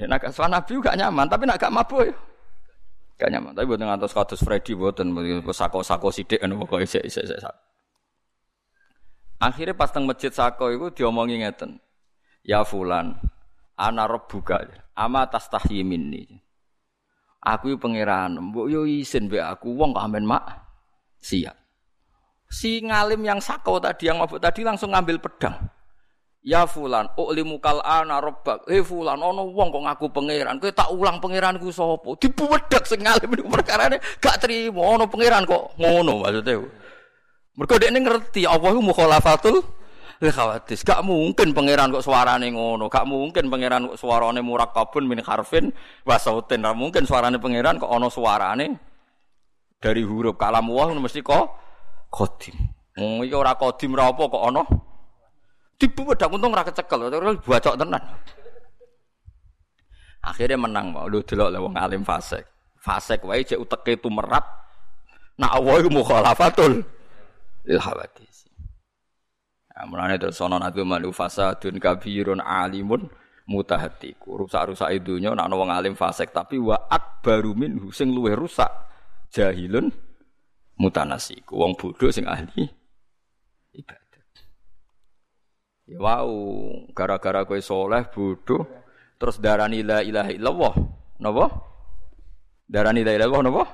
[0.00, 2.14] Nek nak sowan Nabi gak nyaman, tapi nak gak mabuk ya.
[3.20, 3.52] Gak nyaman.
[3.52, 5.12] Tapi buatan ngantos kados Freddy buatan
[5.52, 7.38] sako-sako sidik kan pokoke isik-isik.
[9.42, 11.82] Akhirnya pas teng masjid sako itu diomongi ngeten.
[12.42, 13.18] Ya fulan,
[13.76, 14.62] ana rabbuka
[14.96, 16.42] ama tastahyi minni
[17.42, 20.44] aku pangeran mbok yo isin mbek aku wong kok amen mak
[21.18, 21.56] siap
[22.46, 25.56] si ngalim yang sakau tadi yang mabuk tadi langsung ngambil pedang
[26.42, 28.66] Ya fulan, uklimu kal ana rabbak.
[28.66, 30.58] Eh fulan, ana wong kok ngaku pangeran.
[30.58, 32.18] Kowe tak ulang pangeranku sapa?
[32.18, 34.82] Dibuwedak sing ngalim niku perkarane gak trimo.
[34.82, 36.66] Ana pangeran kok ngono maksudnya.
[37.54, 39.62] Mergo dekne ngerti Allah mukhalafatul
[40.30, 40.86] khawatis.
[40.86, 42.86] Gak mungkin pangeran kok suarane ngono.
[42.86, 45.74] Gak mungkin pangeran kok suarane murakkabun min harfin
[46.06, 46.62] wa sautin.
[46.62, 48.92] Gak mungkin suarane pangeran kok ono suarane
[49.82, 51.44] dari huruf kalam wah mesti kok
[52.06, 52.54] kodim.
[52.94, 54.62] Wong iki ora kodim ora apa kok ono
[55.80, 57.10] dibuwedak untung ora kecekel,
[57.42, 58.02] bacok tenan.
[60.22, 62.46] Akhirnya menang mau lu wong alim fasik.
[62.78, 64.46] Fasik wae cek uteke tumerat.
[65.34, 66.86] Nak Allah iku mukhalafatul
[67.66, 67.80] lil.
[69.72, 73.08] Mulane terus ana nabi malu fasadun kabirun alimun
[73.48, 74.44] mutahatiku.
[74.44, 78.68] Rusak-rusak idunya nek ana wong alim fasik tapi wa akbaru minhu sing luwih rusak
[79.32, 79.88] jahilun
[80.76, 81.56] mutanasiku.
[81.56, 82.68] Wong bodoh sing ahli
[83.72, 84.24] ibadah.
[85.88, 86.30] Ya wow,
[86.92, 88.68] gara-gara kowe soleh bodoh
[89.16, 90.74] terus darani la ilaha illallah.
[91.24, 91.46] Napa?
[92.68, 93.64] Darani la ilaha illallah napa?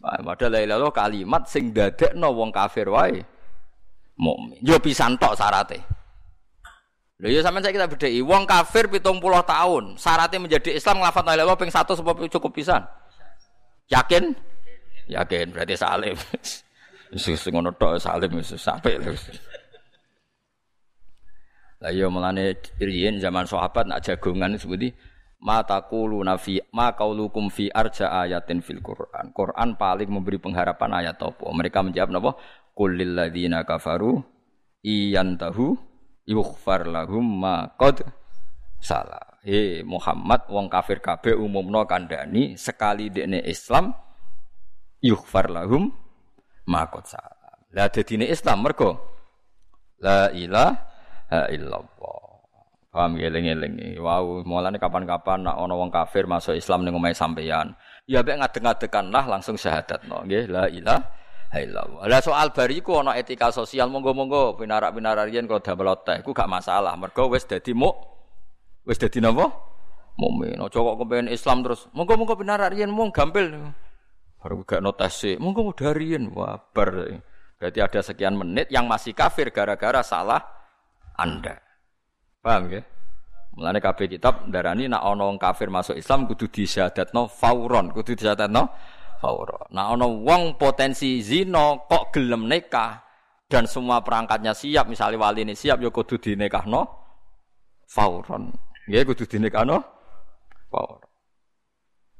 [0.00, 3.39] Padahal la ilaha kalimat sing dadekno wong kafir wae
[4.20, 4.60] mukmin.
[4.60, 5.80] Yo pisan tok syarate.
[7.20, 11.32] Lho ya sampean saya kita bedheki wong kafir 70 tahun, syaratnya menjadi Islam nglafat la
[11.36, 12.80] ilaha ping 1 sebab cukup pisan.
[13.92, 14.32] Yakin?
[15.10, 16.16] Yakin berarti salim.
[17.12, 18.94] Wis ngono tok salim wis sampe
[21.80, 24.94] Lah yo melane riyen zaman sahabat nak jagongan seperti
[25.40, 29.32] mata kulu nafi ma kaulukum fi arja ayatin fil Quran.
[29.32, 31.40] Quran paling memberi pengharapan ayat apa?
[31.50, 32.30] Mereka menjawab napa?
[32.76, 34.22] Qul lil ladzina kafaru
[34.80, 35.76] iyantahu
[36.24, 38.06] yughfar lahum ma qad
[38.80, 39.40] salah.
[39.44, 43.92] He Muhammad wong kafir kabeh umumno kandhani sekali dekne Islam
[45.00, 45.92] yughfar lahum
[46.68, 47.54] ma qad salah.
[47.74, 48.98] Lah dadine Islam mergo
[50.00, 52.18] la ilaha illallah.
[52.90, 54.02] Paham eling-eling.
[54.02, 57.70] Wow, mulane kapan-kapan nak ana wong kafir masuk Islam ning omahe sampeyan,
[58.02, 60.26] ya mek ngadeg-ngadegan lah langsung syahadat no.
[60.26, 60.98] Nggih, la ilaha
[61.58, 62.06] illallah.
[62.06, 66.94] Lah soal bariku ana etika sosial monggo-monggo pinarak-pinarak riyen kalau damel teh iku gak masalah.
[66.94, 67.90] Mergo wis dadi mu
[68.86, 69.50] wis dadi napa?
[70.14, 70.62] Mukmin.
[70.62, 71.90] Aja kok Islam terus.
[71.90, 73.50] Monggo-monggo pinarak riyen mung gampil.
[74.38, 75.42] Baru gak notasi.
[75.42, 76.94] Monggo dariyen wah bar.
[77.58, 80.40] Berarti ada sekian menit yang masih kafir gara-gara salah
[81.18, 81.60] Anda.
[82.40, 82.80] Paham ya?
[83.52, 88.72] Mulane kabeh kitab darani nak ana kafir masuk Islam kudu disyahadatno fauron, kudu disyahadatno
[89.20, 89.68] fauron.
[89.76, 93.04] Nah ana wong potensi zina kok gelem nikah
[93.46, 96.88] dan semua perangkatnya siap, misalnya wali ini siap ya kudu dinikahno
[97.84, 98.48] fauron.
[98.88, 99.84] Ya kudu dinikahno
[100.72, 101.10] fauron.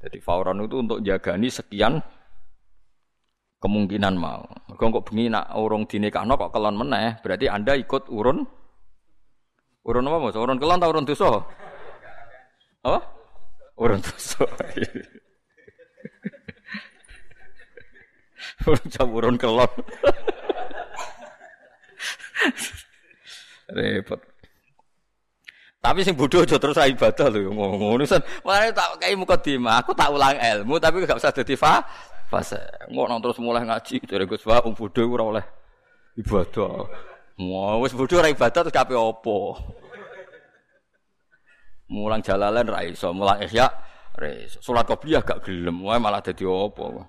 [0.00, 2.00] Jadi fauron itu untuk jagani sekian
[3.60, 4.44] kemungkinan mau.
[4.68, 8.60] Mergo kok bengi nak urung dinikahno kok kelon meneh, berarti Anda ikut urun
[9.80, 10.36] Urun apa mas?
[10.36, 11.40] Urun kelon atau urun dosa?
[12.84, 13.00] Apa?
[13.80, 14.44] Urun dosa.
[18.66, 19.72] urun jam urun kelon.
[23.70, 24.20] Repot.
[25.80, 28.20] Tapi sing bodoh aja terus ibadah lho ngono sen.
[28.44, 31.80] Makane tak kei muka dima, aku tak ulang ilmu tapi gak usah dadi fa
[32.28, 32.60] fase.
[32.92, 35.44] Ngono terus mulai ngaji dari Gus Wah wong bodoh ora oleh
[36.20, 36.84] ibadah.
[37.40, 39.56] Wah, wis bodho ora ibadah terus kape opo?
[41.88, 43.66] Mulang jalalan ra iso, mulang ihya
[44.14, 44.60] ra iso.
[44.60, 47.00] Salat qobliyah gak gelem, wae malah dadi opo.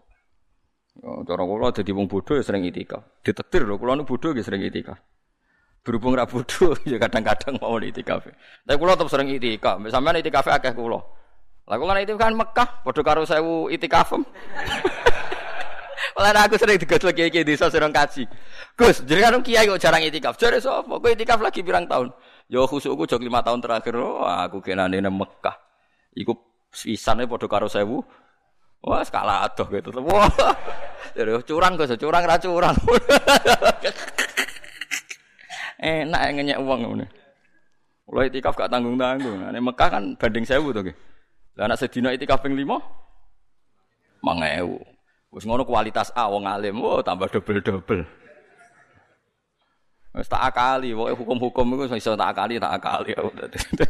[1.01, 3.01] Ya, cara kula dadi wong bodho ya sering itikaf.
[3.25, 5.01] Ditetir lho, kula nu bodho ya sering itikaf.
[5.81, 8.29] Berhubung ra bodho ya kadang-kadang mau itikaf.
[8.29, 9.81] Tapi kula tetep sering itikaf.
[9.89, 11.01] Sampeyan itikaf akeh kula.
[11.65, 14.13] Lah kula kan itikaf kan Mekah, padha karo 1000 itikaf.
[16.21, 18.29] Malah aku sering digotlek kiai desa sering kaji.
[18.77, 20.37] Gus, jadi kan kiai kok jarang itikaf.
[20.37, 21.01] Jare sapa?
[21.01, 22.13] Kowe itikaf lagi pirang tahun?
[22.45, 23.97] Yo khusukku jog lima tahun terakhir.
[23.97, 25.57] Oh, aku kenane nang Mekah.
[26.13, 26.37] Iku
[26.69, 28.05] sisane padha karo sewu.
[28.81, 29.93] Wah, skala adoh gitu.
[30.01, 30.29] Wah.
[31.17, 32.77] Jadi curang Gus, curang ra curang.
[35.81, 37.05] Enak ngenyek uang ngene.
[38.09, 39.49] Mulai itikaf gak tanggung-tanggung.
[39.49, 40.93] Nek Mekah kan banding sewu nggih.
[41.57, 44.79] Lah anak sedina itikaf ping 5 mangewu.
[45.31, 48.03] Wis ngono kualitas A wong alim, oh tambah double-double.
[50.11, 53.15] Wis tak akali, pokoke hukum-hukum iku iso tak akali, tak akali.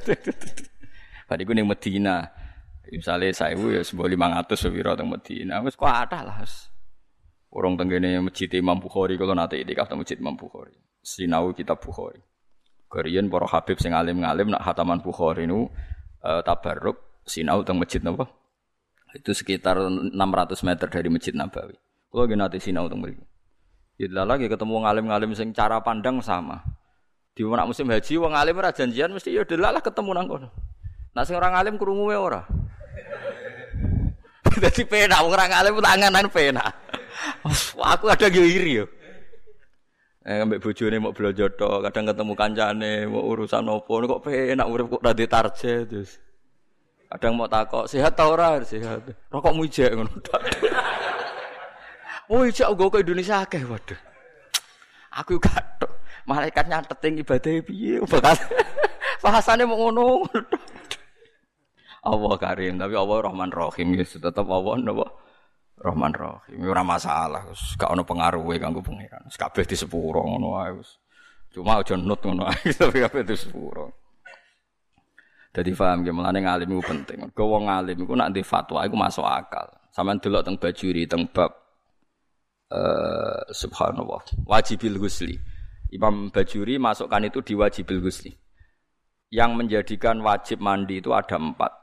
[1.27, 2.29] Pada iku ning Medina.
[2.89, 5.61] Misale 1000 ya 1500 sepiro teng Medina.
[5.61, 6.41] Wis kok ada lah.
[7.51, 10.73] Orang tenggene masjid Imam Bukhari kalau nanti itikaf teng masjid Imam Bukhari.
[11.03, 12.19] Sinau kitab Bukhari.
[12.91, 15.71] Karian para habib sing alim-alim nak hataman Bukhari nu
[16.25, 18.27] uh, tabarruk sinau teng masjid napa?
[19.11, 20.15] Itu sekitar 600
[20.63, 21.75] meter dari Masjid Nabawi.
[22.11, 23.23] Kalau gini nanti sinau teng mriku.
[23.99, 26.63] Ya lagi ketemu ngalim-ngalim sing cara pandang sama.
[27.31, 30.49] Di mana musim haji wong alim ora janjian mesti ya delalah ketemu nang kono.
[31.11, 32.47] Nah sing orang alim krungu ora.
[34.61, 36.63] Dadi pena wong ora alim tanganan pena.
[37.75, 38.85] Aku ada iri yo.
[40.21, 44.93] Eh ambek bojone mau belanja tok, kadang ketemu kancane, mau urusan opo kok penak urip
[44.93, 46.21] kok ora target terus.
[47.09, 48.61] Kadang mau takok, sehat ta ora?
[48.61, 49.03] Sehat.
[49.33, 50.13] Rokokmu ijek ngono.
[52.31, 53.99] Oh ijek gue ke Indonesia akeh waduh.
[55.19, 55.83] Aku gak
[56.23, 58.37] Malaikat nyatet ibadah piye bakal
[59.25, 60.23] bahasane mau ngono.
[62.01, 65.05] Allah Karim, tapi Allah Rahman Rahim ya tetap Allah napa
[65.81, 66.57] Rahman Rahim.
[66.65, 69.29] Ora masalah, gak ono pengaruhe kanggo pangeran.
[69.29, 70.73] Kabeh di sepuro ngono wae
[71.51, 73.85] Cuma aja nut ngono ae, tapi kabeh di sepuro.
[75.51, 77.27] Jadi paham ya, melane ngalim itu penting.
[77.35, 79.67] Kau wong ngalim itu nak di fatwa itu masuk akal.
[79.91, 81.51] Sama delok teng bajuri teng bab
[82.71, 85.35] uh, subhanallah wajibil husli.
[85.91, 88.31] Imam Bajuri masukkan itu di wajibil husli.
[89.27, 91.80] Yang menjadikan wajib mandi itu ada empat.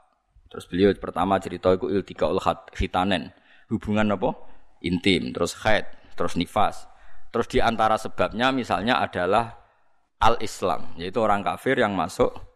[0.49, 2.41] Terus beliau pertama cerita itu iltikaul
[2.73, 3.29] hitanen.
[3.69, 4.33] Hubungan apa?
[4.81, 5.85] Intim, terus haid,
[6.17, 6.89] terus nifas.
[7.29, 9.61] Terus di antara sebabnya misalnya adalah
[10.17, 12.49] al-Islam, yaitu orang kafir yang masuk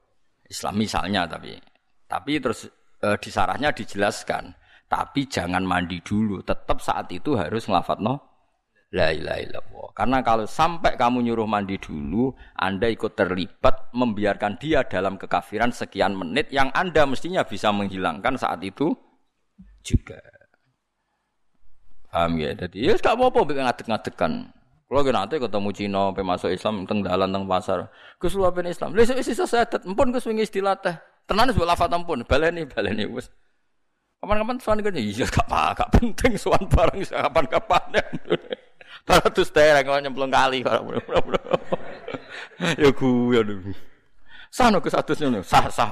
[0.54, 1.58] Islam misalnya tapi
[2.06, 2.70] tapi terus
[3.02, 4.54] e, di sarahnya dijelaskan
[4.86, 8.33] tapi jangan mandi dulu tetap saat itu harus no
[8.94, 14.86] la ilaha illallah karena kalau sampai kamu nyuruh mandi dulu anda ikut terlibat membiarkan dia
[14.86, 18.94] dalam kekafiran sekian menit yang anda mestinya bisa menghilangkan saat itu
[19.82, 20.22] juga
[22.14, 24.54] paham ya jadi ya gak apa-apa ngadek-ngadekan
[24.94, 27.90] kalau nanti ketemu Cina, masuk Islam, teng dalan, teng pasar,
[28.22, 28.94] Gus lu Islam.
[28.94, 30.94] Lalu isi sesadat, empun Gus wingi istilah teh.
[31.26, 33.26] Tenan wis lafat empun, baleni, baleni wis.
[34.22, 37.82] Kapan-kapan suan kan iya gak apa, gak penting suan bareng kapan-kapan.
[39.04, 40.64] Taratus tereng kalau nyemplung kali
[42.80, 43.76] Ya gue aduh.
[44.48, 45.92] Sano ke satu sini, sah sah.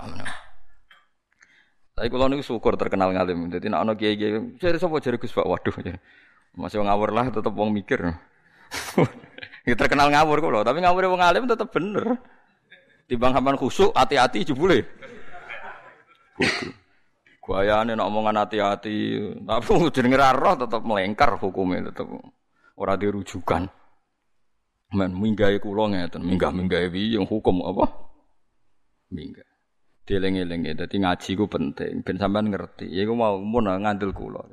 [1.92, 3.52] Tapi kalau nih syukur terkenal ngalim.
[3.52, 4.16] Jadi nak ono kiai
[4.56, 5.76] jadi siapa jadi Gus Pak, waduh.
[6.56, 8.00] Masih ngawur lah tetep wong mikir.
[9.68, 12.16] ya terkenal ngawur kok tapi ngawur wong alim tetep bener.
[13.12, 14.88] Timbang sampean khusuk hati-hati jebule.
[17.42, 22.08] Guayane nek omongan hati-hati, tapi jenenge roh tetep melengkar hukumnya tetep
[22.82, 23.70] ora dirujukan.
[24.92, 27.86] Men minggahe kula ngeten, minggah-minggahe yang hukum apa?
[29.14, 29.48] Minggah.
[30.02, 32.90] Dieling-eling dadi ngaji ku penting ben sampean ngerti.
[32.90, 34.44] Ya iku mau mun ngandel kula.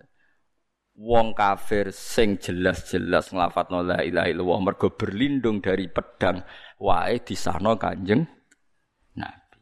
[0.99, 6.43] Wong kafir sing jelas-jelas nglafatno la ilaha illallah mergo berlindung dari pedang
[6.79, 8.27] wae disano Kanjeng
[9.15, 9.59] Nabi.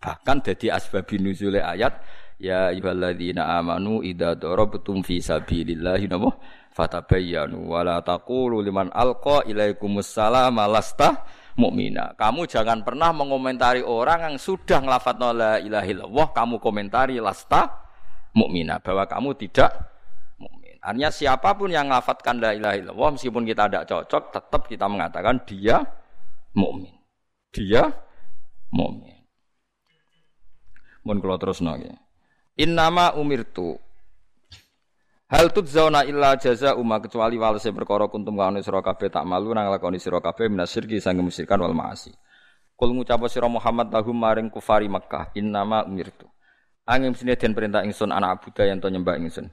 [0.00, 2.00] Bahkan dadi asbabun nuzule ayat
[2.38, 6.38] ya ayyuhalladzina amanu idza darabtum fi sabilillahi napa
[6.72, 11.24] fatabayyanu wala taqulu liman alqa ilaikumussalam lasta
[11.58, 12.14] mukmina.
[12.14, 17.66] Kamu jangan pernah mengomentari orang yang sudah ngelafat la ilaha illallah, kamu komentari lasta
[18.32, 19.74] mukmina bahwa kamu tidak
[20.38, 20.78] mukmin.
[20.78, 25.42] Artinya siapa pun yang ngelafatkan la ilaha illallah meskipun kita tidak cocok, tetap kita mengatakan
[25.42, 25.82] dia
[26.54, 26.94] mukmin.
[27.50, 27.90] Dia
[28.70, 29.18] mukmin.
[31.02, 31.96] Mun kula terus nggih.
[32.58, 33.78] Innama umirtu
[35.28, 39.68] Hal zauna illa jaza umma kecuali walese perkara kuntum kaune sira kabeh tak malu nang
[39.68, 42.16] lakoni sira kabeh minasirki sang musyrikan wal maasi.
[42.72, 46.24] Kul ngucap sira Muhammad lahum maring kufari Makkah innama umirtu.
[46.88, 49.52] Angin sini den perintah ingsun anak abuda yang to nyembah ingsun.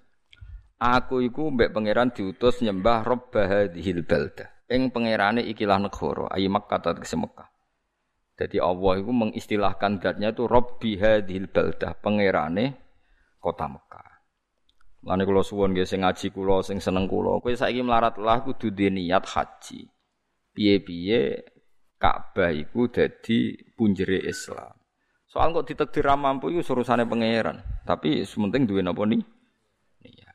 [0.80, 4.56] Aku iku mbek pangeran diutus nyembah Rabb hadhil balda.
[4.72, 7.52] Ing pangerane ikilah negara ayi Makkah ta Mekah.
[8.40, 12.80] Jadi Allah itu mengistilahkan zatnya itu Rabbi hadhil balda, pangerane
[13.44, 14.15] kota Mekah.
[15.06, 18.74] Lane kula suwon nggih sing ngaji kula sing seneng kula, kowe saiki melarat lah kudu
[18.74, 19.86] niat haji.
[20.56, 21.46] Piye-piye
[22.02, 24.74] Ka'bah iku dadi punjere Islam.
[25.30, 29.22] Soal kok ditakdir mampu iku urusane pangeran, tapi sementing duwe napa nih?
[30.02, 30.32] Iya.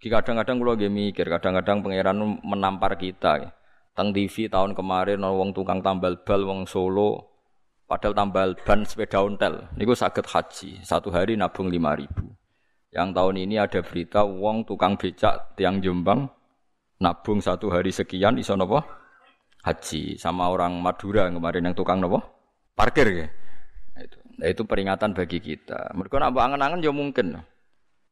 [0.00, 3.32] Kadang-kadang kula nggih mikir, kadang-kadang pangeran menampar kita.
[3.44, 3.50] Ya.
[3.92, 7.28] Teng TV tahun kemarin wong tukang tambal bal wong Solo
[7.84, 12.32] padahal tambal ban sepeda ontel niku sakit haji satu hari nabung lima ribu
[12.92, 16.28] yang tahun ini ada berita wong tukang becak tiang Jombang
[17.00, 18.84] nabung satu hari sekian iso nopo
[19.64, 22.20] haji sama orang Madura kemarin yang tukang nopo
[22.76, 23.26] parkir ya.
[23.96, 24.18] Itu.
[24.36, 25.92] Nah, itu peringatan bagi kita.
[25.96, 27.40] Mereka nak angen-angen ya mungkin.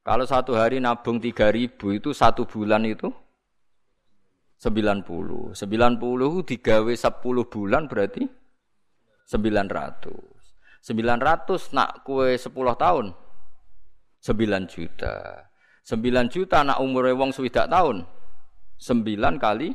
[0.01, 3.13] Kalau satu hari nabung tiga ribu itu satu bulan itu
[4.61, 8.25] sembilan puluh sembilan puluh digawe sepuluh bulan berarti
[9.25, 10.41] sembilan ratus
[10.85, 13.09] sembilan ratus nak kue sepuluh tahun
[14.21, 15.49] 9 juta.
[15.85, 18.05] 9 juta anak umur wong swidak tahun.
[18.77, 19.73] 9 kali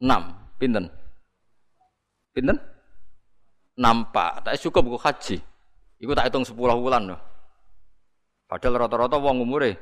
[0.00, 0.60] 6.
[0.60, 0.86] Pinten?
[2.32, 2.56] Pinten?
[3.80, 4.44] Nampak.
[4.44, 5.36] Tak cukup kok haji.
[6.00, 7.20] Iku tak hitung 10 bulan loh.
[8.44, 9.80] Padahal rata-rata wong umure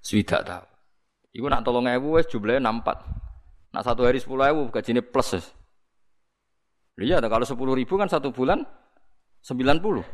[0.00, 0.68] swidak tahun.
[1.34, 3.02] Iku nak tolong ewu wes jumlahnya nampak.
[3.74, 5.50] Nak satu hari sepuluh ewu gajine plus.
[6.94, 8.62] Iya, kalau sepuluh ribu kan satu bulan
[9.42, 10.06] sembilan puluh.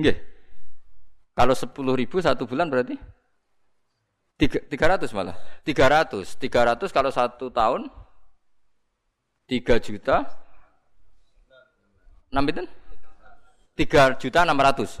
[0.00, 0.35] Enggak.
[1.36, 2.96] Kalau sepuluh ribu satu bulan berarti
[4.40, 5.36] tiga ratus malah.
[5.60, 6.32] Tiga ratus.
[6.40, 7.92] Tiga ratus kalau satu tahun
[9.44, 10.24] tiga juta
[12.32, 12.64] enam itu?
[13.76, 14.96] Tiga juta enam ratus.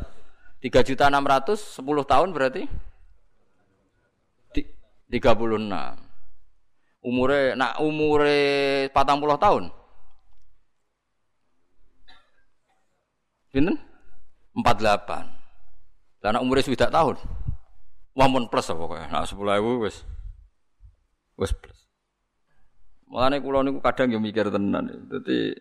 [0.60, 2.68] Tiga juta enam ratus sepuluh tahun berarti
[5.08, 5.96] tiga puluh enam.
[7.00, 9.72] Umure nak umure patang puluh tahun.
[13.48, 13.80] Pinten?
[14.52, 15.35] Empat delapan.
[16.24, 17.16] Lah anak umure swidak tahun.
[18.16, 19.06] Wamun plus apa kaya.
[19.12, 19.96] Nah 10.000 wis
[21.36, 21.78] wis plus.
[23.06, 25.08] Mulane kula niku kadang yo mikir tenan.
[25.12, 25.52] Dadi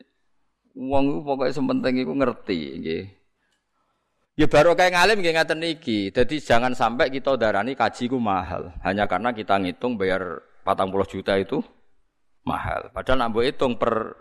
[0.75, 3.03] wong iku pokoke sementing iku ngerti nggih.
[4.35, 6.11] Ya baru kayak ngalim nggih ngaten iki.
[6.15, 11.35] Jadi jangan sampai kita darani kaji ku mahal hanya karena kita ngitung bayar 40 juta
[11.37, 11.59] itu
[12.47, 12.89] mahal.
[12.95, 14.15] Padahal nak hitung per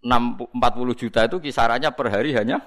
[0.00, 0.52] 40
[0.96, 2.64] juta itu kisarannya per hari hanya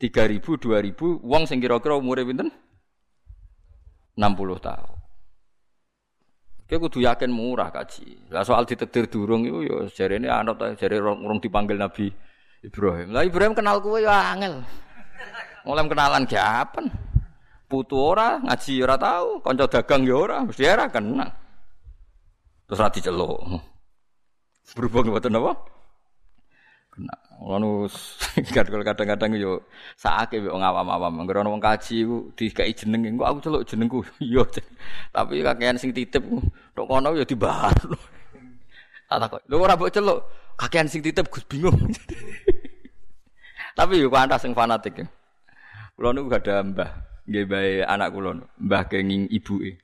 [0.00, 2.48] tiga ribu, dua ribu, uang sing kira-kira umurnya pinten?
[4.16, 4.98] 60 tahun.
[6.64, 8.30] Oke, kudu yakin murah kaji.
[8.32, 12.14] Lah soal ditekdir durung itu ya jari ini anut jari orang dipanggil Nabi
[12.62, 13.10] Ibrahim.
[13.10, 14.62] Lah Ibrahim kenal kue ya angel.
[15.66, 16.88] Mulai kenalan kiapan.
[17.70, 21.30] Putu ora, ngaji ora tahu, konco dagang ya ora, mesti ora kenal.
[22.66, 23.38] Terus ra diceluk.
[24.74, 25.52] Berhubung mboten apa?
[27.00, 27.16] Kena.
[27.40, 27.88] Ngono
[28.84, 29.64] kadang-kadang yo
[29.96, 31.24] sakake wong awam-awam.
[31.24, 34.04] Anggere wong kaji ku dikai jeneng engko aku celuk jenengku.
[34.20, 34.44] Iya.
[35.08, 36.20] Tapi kakean sing titip
[36.76, 37.72] tok kono yo dibahas.
[39.10, 39.42] Tak takok.
[39.48, 40.20] Lho ora mbok celuk.
[40.60, 41.74] Kakean sing titip Gus bingung.
[43.72, 45.02] Tapi yo pantas sing fanatik.
[45.96, 46.90] Kulo niku gak ada mbah.
[47.26, 49.78] Nggih bae anak kula, mbah kenging ibuke.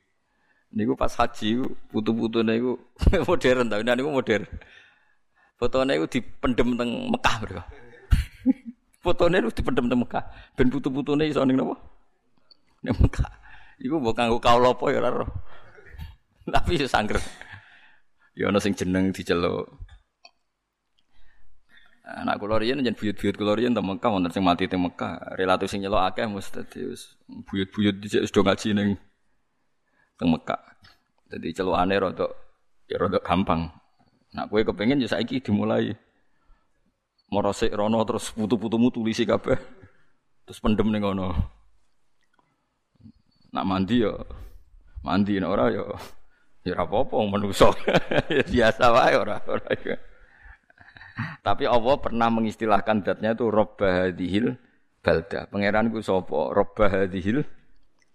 [0.74, 2.72] Niku pas haji putu-putune iku
[3.26, 4.46] modern ta, niku modern.
[5.56, 7.64] Fotone iku dipendem teng Mekah mereka.
[9.04, 10.24] Fotone iku dipendem teng Mekah.
[10.52, 11.80] Ben putu-putune iso ning napa?
[12.84, 13.30] Ning Mekah.
[13.80, 15.24] Iku mbok kanggo kaula apa ya ora.
[16.54, 17.16] Tapi yo sangger.
[18.36, 19.64] Ya ana sing jeneng diceluk.
[22.06, 25.40] Anak kula riyen yen buyut-buyut kula riyen teng Mekah wonten sing mati teng Mekah.
[25.40, 26.84] Relatif sing nyelok akeh mesti dadi
[27.48, 28.88] buyut-buyut dhisik wis ngaji ning
[30.20, 30.60] teng Mekah.
[31.32, 32.28] Jadi celukane rada
[32.92, 33.85] ya rada gampang.
[34.36, 35.96] Nak kowe kepengin ya saiki dimulai.
[37.32, 39.56] Morosik rono terus putu-putumu tulisi kabeh.
[40.44, 41.32] Terus pendem ning ngono.
[43.56, 44.12] Nak mandi ya
[45.00, 45.84] mandi nek ora ya
[46.68, 47.72] ya ora apa-apa menungso.
[48.28, 49.72] ya biasa wae ora ora.
[51.40, 54.60] Tapi Allah pernah mengistilahkan zatnya itu Rabbah hadhil
[55.00, 55.48] balda.
[55.48, 56.52] Pangeran ku sapa?
[56.52, 57.40] Rabbah hadhil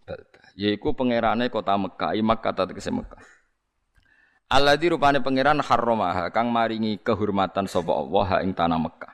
[0.06, 0.42] balda.
[0.54, 2.94] Yaiku pangerane kota Mekah, imak kata tegese.
[4.52, 9.14] Alladzi rupane pangeran harramaha kang maringi kehormatan sapa Allah ing tanah Mekah.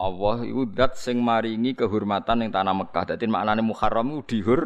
[0.00, 3.12] Allah iku zat sing maringi kehormatan ing tanah Mekah.
[3.12, 4.60] Dadi maknane muharram iku dihur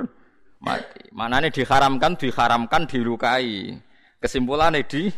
[0.63, 1.03] mati.
[1.11, 3.75] Maknane diharamkan, diharamkan dilukai.
[4.23, 5.11] Kesimpulannya di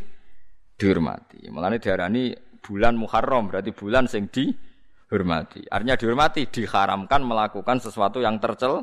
[0.80, 1.52] dihormati.
[1.52, 2.32] Mulane diarani
[2.64, 5.68] bulan Muharram berarti bulan sing dihormati.
[5.68, 8.80] Artinya dihormati diharamkan melakukan sesuatu yang tercel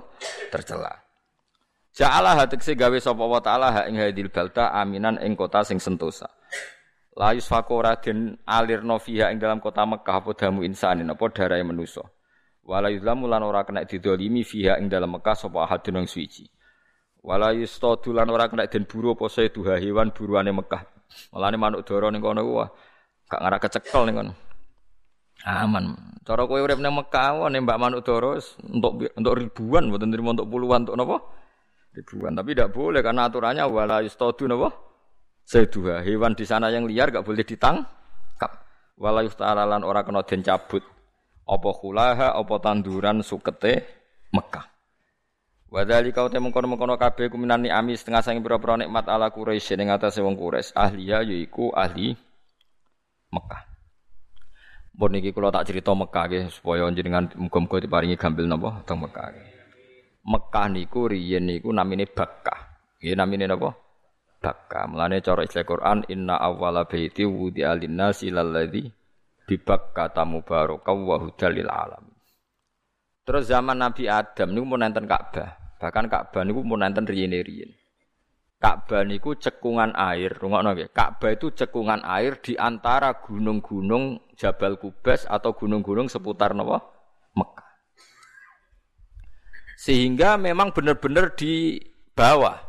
[0.54, 1.09] tercela.
[2.00, 6.32] Ja'ala hatekse gawe sapa wa ta'ala ha ing hadil balta aminan ing kota sing sentosa.
[7.20, 11.60] La yusfaku ora den alirno fiha ing dalam kota Mekah apa damu insanin apa darahe
[11.68, 12.08] manusa.
[12.64, 16.48] Wala yuzlamu lan ora kena didolimi fiha ing dalam Mekah sapa ahadun wong suci.
[17.20, 20.80] Wala yustadu lan ora kena den buru apa saya duha hewan buruane Mekah.
[21.36, 22.64] Malane manuk dara ning kono ku
[23.28, 24.34] gak ngara kecekel ning kono.
[25.44, 26.16] Aman.
[26.24, 28.40] Cara kowe urip ning Mekah nembak manuk dara
[28.72, 31.39] untuk untuk ribuan mboten nrimo untuk puluhan untuk napa?
[31.94, 32.38] Ribuan.
[32.38, 34.70] Tapi tidak boleh karena aturannya wala yustadu napa?
[35.46, 36.06] Seduha.
[36.06, 38.52] Hewan di sana yang liar gak boleh ditangkap.
[39.00, 40.86] Wala yustaralan ora kena den cabut.
[41.50, 43.82] Apa khulaha apa tanduran sukete
[44.30, 44.70] Mekah.
[45.70, 49.94] Wadali kau temu kono kono kabeh kuminani ami setengah sangi pira-pira nikmat ala Quraisy ning
[49.94, 52.18] atase wong Quraisy ahliya yaiku ahli
[53.30, 53.62] Mekah.
[54.94, 59.30] Bon niki kula tak cerita Mekah nggih supaya jenengan muga-muga diparingi gambil napa teng Mekah.
[60.30, 62.78] Mekah niku riyen niku namine Bakkah.
[63.02, 63.74] Nggih namine napa?
[64.38, 64.86] Bakkah.
[64.86, 68.86] Mulane cara istilah Quran inna awwala baiti wudi alinnasi lalladzi
[69.50, 72.06] bi Bakkah mubarakah wa hudal lil alam.
[73.26, 75.78] Terus zaman Nabi Adam niku mun nenten Ka'bah.
[75.82, 77.74] Bahkan Ka'bah niku mun nenten riyen-riyen.
[78.58, 80.90] Ka'bah niku cekungan air, rungokno nggih.
[80.90, 86.82] Ka'bah itu cekungan air di antara gunung-gunung Jabal Kubas atau gunung-gunung seputar napa?
[87.38, 87.69] Mekah.
[89.80, 91.80] Sehingga memang benar-benar di
[92.12, 92.60] bawah.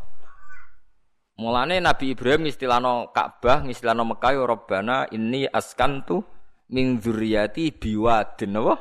[1.42, 6.22] Mulane Nabi Ibrahim ngistilano Ka'bah, ngistilano Mekah ya Rabbana ini askantu
[6.70, 8.74] min dzurriyyati biwadin apa?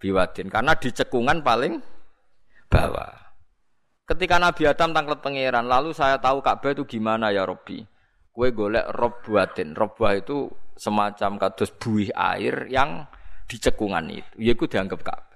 [0.00, 1.76] Biwadin karena di cekungan paling
[2.72, 3.20] bawah.
[4.08, 7.84] Ketika Nabi Adam tanglet pangeran, lalu saya tahu Ka'bah itu gimana ya Robbi.
[8.32, 9.76] Kue golek rob buatin.
[9.76, 13.04] Rob itu semacam kados buih air yang
[13.44, 14.40] di cekungan itu.
[14.40, 15.31] Ya dianggap Ka'bah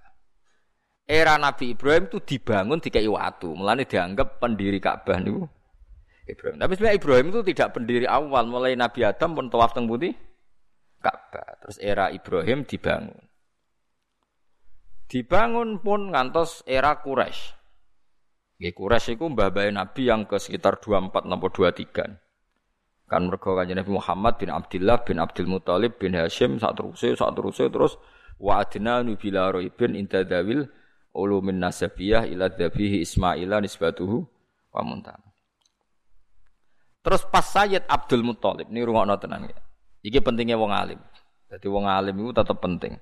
[1.07, 3.55] era Nabi Ibrahim itu dibangun di kayu watu.
[3.55, 5.47] Mulane dianggap pendiri Ka'bah niku
[6.27, 6.59] Ibrahim.
[6.59, 8.45] Tapi sebenarnya Ibrahim itu tidak pendiri awal.
[8.51, 10.13] Mulai Nabi Adam pun tawaf teng putih
[10.99, 11.63] Ka'bah.
[11.63, 13.23] Terus era Ibrahim dibangun.
[15.07, 17.55] Dibangun pun ngantos era Quraisy.
[18.59, 22.27] Nggih Quraisy iku mbah Nabi yang ke sekitar 24 napa 23.
[23.07, 27.39] Kan mergo kanjeng Nabi Muhammad bin Abdullah bin Abdul Muthalib bin Hashim sak teruse sak
[27.39, 27.95] teruse terus
[28.43, 30.67] wa adna nubila roibin intadawil
[31.17, 34.29] ulumin nasabiyah ila dhabihi Ismaila nisbatuhu
[34.77, 35.17] wa muntam.
[37.01, 39.57] Terus pas Sayyid Abdul Muthalib ini rungokno tenan ya.
[40.05, 41.01] Iki pentingnya wong alim.
[41.47, 42.99] Jadi wong alim itu tetap penting.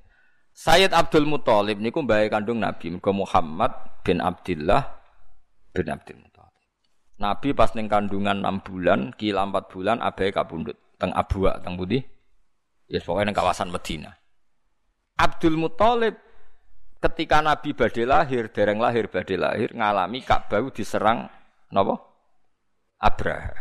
[0.54, 3.72] Sayyid Abdul Muthalib niku mbahe kandung Nabi Muhammad
[4.06, 4.86] bin Abdullah
[5.72, 6.62] bin Abdul Muthalib.
[7.16, 12.04] Nabi pas ning kandungan 6 bulan, kila 4 bulan abahe kapundhut teng Abwa teng Budi.
[12.86, 14.12] Ya pokoknya ning kawasan Medina.
[15.16, 16.20] Abdul Muthalib
[17.04, 21.28] ketika Nabi badhe lahir, dereng lahir badhe lahir ngalami Ka'bah diserang
[21.68, 22.00] napa?
[22.96, 23.52] Abraha.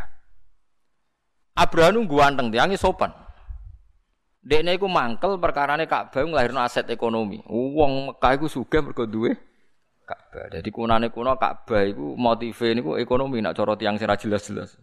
[1.59, 3.11] Abraha nunggu anteng tiange sopan.
[4.39, 7.43] Dekne iku mangkel perkarane Ka'bah nglahirno aset ekonomi.
[7.51, 9.35] Wong Mekah iku sugih mergo duwe
[10.07, 10.47] Ka'bah.
[10.47, 14.79] Dadi kunane kuno Ka'bah iku motive niku ekonomi nak cara tiang sing jelas-jelas.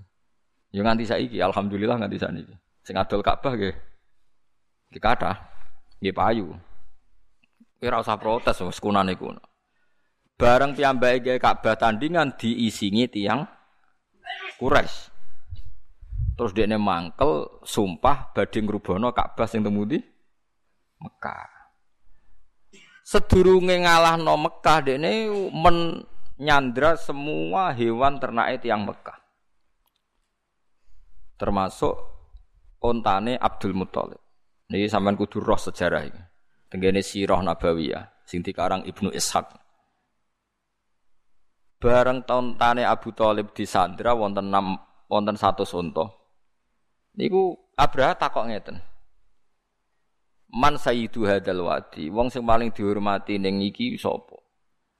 [0.71, 2.55] Ya nganti saiki alhamdulillah nganti saniki.
[2.85, 3.77] Sing adol Ka'bah nggih.
[5.01, 5.37] Kathah.
[6.01, 6.49] Nggih payu.
[7.81, 9.41] Kira usah protes wis kunane kuno.
[10.37, 13.49] Bareng piyambake gawe Ka'bah tandingan diisingi tiang
[14.61, 15.09] Quraisy.
[16.37, 19.97] Terus dia mangkel sumpah badhe ngrubono Ka'bah sing temudi
[21.01, 21.49] Mekah.
[23.01, 29.17] Sedurunge ngalahno Mekah dekne menyandra semua hewan ternak yang Mekah.
[31.41, 31.97] Termasuk
[32.81, 34.21] ontane Abdul Muthalib.
[34.69, 36.30] Niki sampean kudu roh sejarah iki.
[36.71, 39.59] Tenggene sirah nabawiyah sing dikarang Ibnu Ishaq.
[41.83, 44.79] Bareng tahun tane Abu Thalib disandra wonten enam
[45.11, 46.07] wonten satu sonto.
[47.19, 48.77] Niku Abraha takok ngeten.
[50.51, 54.39] Man sayyidu hadzal wadi, wong sing paling dihormati ning iki sapa?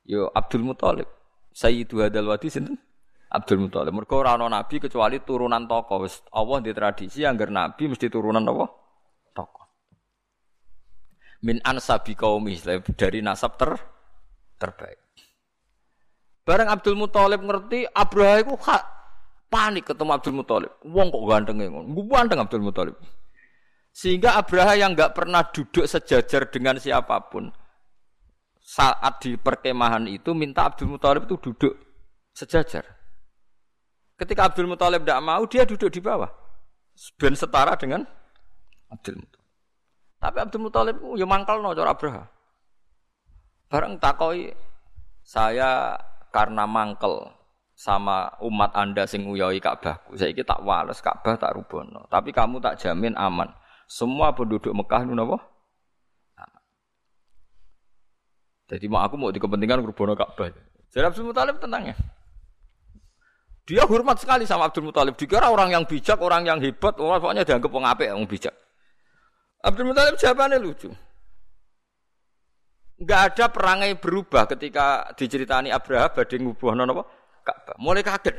[0.07, 1.07] Yo Abdul Muthalib.
[1.55, 2.81] Sayyidu hadzal wadi sinten?
[3.31, 3.95] Abdul Muthalib.
[3.95, 6.03] Mergo ora ana nabi kecuali turunan tokoh.
[6.03, 8.80] Wis Allah di tradisi anggar nabi mesti turunan apa?
[11.41, 12.57] Min ansabi qaumi
[12.97, 13.73] dari nasab ter
[14.61, 15.01] terbaik.
[16.45, 18.57] Bareng Abdul Muthalib ngerti Abraha iku
[19.51, 20.73] Panik ketemu Abdul Muthalib.
[20.87, 21.91] Wong kok gantengnya ngono.
[22.07, 22.97] Ganteng Abdul Muthalib.
[23.91, 27.51] Sehingga Abraha yang nggak pernah duduk sejajar dengan siapa pun
[28.63, 31.75] saat di perkemahan itu minta Abdul Muthalib itu duduk
[32.31, 32.87] sejajar.
[34.15, 36.31] Ketika Abdul Muthalib tidak mau, dia duduk di bawah.
[37.19, 38.07] Ben setara dengan
[38.87, 39.40] Abdul Muthalib.
[40.21, 42.29] Tapi Abdul Muthalib ya mangkal no cara Abraha.
[43.73, 44.53] Bareng takoi
[45.25, 45.97] saya
[46.29, 47.33] karena mangkel
[47.73, 50.21] sama umat Anda sing nguyoi Ka'bahku.
[50.21, 52.05] Saiki tak wales Ka'bah tak rubono.
[52.13, 53.49] Tapi kamu tak jamin aman.
[53.89, 55.41] Semua penduduk Mekah itu napa?
[58.71, 60.53] Jadi mau aku mau di kepentingan rubono Ka'bah.
[60.93, 61.97] Jadi Abdul Muthalib tenang ya.
[63.65, 65.17] Dia hormat sekali sama Abdul Muthalib.
[65.17, 68.55] Dikira orang yang bijak, orang yang hebat, orang pokoknya dianggap wong apik, wong bijak.
[69.61, 70.89] Abdul Muthalib jawabannya lucu.
[73.01, 77.09] Enggak ada perangai berubah ketika diceritani Abraha badhe ngubuhno napa?
[77.41, 77.77] Ka'bah.
[77.81, 78.37] Mulai kaget.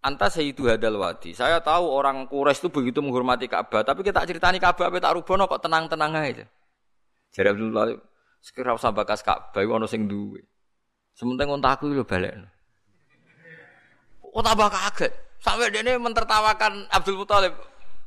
[0.00, 1.36] Anta sayyidu hadal wadi.
[1.36, 5.44] Saya tahu orang Quraisy itu begitu menghormati Ka'bah, tapi kita ceritani Ka'bah apa tak rubono
[5.44, 6.44] kok tenang-tenang aja.
[7.36, 8.00] Jadi Abdullah
[8.40, 10.40] sekira usah bakas Ka'bah ono sing duwe.
[11.12, 12.48] Sementing untaku lho balekno.
[14.32, 15.12] Oh tambah kaget.
[15.40, 17.52] Sampai dia ini mentertawakan Abdul Muthalib.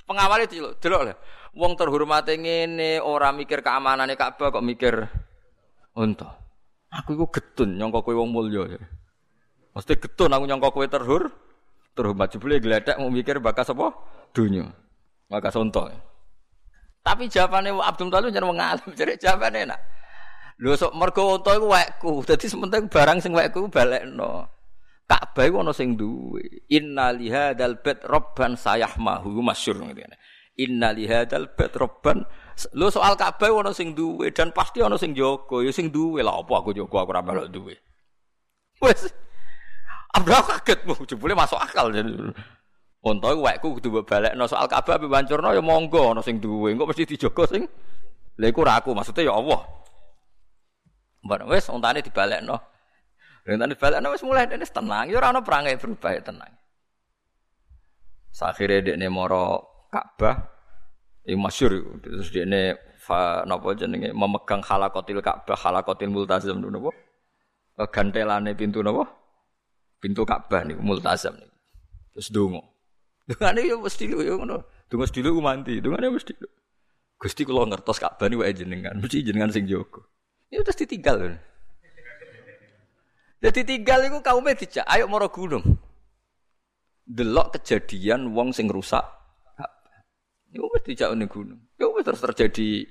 [0.09, 1.17] Pengawal itu delok lah.
[1.53, 5.05] Wong terhormat ngene ora mikir keamanannya Ka'bah kok mikir
[5.93, 6.33] unta.
[6.89, 8.73] Aku iku getun nyangka kowe wong mulya.
[9.77, 11.29] Mesti getun aku nyangka kowe terhur,
[11.93, 13.93] terhormat jebule gledek mau mikir bakas apa?
[14.33, 14.65] Dunya.
[15.29, 15.93] Bakas unta.
[17.05, 19.81] Tapi jawabannya Abdul Talib jangan mengalim, jadi jawabannya enak.
[20.57, 24.49] Lho sok mergo unta iku wekku, dadi sementing barang sing wekku balekno.
[25.05, 26.65] Ka'bah iku ana sing duwe.
[26.71, 30.15] Inna lihadzal bait robban sayahmahu masyhur ngene.
[30.53, 32.21] Inna lihadzal bait robban
[32.77, 36.37] Lho soal Ka'bah ana sing duwe dan pasti ana sing jaga, ya sing duwe lah
[36.37, 37.73] apa aku jaga aku ora melok duwe.
[38.77, 39.09] Wes
[40.13, 41.89] Abraham kaget, bu, jebule masuk akal.
[41.89, 47.09] Iku wekku kudu balekno soal Ka'bah ape wancurno ya monggo ana sing duwe, engko mesti
[47.09, 47.65] dijogo sing.
[48.37, 49.65] Lha iku ora aku, maksudnya ya Allah.
[51.25, 52.61] Mbak wis untane dibalekno.
[53.49, 56.53] Untane dibalekno wis mulai dene tenang, ya ora ana perangai berubah ya tenang.
[58.29, 60.49] Sakhire dekne moro Ka'bah
[61.29, 66.89] ini masyhur terus dekne fa napa jenenge memegang halakotil Ka'bah, halakotil multazam napa?
[67.93, 69.05] Gantelane pintu napa?
[70.03, 71.47] pintu Ka'bah nih multazam nih.
[72.11, 72.59] Terus dongo.
[73.23, 74.67] Dungane yo mesti lu yo ngono.
[74.91, 76.49] Dongo sedilo ku mandi, dungane mesti lu.
[77.15, 80.03] Gusti kula ngertos Ka'bah wae jenengan, mesti jenengan sing jogo.
[80.51, 81.39] Ya terus ditinggal lho.
[83.39, 85.63] Jadi tinggal iku kaume dijak, ayo moro gunung.
[87.07, 89.22] Delok kejadian wong sing rusak
[90.53, 91.57] Iku wis dijak ning gunung.
[91.81, 92.85] Ya wis terus terjadi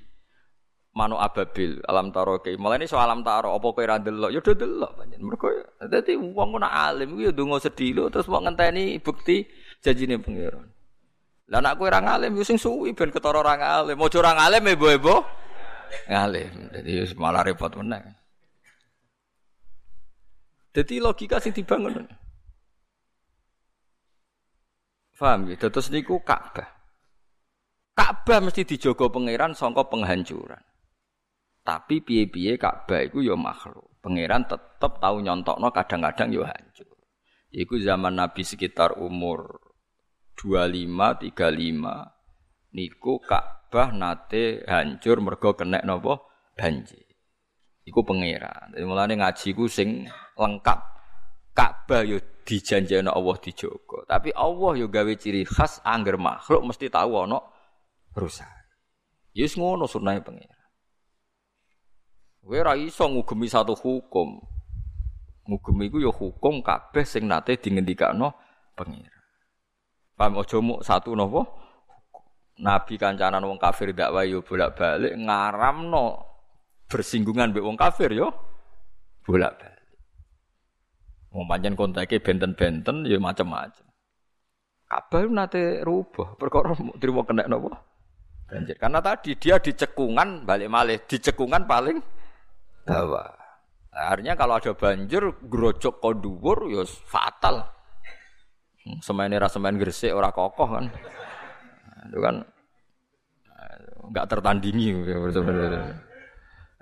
[0.93, 4.45] manu ababil alam taro ke malah ini soal alam taro apa kowe ra delok ya
[4.45, 5.49] do delok panjen mergo
[5.89, 9.41] dadi wong nak alim ku ya ndonga sedilo terus mau ngenteni bukti
[9.81, 10.69] janjine pangeran.
[11.49, 13.97] Lah nak kowe ra ngalim yo ya sing suwi ben ketara ra ngalim.
[13.97, 15.25] Ojo ra ngalim ebo-ebo
[16.11, 16.51] ngalim.
[16.69, 18.03] Dadi malah repot meneh.
[20.73, 22.05] Dadi logika sing dibangun.
[25.13, 25.57] Faham ya?
[25.57, 26.82] Terus niku Ka'bah.
[27.93, 30.61] Ka'bah mesti dijogo pangeran sangka penghancuran.
[31.63, 34.01] Tapi piye-piye Ka'bah iku ya makhluk.
[34.01, 36.89] Pangeran tetep tahu nyontokno kadang-kadang ya hancur.
[37.53, 39.61] Iku zaman Nabi sekitar umur
[40.41, 46.25] 25 35 niku Ka'bah nate hancur mergo kena napa
[46.57, 47.05] banjir.
[47.85, 48.73] Iku pangeran.
[48.73, 50.79] Jadi mulane ngaji ku sing lengkap.
[51.53, 54.01] Ka'bah yo dijanjeni Allah dijogo.
[54.09, 57.52] Tapi Allah yo gawe ciri khas angger makhluk mesti tahu ana
[58.13, 58.49] rusak.
[59.33, 60.63] Yus ngono sunahe pangeran.
[62.43, 64.37] Kowe ora iso ngugemi satu hukum.
[65.47, 68.31] Ngugemi iku ya hukum kabeh sing nate dingendikakno
[68.77, 69.19] pengira.
[70.13, 71.41] Paham aja mu satu napa?
[72.61, 76.21] Nabi kancanan wong kafir dakwah yo bolak-balik ngaramno
[76.85, 78.29] bersinggungan mbek wong kafir yo
[79.25, 79.97] bolak-balik.
[81.33, 83.89] Wong pancen kontake benten-benten ya macam-macam.
[84.85, 87.92] Kabeh nate rubah perkara trimo kena napa?
[88.53, 88.77] Banjir.
[88.77, 91.97] Karena tadi dia di cekungan balik malih, di cekungan paling
[92.85, 93.33] bawah.
[93.93, 97.65] Artinya kalau ada banjir grojok kok dhuwur ya fatal.
[98.85, 100.85] Hmm, Semain era semain gresik ora kokoh kan.
[102.09, 102.35] Itu kan
[104.05, 104.93] enggak tertandingi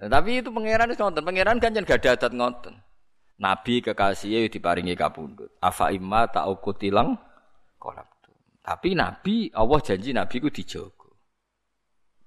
[0.02, 2.74] Nah, tapi itu pangeran itu ngonten, pangeran kan gak ada adat ngonten.
[3.38, 5.54] Nabi kekasihnya diparingi kapundut.
[5.62, 7.14] Afa imma ta'ukutilang
[7.78, 8.10] kolam.
[8.62, 11.01] Tapi Nabi, Allah janji Nabi ku dijogo.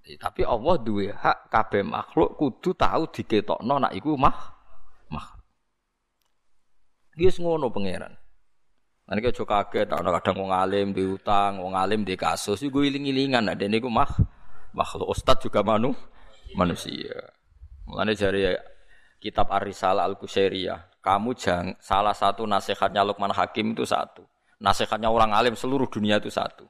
[0.05, 4.37] Tapi Allah duwe hak kabeh makhluk kudu tahu diketokno nak iku mah
[5.09, 5.41] mah.
[7.17, 8.13] Wis ngono pangeran.
[9.05, 13.65] Nanti kau coba kaget, kadang wong alim diutang, wong alim di kasus, iku iling-ilingan, ada
[13.69, 14.09] niku mah
[14.73, 15.93] makhluk ustad juga manu
[16.57, 17.13] manusia.
[17.85, 18.57] Mulane jari
[19.21, 24.25] kitab Ar-Risalah Al-Qusairiyah, kamu jangan salah satu nasihatnya Luqman Hakim itu satu.
[24.57, 26.65] Nasihatnya orang alim seluruh dunia itu satu.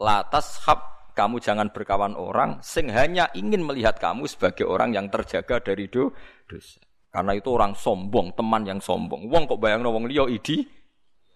[0.00, 0.80] Latas hab
[1.14, 6.10] kamu jangan berkawan orang sing hanya ingin melihat kamu sebagai orang yang terjaga dari do
[6.50, 6.82] dosa.
[7.14, 9.30] Karena itu orang sombong, teman yang sombong.
[9.30, 10.66] Wong kok bayang wong liya idi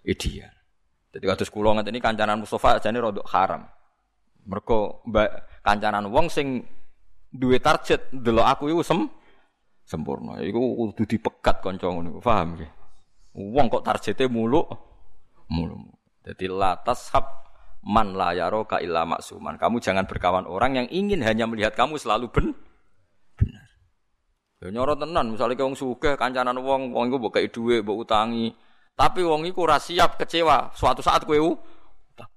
[0.03, 0.51] idia.
[1.15, 3.63] Jadi kados kula ngeten ini kancanan Mustafa jane rodok haram.
[4.51, 5.07] Mergo
[5.63, 6.67] kancanan wong sing
[7.31, 9.07] duwe target delok aku iku sem
[9.87, 10.43] sempurna.
[10.43, 12.71] Iku kudu dipegat kanca ngono, paham nggih?
[13.39, 14.67] Wong kok targete muluk
[15.49, 15.95] muluk.
[16.27, 17.48] Jadi latas hab
[17.83, 18.35] man la
[18.67, 19.59] ka illa maksuman.
[19.61, 22.47] Kamu jangan berkawan orang yang ingin hanya melihat kamu selalu ben
[23.39, 23.69] benar.
[24.59, 28.51] Ya nyoro tenan, misalnya wong sugih kancanan wong, wong iku mbok kei dhuwit, mbok utangi.
[28.99, 30.75] Tapi wong iku ora siap kecewa.
[30.75, 31.39] Suatu saat kowe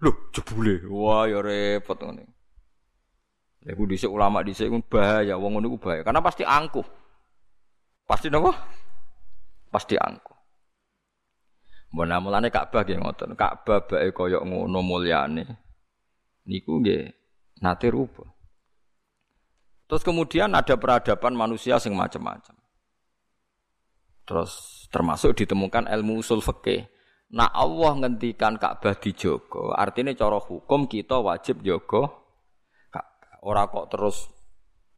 [0.01, 0.85] Loh, jebule.
[0.85, 2.30] Wah, ya repot ngene.
[3.65, 6.05] Lha ku dhisik ulama dhisik ku bahaya, wong ngono ku bahaya.
[6.05, 6.85] Karena pasti angkuh.
[8.05, 8.53] Pasti napa?
[9.73, 10.38] Pasti angkuh.
[11.91, 13.35] Mbona mulane Ka'bah nggih ngoten.
[13.35, 15.43] Ka'bah bae kaya ngono mulyane.
[16.47, 17.11] Niku nggih
[17.59, 18.27] nate rubah.
[19.91, 22.55] Terus kemudian ada peradaban manusia sing macam-macam.
[24.23, 26.88] Terus termasuk ditemukan ilmu usul fikih.
[27.35, 32.07] Nah Allah ngendikan Ka'bah dijogo, artinya cara hukum kita wajib jogo
[32.91, 33.39] Ka'bah.
[33.43, 34.31] Ora kok terus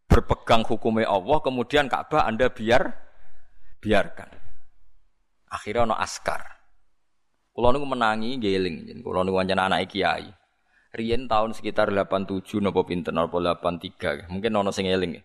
[0.06, 2.90] berpegang hukumnya Allah, kemudian Ka'bah Anda biar
[3.82, 4.30] biarkan.
[5.49, 6.41] Akhirnya ono askar.
[7.54, 10.26] Kulo niku menangi geling, kulo niku wancana anak kiai.
[10.90, 15.22] Rien tahun sekitar 87 nopo pinten nopo 83, mungkin ono sing eling.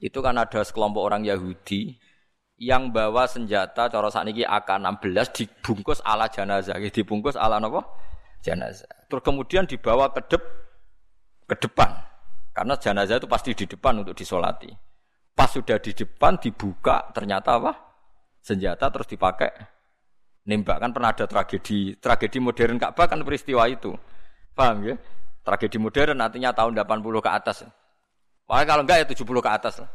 [0.00, 2.00] Itu kan ada sekelompok orang Yahudi
[2.56, 7.84] yang bawa senjata cara sakniki AK-16 dibungkus ala jenazah, dibungkus ala napa?
[8.40, 8.88] Jenazah.
[9.12, 10.42] Terus kemudian dibawa ke dep
[11.52, 11.92] ke depan.
[12.56, 14.72] Karena jenazah itu pasti di depan untuk disolati.
[15.36, 17.72] Pas sudah di depan dibuka ternyata apa?
[18.40, 19.71] Senjata terus dipakai
[20.42, 23.94] nembak kan pernah ada tragedi tragedi modern Ka'bah kan peristiwa itu.
[24.52, 24.94] Paham ya?
[25.42, 27.56] Tragedi modern artinya tahun 80 ke atas.
[28.46, 29.90] Pokoknya kalau enggak ya 70 ke atas lah.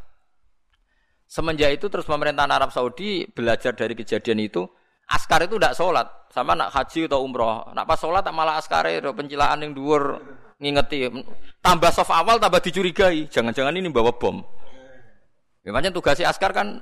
[1.28, 4.64] Semenjak itu terus pemerintahan Arab Saudi belajar dari kejadian itu,
[5.12, 7.68] askar itu tidak sholat, sama nak haji atau umroh.
[7.76, 10.24] Nak pas sholat malah askar itu pencilaan yang dhuwur
[10.56, 11.04] ngingeti.
[11.60, 14.40] Tambah soft awal tambah dicurigai, jangan-jangan ini bawa bom.
[15.60, 16.80] Ya macam tugasnya askar kan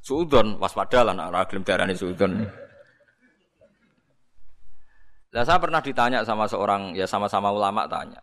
[0.00, 2.48] suudon, waspada lah nak raglim darani suudon.
[5.32, 8.20] Nah, saya pernah ditanya sama seorang ya sama-sama ulama tanya.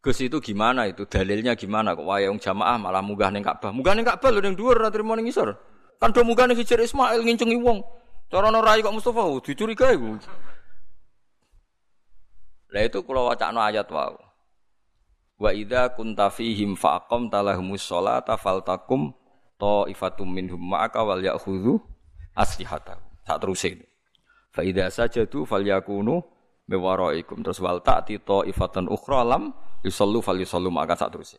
[0.00, 3.70] Gus itu gimana itu dalilnya gimana kok wayang jamaah malah munggah ning Ka'bah.
[3.70, 5.54] Munggah ning Ka'bah lho ning dhuwur ora trimo ning ngisor.
[6.00, 7.84] Kan do munggah ning Hijr Ismail ngincungi wong.
[8.32, 10.16] Cara ana rai kok Mustafa oh, dicurigai ku.
[12.72, 14.16] Lah itu kula wacana ayat wau.
[15.36, 19.12] Wa idza kunta fihim faqam talahumus sholata faltakum
[19.60, 21.76] ta'ifatum minhum ma'aka wal ya'khudhu
[22.32, 23.04] aslihatahum.
[23.28, 23.86] Tak terus ini.
[24.48, 26.39] Fa idza sajadu falyakunu
[26.70, 29.50] mewaraikum terus wal ta'ti ta'ifatan ukhra lam
[29.82, 31.34] yusallu fal yusallu maka saat terus.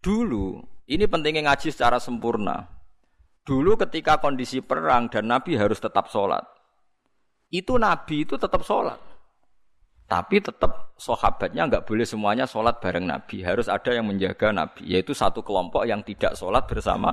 [0.00, 2.64] Dulu ini pentingnya ngaji secara sempurna.
[3.44, 6.46] Dulu ketika kondisi perang dan Nabi harus tetap sholat,
[7.50, 8.98] itu Nabi itu tetap sholat.
[10.06, 13.42] Tapi tetap sahabatnya nggak boleh semuanya sholat bareng Nabi.
[13.42, 17.10] Harus ada yang menjaga Nabi, yaitu satu kelompok yang tidak sholat bersama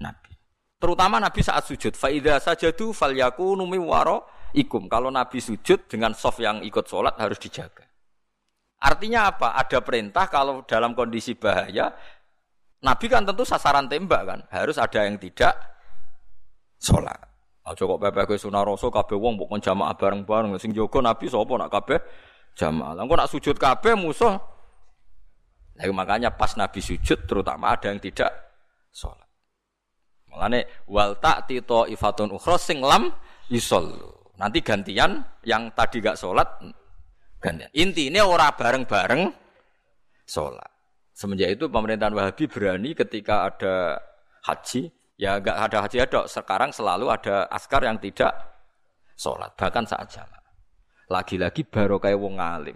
[0.00, 0.34] Nabi.
[0.82, 1.94] Terutama Nabi saat sujud.
[1.94, 4.26] Faidah sajadu fal yakunu waro
[4.56, 4.88] ikum.
[4.88, 7.84] Kalau Nabi sujud dengan soft yang ikut sholat harus dijaga.
[8.82, 9.54] Artinya apa?
[9.58, 11.94] Ada perintah kalau dalam kondisi bahaya,
[12.82, 15.54] Nabi kan tentu sasaran tembak kan, harus ada yang tidak
[16.82, 17.14] sholat.
[17.62, 21.70] Aja kok kowe sunah rasul kabeh wong mbok jamaah bareng-bareng sing jaga Nabi sapa nak
[21.70, 21.98] kabeh
[22.58, 22.98] jamaah.
[22.98, 24.34] Lah nak sujud kabeh musuh.
[25.72, 28.34] Nah, makanya pas Nabi sujud terutama ada yang tidak
[28.90, 29.30] sholat.
[30.26, 33.14] Mulane wal ta'ti ifatun ukhra sing lam
[33.46, 34.21] yusollu.
[34.42, 36.58] Nanti gantian yang tadi gak sholat
[37.38, 37.70] gantian.
[37.78, 39.30] Intinya ora bareng-bareng
[40.26, 40.66] sholat.
[41.14, 44.02] Semenjak itu pemerintahan Wahabi berani ketika ada
[44.42, 46.20] haji, ya gak ada haji ada.
[46.26, 48.34] Sekarang selalu ada askar yang tidak
[49.14, 50.42] sholat, bahkan saat jamaah.
[51.06, 52.74] Lagi-lagi baru kayak wong alim.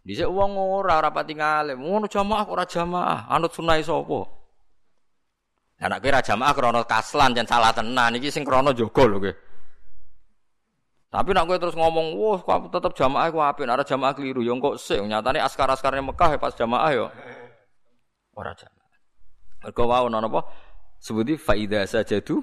[0.00, 4.20] Bisa wong ora rapati ngalim, ngono jamaah ora jamaah, anut sunai sapa?
[5.84, 9.30] Anak kira jamaah krono kaslan dan salah tenan iki sing krono jaga kowe.
[11.14, 14.50] Tapi nak kowe terus ngomong, "Wah, kok tetep jamaah ku apik, nek jamaah keliru." Ya
[14.58, 17.06] kok sik, nyatane askar-askarnya Mekah ya pas jamaah ya
[18.38, 18.98] ora jamaah.
[19.62, 20.42] Mergo wau napa?
[20.98, 22.42] Sebuti faida sajadu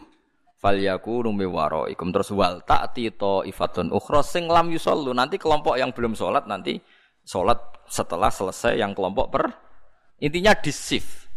[0.63, 3.11] falyakunu mi waraikum terus wal ta'ti
[3.51, 5.11] ifatun ukhra sing lam yusallu.
[5.11, 6.79] Nanti kelompok yang belum sholat nanti
[7.27, 7.59] sholat
[7.91, 9.51] setelah selesai yang kelompok per
[10.23, 11.27] intinya disif.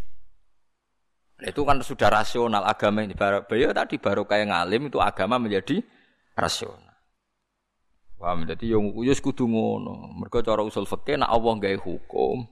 [1.43, 3.19] Itu kan sudah rasional agama ini.
[3.19, 5.83] Beliau tadi baru kayak ngalim itu agama menjadi
[6.39, 6.94] rasional.
[8.25, 8.49] Paham?
[8.49, 10.17] Jadi yang uyus kudu ngono.
[10.17, 12.49] Mereka cara usul fikih nak Allah gawe hukum,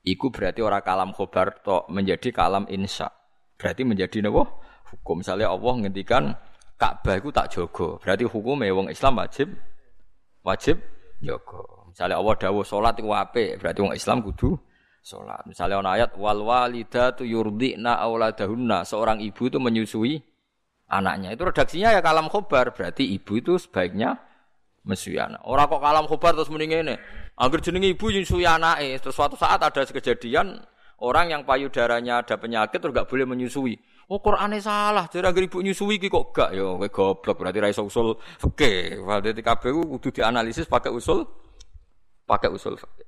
[0.00, 3.12] iku berarti orang kalam khobar tok menjadi kalam insya.
[3.60, 4.48] Berarti menjadi napa?
[4.88, 5.20] Hukum.
[5.20, 6.32] Misalnya Allah ngendikan
[6.80, 8.00] Ka'bah iku tak jogo.
[8.00, 9.52] Berarti hukum wong Islam wajib
[10.40, 10.80] wajib
[11.20, 11.92] jogo.
[11.92, 14.56] Misalnya Allah dawuh salat iku apik, berarti wong Islam kudu
[15.04, 15.44] salat.
[15.44, 20.16] Misalnya ana ayat wal walidatu yurdina auladahunna, seorang ibu itu menyusui
[20.88, 21.36] anaknya.
[21.36, 24.29] Itu redaksinya ya kalam khobar, berarti ibu itu sebaiknya
[24.84, 25.40] mesui anak.
[25.44, 26.94] Orang kok kalam khobar terus mending ini.
[27.36, 30.60] Angger jenenge ibu nyusui anake, terus suatu saat ada kejadian
[31.00, 33.76] orang yang payudaranya ada penyakit terus gak boleh menyusui.
[34.10, 37.68] Oh Qur'ane salah, jadi angger ibu nyusui iki kok gak ya kowe goblok berarti ra
[37.70, 39.00] iso usul fikih.
[39.04, 41.24] Berarti kabeh kudu dianalisis pakai usul
[42.26, 43.06] pakai usul fikih.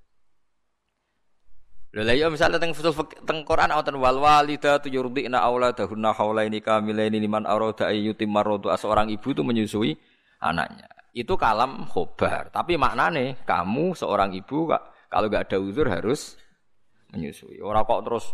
[1.92, 2.88] Lha ya misalnya teng usul
[3.28, 9.28] teng Quran wonten wal walidatu yurdina auladahunna haulaini kamilaini liman arada ayyutim maradu seorang ibu
[9.28, 10.00] itu menyusui
[10.40, 12.48] anaknya itu kalam khobar.
[12.48, 14.68] Tapi maknane kamu seorang ibu
[15.12, 16.40] kalau gak ada uzur harus
[17.12, 17.60] menyusui.
[17.60, 18.24] Orang kok terus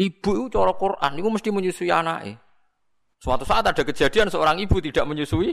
[0.00, 2.40] ibu itu cara Quran itu mesti menyusui anaknya.
[3.20, 5.50] Suatu saat ada kejadian seorang ibu tidak menyusui,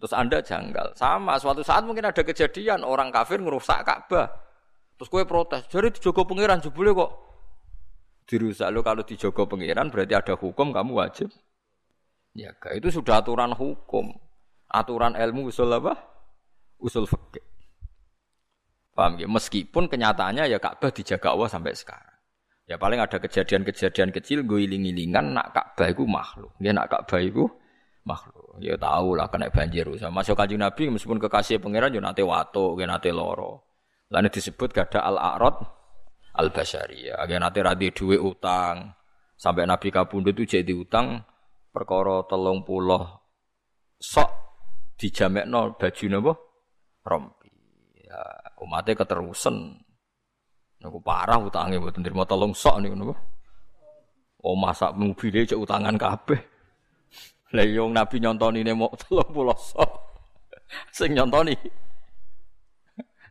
[0.00, 0.96] terus anda janggal.
[0.96, 4.32] Sama, suatu saat mungkin ada kejadian orang kafir ngerusak Ka'bah.
[4.96, 7.12] Terus kue protes, jadi dijogo pangeran jebule kok
[8.28, 11.28] dirusak lo kalau dijogo pangeran berarti ada hukum kamu wajib.
[12.30, 14.14] Ya, itu sudah aturan hukum
[14.70, 15.98] aturan ilmu usul apa?
[16.78, 17.44] Usul fikih.
[18.94, 19.26] Paham ya?
[19.26, 22.16] Meskipun kenyataannya ya Ka'bah dijaga Allah sampai sekarang.
[22.70, 26.54] Ya paling ada kejadian-kejadian kecil gue iling-ilingan nak Ka'bah itu makhluk.
[26.62, 27.50] Ya nak Ka'bah itu
[28.06, 28.62] makhluk.
[28.62, 30.08] Ya tahu lah kena banjir usah.
[30.08, 33.66] Masuk kanjeng Nabi meskipun kekasih pangeran yo nate wato, ge nate loro.
[34.10, 35.58] Lalu disebut gada al-a'rad
[36.38, 37.26] al-basyariyah.
[37.26, 38.94] Ge nate radi duwe utang.
[39.40, 41.24] Sampai Nabi kabundut itu jadi utang
[41.72, 43.00] perkara telung puluh
[43.96, 44.49] sok
[45.00, 46.32] dijamekno baju napa?
[47.08, 47.48] Rompi.
[48.04, 48.20] Ya,
[48.60, 49.80] umatnya keterusan.
[50.80, 53.16] Niku parah utange mboten trimo tolong sok niku napa?
[54.44, 56.40] Oh masak mobil cek utangan kabeh.
[57.56, 59.90] Lah yo Nabi nyontonine mau 30 sok.
[60.94, 61.56] Sing nyontoni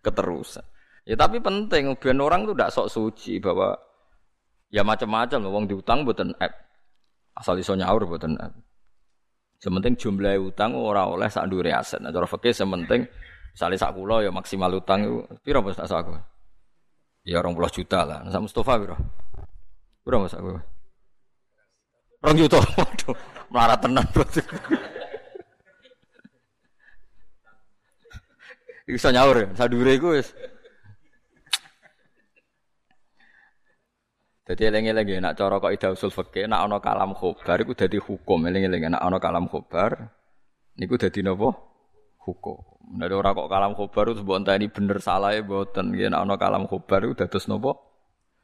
[0.03, 0.65] keterusan.
[1.07, 3.73] Ya tapi penting ben orang tuh tidak sok suci bahwa
[4.69, 6.33] ya macam-macam wong diutang mboten.
[7.33, 8.53] Asal iso nyaur mboten app.
[9.59, 11.99] Sementing jumlah utang ora oleh sak ndure aset.
[11.99, 13.03] Nah, cara fikih sementing
[13.51, 16.15] misale sak kula ya maksimal utang itu piro Mas sak aku?
[17.27, 18.23] Ya 20 juta lah.
[18.31, 18.95] Sak Mustofa piro?
[20.07, 20.55] Piro Mas aku?
[22.23, 22.57] 2 juta.
[22.79, 23.15] Waduh,
[23.51, 24.41] melarat tenan berarti.
[28.89, 30.31] Iso nyaur ya, sak ndure iku wis
[34.49, 38.49] Jadi eling-eling nak cara kok ida usul fikih nak ana kalam khobar iku dadi hukum
[38.49, 40.09] eling-eling nak ana kalam khobar
[40.73, 41.53] niku dadi napa?
[42.25, 42.57] Hukum.
[42.97, 46.35] Nek ora kok kalam khobar itu mbok enteni bener salah e mboten nggih nak ana
[46.41, 47.77] kalam khobar iku dados napa?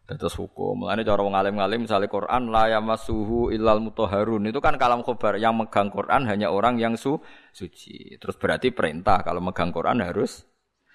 [0.05, 0.85] Dados hukum.
[0.85, 5.57] Mulane cara wong alim-alim misalnya Quran la yamassuhu illal mutahharun itu kan kalam khobar yang
[5.57, 7.17] megang Quran hanya orang yang su
[7.49, 8.13] suci.
[8.21, 10.45] Terus berarti perintah kalau megang Quran harus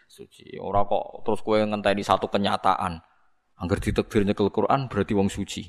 [0.07, 0.55] suci.
[0.62, 3.10] Ora kok terus kowe ngenteni satu kenyataan.
[3.61, 5.69] Angger ditekdir nyekel Quran berarti wong suci.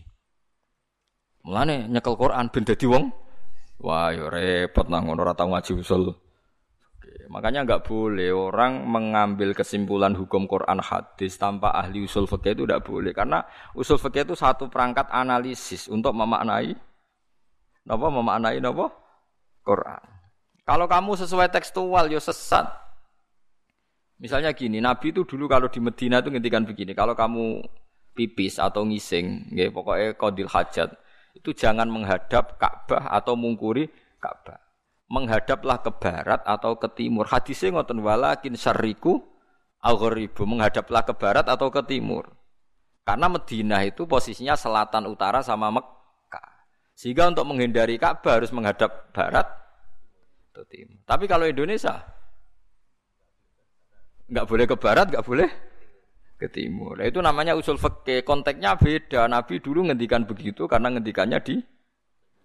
[1.43, 3.11] Mulane nyekel Quran ben dadi wong
[3.83, 6.15] wah yo repot nang ngono ora tau ngaji usul.
[7.31, 12.83] Makanya nggak boleh orang mengambil kesimpulan hukum Quran hadis tanpa ahli usul fikih itu tidak
[12.87, 13.43] boleh karena
[13.75, 16.75] usul fikih itu satu perangkat analisis untuk memaknai
[17.87, 18.91] napa memaknai napa
[19.63, 20.03] Quran.
[20.63, 22.67] Kalau kamu sesuai tekstual yo sesat.
[24.21, 27.57] Misalnya gini, Nabi itu dulu kalau di Medina itu ngendikan begini, kalau kamu
[28.11, 30.91] pipis atau ngising, nggih pokoknya kodil hajat,
[31.35, 33.87] itu jangan menghadap Ka'bah atau mungkuri
[34.19, 34.59] Ka'bah.
[35.11, 37.27] Menghadaplah ke barat atau ke timur.
[37.27, 39.19] Hadisnya ngoten walakin syarriku
[39.83, 42.31] aghribu, menghadaplah ke barat atau ke timur.
[43.03, 46.47] Karena Medina itu posisinya selatan utara sama Mekah.
[46.95, 49.47] Sehingga untuk menghindari Ka'bah harus menghadap barat
[50.51, 50.99] atau timur.
[51.03, 52.07] Tapi kalau Indonesia
[54.31, 55.49] nggak boleh ke barat, nggak boleh
[56.41, 56.97] ke timur.
[56.97, 58.25] Nah, itu namanya usul fikih.
[58.25, 59.29] Konteksnya beda.
[59.29, 61.61] Nabi dulu ngendikan begitu karena ngendikannya di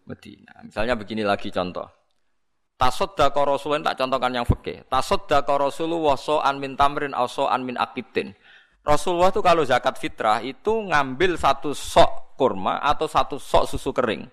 [0.05, 0.61] Medina.
[0.61, 1.89] Misalnya begini lagi contoh.
[2.77, 4.85] Tasoddaqa Rasulullah tak contohkan yang fikih.
[4.93, 8.37] Tasoddaqa Rasulullah so'an min tamrin au so'an min akitin.
[8.85, 14.29] Rasulullah itu kalau zakat fitrah itu ngambil satu sok kurma atau satu sok susu kering.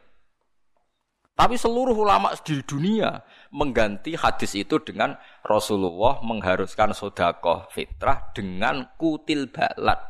[1.34, 3.18] Tapi seluruh ulama di dunia
[3.54, 5.14] mengganti hadis itu dengan
[5.46, 10.02] Rasulullah mengharuskan sodakoh fitrah dengan kutil balat.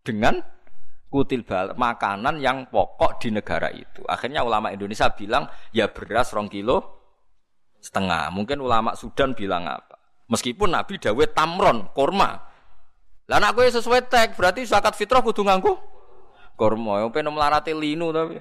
[0.00, 0.40] Dengan
[1.12, 4.00] kutil balat, makanan yang pokok di negara itu.
[4.08, 5.44] Akhirnya ulama Indonesia bilang
[5.76, 7.04] ya beras rong kilo
[7.84, 8.32] setengah.
[8.32, 10.00] Mungkin ulama Sudan bilang apa.
[10.32, 12.34] Meskipun Nabi dawe tamron, korma.
[13.28, 15.78] Lah kowe sesuai tek, berarti zakat fitrah kudu nganggo
[16.56, 17.04] korma.
[17.04, 18.40] Yo pengen melarati linu tapi.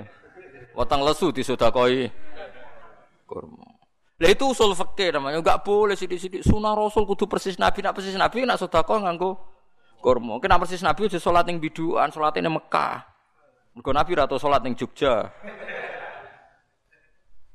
[0.75, 2.07] Wetang lesu disodakoi
[3.27, 3.74] kurma.
[4.15, 8.15] Lah itu usul fikih namanya, enggak boleh sidik-sidik sunah Rasul kudu persis Nabi, nak persis
[8.15, 9.35] Nabi nak sedekah nganggo
[9.99, 10.39] kurma.
[10.39, 13.03] Nak persis Nabi aja salat ning biduan, salat ning Mekah.
[13.75, 15.27] Mergo Nabi ra salat ning Jogja.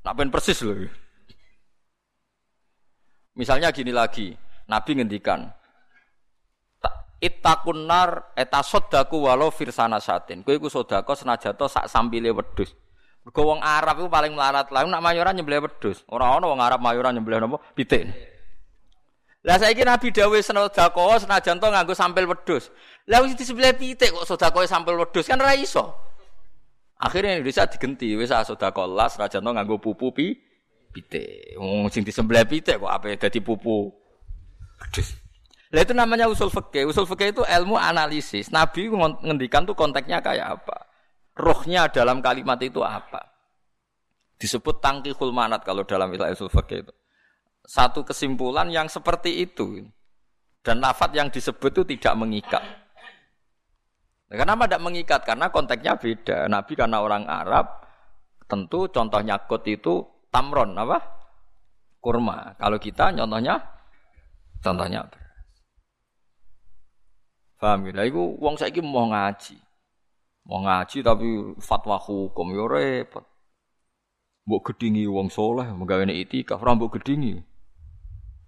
[0.05, 0.85] Nak ben persis lho.
[3.33, 4.35] Misalnya gini lagi,
[4.69, 5.49] Nabi ngendikan,
[7.21, 10.41] Ittaqun nar etasodaku walau firsana satin.
[10.41, 12.73] Kowe iku senajan sak sambile wedhus.
[13.21, 14.81] Mergo wong Arab itu paling melarat lah.
[14.81, 16.01] Nak mayoran nyembelih wedhus.
[16.09, 17.61] Ora ana wong Arab mayoran nyembelih napa?
[17.77, 18.09] Pitik.
[19.41, 22.69] Lah saiki Nabi dawuh sedekah senajan to nganggo sampel wedhus.
[23.09, 25.93] Lah wis disembelih pitik kok sedekah sampel wedhus kan ora iso.
[27.01, 30.37] Akhirnya Indonesia digenti wis sedekah las senajan to nganggo pupu pi
[30.93, 31.57] pitik.
[31.61, 33.89] Wong sing disembelih pitik kok ape dadi pupu
[34.81, 35.17] wedhus.
[35.71, 36.83] Lah itu namanya usul fikih.
[36.89, 38.51] Usul fikih itu ilmu analisis.
[38.51, 38.91] Nabi
[39.23, 40.90] ngendikan tuh konteksnya kayak apa?
[41.41, 43.25] Rohnya dalam kalimat itu apa?
[44.37, 46.93] Disebut tangki manat kalau dalam istilah usul itu.
[47.65, 49.85] Satu kesimpulan yang seperti itu.
[50.61, 52.61] Dan nafat yang disebut itu tidak mengikat.
[54.29, 55.21] Nah, kenapa tidak mengikat?
[55.25, 56.45] Karena konteksnya beda.
[56.45, 57.85] Nabi karena orang Arab,
[58.45, 61.01] tentu contohnya kot itu tamron, apa?
[61.97, 62.53] Kurma.
[62.57, 63.57] Kalau kita contohnya,
[64.61, 65.17] contohnya apa?
[67.61, 68.01] Paham ya?
[68.09, 69.70] Itu uang saya mau ngaji.
[70.45, 71.27] Mau ngaji tapi
[71.61, 73.25] fatwa hukum yo repot.
[74.49, 77.37] Mbok gedingi wong soleh menggawe itikaf ora mbok gedingi.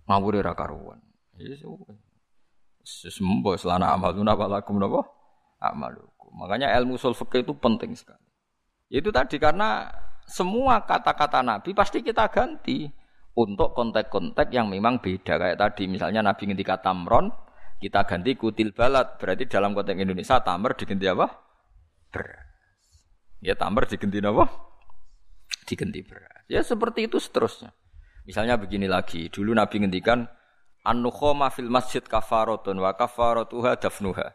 [0.10, 1.00] Ngawure ra karuan.
[1.38, 1.64] Yes,
[2.84, 5.08] Sembo selana amaluna walakum napa?
[5.64, 6.36] Amalukum.
[6.36, 8.20] Makanya ilmu usul fikih itu penting sekali.
[8.92, 9.88] Itu tadi karena
[10.28, 12.92] semua kata-kata Nabi pasti kita ganti
[13.40, 17.32] untuk konteks-konteks yang memang beda kayak tadi misalnya Nabi ngendika tamron
[17.80, 21.28] kita ganti kutil balat berarti dalam konteks Indonesia tamar diganti apa?
[22.14, 22.46] Beras.
[23.42, 24.46] Ya tamar digenti apa?
[25.66, 26.46] Digenti beras.
[26.46, 27.74] Ya seperti itu seterusnya.
[28.24, 30.24] Misalnya begini lagi, dulu Nabi ngendikan
[30.86, 34.32] an-nukhama fil masjid kafaratun wa kafaratuha dafnuha.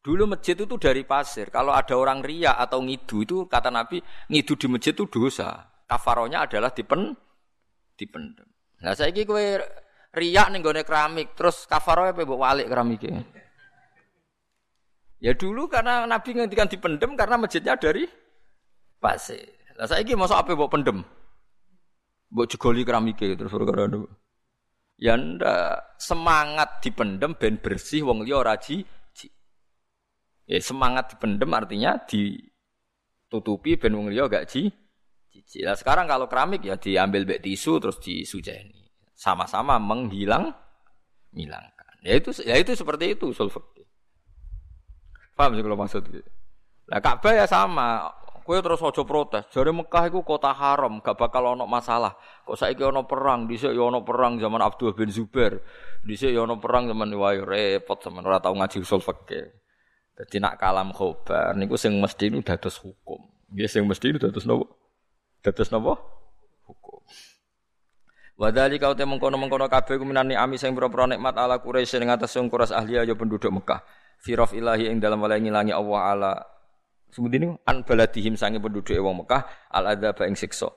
[0.00, 1.52] Dulu masjid itu dari pasir.
[1.52, 5.72] Kalau ada orang ria atau ngidu itu kata Nabi, ngidu di masjid itu dosa.
[5.88, 7.12] Kafaronya adalah dipen
[7.96, 8.48] dipendem.
[8.80, 9.44] Nah saya kowe
[10.16, 13.20] riak ning gone keramik, terus kafarohnya pe mbok walik keramiknya.
[15.20, 18.08] Ya dulu karena Nabi ngendikan dipendem karena masjidnya dari
[18.96, 19.44] pasir.
[19.76, 21.04] Lah saiki masa apa mbok pendem?
[22.32, 23.84] Mbok jegoli keramike terus perkara
[25.00, 28.80] Ya ndak semangat dipendem ben bersih wong liya ora ji.
[30.48, 34.72] Ya semangat dipendem artinya ditutupi ben wong liya gak ji.
[35.64, 38.88] Nah sekarang kalau keramik ya diambil bek tisu terus disujeni.
[39.14, 40.48] Sama-sama menghilang,
[41.36, 41.96] hilangkan.
[42.00, 43.68] Ya itu ya itu seperti itu sulfur.
[45.40, 46.04] Paham sih kalau maksud.
[46.92, 48.12] Nah Ka'bah ya sama.
[48.44, 49.48] Kue terus ojo protes.
[49.48, 52.12] Jadi Mekah itu kota haram, gak bakal ono masalah.
[52.44, 55.64] Kok saiki ono perang, dhisik ya ono perang zaman Abdul bin Zubair.
[56.04, 59.48] Dhisik ya ono perang zaman wae repot zaman ora tau ngaji usul fikih.
[60.12, 63.24] Dadi nak kalam khobar niku sing mesti nu dados hukum.
[63.56, 64.68] Nggih sing mesti nu dados napa?
[65.40, 65.96] Dados napa?
[66.68, 67.00] Hukum.
[68.36, 72.36] Wadali kau te mengkono mengkono kabeh kuminani ami sing pira-pira nikmat ala Quraisy ing atas
[72.36, 73.80] sing kuras ahli aja penduduk Mekah
[74.20, 76.32] firof ilahi ing dalam wala ngilangi Allah ala
[77.10, 80.70] sebut ini an baladihim sange penduduk wong Mekah al adzab ing siksa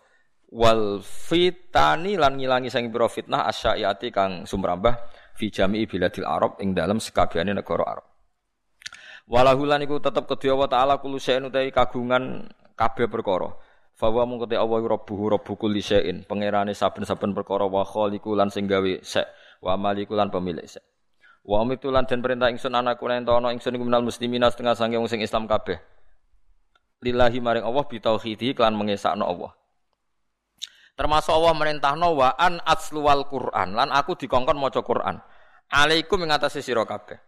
[0.53, 4.94] wal fitani lan ngilangi sange pira fitnah asyaiati kang sumrambah
[5.34, 8.06] fi jami'i biladil Arab ing dalam sekabehane negara Arab.
[9.26, 13.49] Walahulan iku tetep kedhe Allah taala kulo syai'in utawi kagungan kabeh perkara.
[13.94, 18.65] Fawa mung kete Allah rabbuhu rabbu kulli syai'in, pangerane saben-saben perkara wa khaliqu lan sing
[18.65, 19.26] gawe sek
[19.61, 20.82] wa maliku pemilik sek.
[21.44, 24.95] Wa umitu lan den perintah ingsun anakku yen ana ingsun iku minal muslimina setengah sange
[24.95, 25.76] wong sing Islam kabeh.
[27.03, 29.52] Lillahi maring Allah bitauhidi kelan mengesakno Allah.
[30.95, 35.20] Termasuk Allah merintahno wa an atsluwal Qur'an lan aku dikongkon maca Qur'an.
[35.68, 37.20] Alaikum ing atase sira kabeh.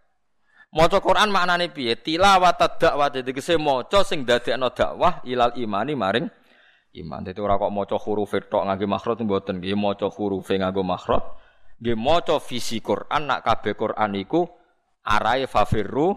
[0.76, 1.96] Maca Quran maknane piye?
[1.96, 6.28] Tilawat dakwah tegese maca sing dadekno dakwah ilal imani maring
[7.00, 7.24] iman.
[7.24, 11.24] Dadi ora kok maca huruf tok nganggo makhraj mboten nggih maca huruf nganggo makhraj.
[11.76, 14.48] Nggih maca visi Quran nak kabeh Quran iku
[15.04, 16.16] arahe fafirru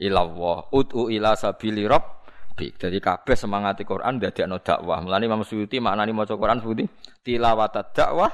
[0.00, 0.72] ilallah.
[0.72, 2.80] Ud'u ila sabili rabbik.
[2.80, 5.04] Dadi kabeh semangati Quran dadekno dakwah.
[5.04, 6.84] Mulane Imam Suyuti maknane maca Quran sebuti
[7.20, 8.32] tilawat dakwah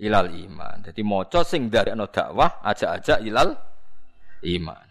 [0.00, 0.80] ilal iman.
[0.80, 3.52] Dadi maca sing dadekno dakwah aja-aja ilal
[4.48, 4.86] iman.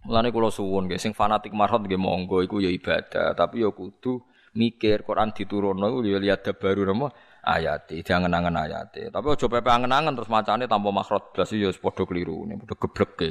[0.00, 4.24] Mulane kula suwun nggih sing fanatik marhot nggih monggo iku ya ibadah, tapi ya kudu
[4.56, 8.92] mikir Quran diturunno ya lihat baru nama ayat diangen-angen ayat.
[8.92, 13.30] Tapi aja pepe angen-angen terus macane tanpa makhraj blas ya padha keliru, padha gebleke.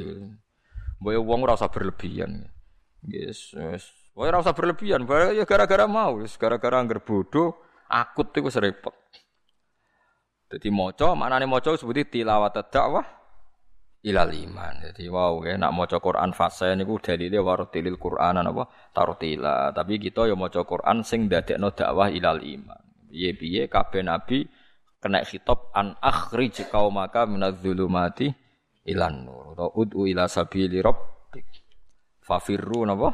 [1.00, 2.50] Mbok ya wong ora usah berlebihan.
[3.08, 3.88] Yes, yes.
[4.18, 7.56] Wong ora usah berlebihan, ya gara-gara mau, gara-gara angger bodoh
[7.88, 8.96] akut itu repot.
[10.50, 13.06] Jadi moco, mana nih moco seperti tilawat dakwah,
[14.02, 14.74] ilal iman.
[14.82, 18.66] Jadi wow ya nak maca Quran fase niku dalile warotilil Qur'an apa
[18.96, 19.70] tartila.
[19.76, 22.82] Tapi kita ya maca Quran sing dadekno dakwah ilal iman.
[23.10, 24.46] Piye-piye kabeh nabi
[25.02, 28.30] kena khitab an akhrij qaumaka minadz-zulumati
[28.86, 29.58] ilan nur.
[29.58, 31.46] Ud'u ila sabili rabbik.
[32.22, 33.10] Fafirru napa?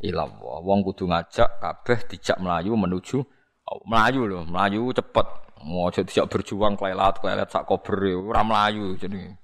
[0.00, 0.56] Ila Allah.
[0.62, 3.18] Wong kudu ngajak kabeh dijak melayu menuju
[3.66, 5.26] oh, melayu loh, melayu cepet.
[5.60, 9.36] Mau dijak berjuang klelat klelat sak kober ora melayu jadi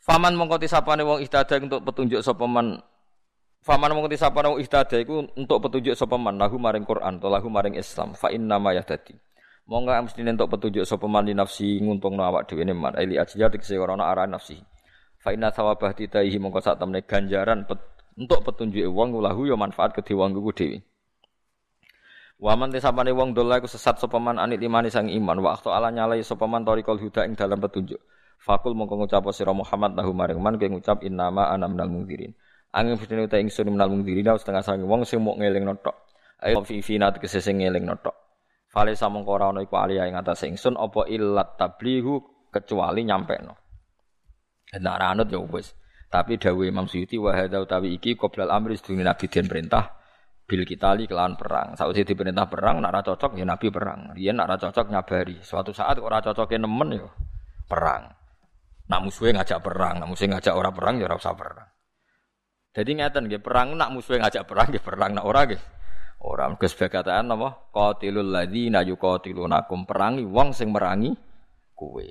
[0.00, 2.48] Faman mongko tisapane wong ihtada untuk petunjuk sapa
[3.60, 7.52] Faman mongko tisapane wong ihtada iku untuk petunjuk sapa man lahu maring Quran atau lahu
[7.52, 9.12] maring Islam fa inna ma yahtadi.
[9.68, 13.52] Monggo mesti untuk petunjuk sapa man di nafsi nguntungno awak dhewe ne man ili ajiyat
[13.60, 14.56] kese ora arah nafsi.
[15.20, 17.76] Fa inna thawabah titaihi mongko sak temne ganjaran pet,
[18.16, 20.80] untuk petunjuk wong lahu ya manfaat kedhe wong ku dhewe.
[22.40, 26.24] Waman tisapane wong dola iku sesat sapa man anit imani sang iman wa ala nyalai
[26.24, 28.00] sapa man tariqul huda ing dalam petunjuk.
[28.40, 32.32] Fakul mongko ngucap sira Muhammad lahu maring man kowe ngucap innama ana minal mungdirin.
[32.70, 36.06] Angin fitine uta ingsun minal mungdirin setengah sange wong sing mok ngelingno tok.
[36.38, 38.14] Ayo fi finat kese sing ngelingno tok.
[38.70, 43.54] Fale samangka ora ana iku alia ing atase ingsun apa illat tablihu kecuali nyampekno.
[44.78, 45.74] Nek ora anut ya wis.
[46.10, 49.98] Tapi dawuh Imam Suyuti wa hadza utawi iki qoblal amri sedurunge nabi den perintah
[50.46, 51.74] bil kitali kelawan perang.
[51.74, 54.14] Sausé diperintah perang ora cocok ya nabi perang.
[54.14, 55.42] Nek ora cocok nyabari.
[55.42, 57.06] Suatu saat ora cocoke nemen ya
[57.66, 58.14] perang.
[58.90, 61.70] Nak musuhnya ngajak perang, nak musuhnya ngajak orang perang ya usah perang.
[62.70, 65.62] Jadi ngeten nggih, perang nak musuhnya ngajak perang nggih perang, nak ora nggih.
[66.20, 67.72] Ora mergo sebagataan napa?
[67.72, 71.16] Qatilul ladzina yuqatilunakum perangi wong sing merangi
[71.72, 72.08] kowe.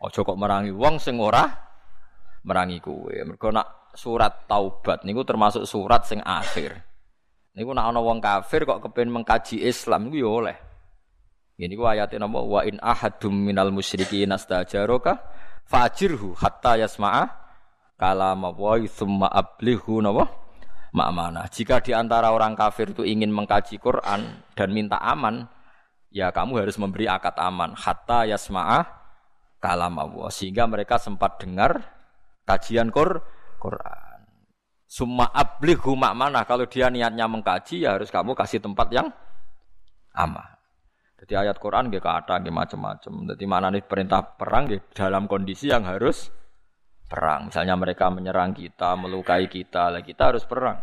[0.00, 1.48] Aja kok merangi wong sing ora
[2.44, 3.08] merangi kowe.
[3.08, 6.84] Mergo nak surat taubat niku termasuk surat sing akhir.
[7.56, 10.56] Niku nak ana wong kafir kok kepen mengkaji Islam niku ya oleh.
[11.60, 15.16] Ini ku ayatnya napa wa in ahadum minal musyrikin astajaraka
[15.64, 17.49] fajirhu hatta yasma'a
[18.00, 20.24] kalam wa thumma ablihu nawa
[20.96, 21.44] ma'amana.
[21.52, 25.44] Jika di antara orang kafir itu ingin mengkaji Quran dan minta aman,
[26.08, 28.88] ya kamu harus memberi akad aman hatta yasma'a
[29.60, 31.84] kalam Allah sehingga mereka sempat dengar
[32.48, 33.20] kajian Qur
[33.60, 34.24] Quran.
[34.90, 39.12] Summa ablihu ma'amana kalau dia niatnya mengkaji ya harus kamu kasih tempat yang
[40.16, 40.58] aman.
[41.20, 43.12] Jadi ayat Quran gak kata gak macam-macam.
[43.36, 46.32] Jadi mana nih perintah perang gak dalam kondisi yang harus
[47.10, 47.50] perang.
[47.50, 50.78] Misalnya mereka menyerang kita, melukai kita, lah kita harus perang.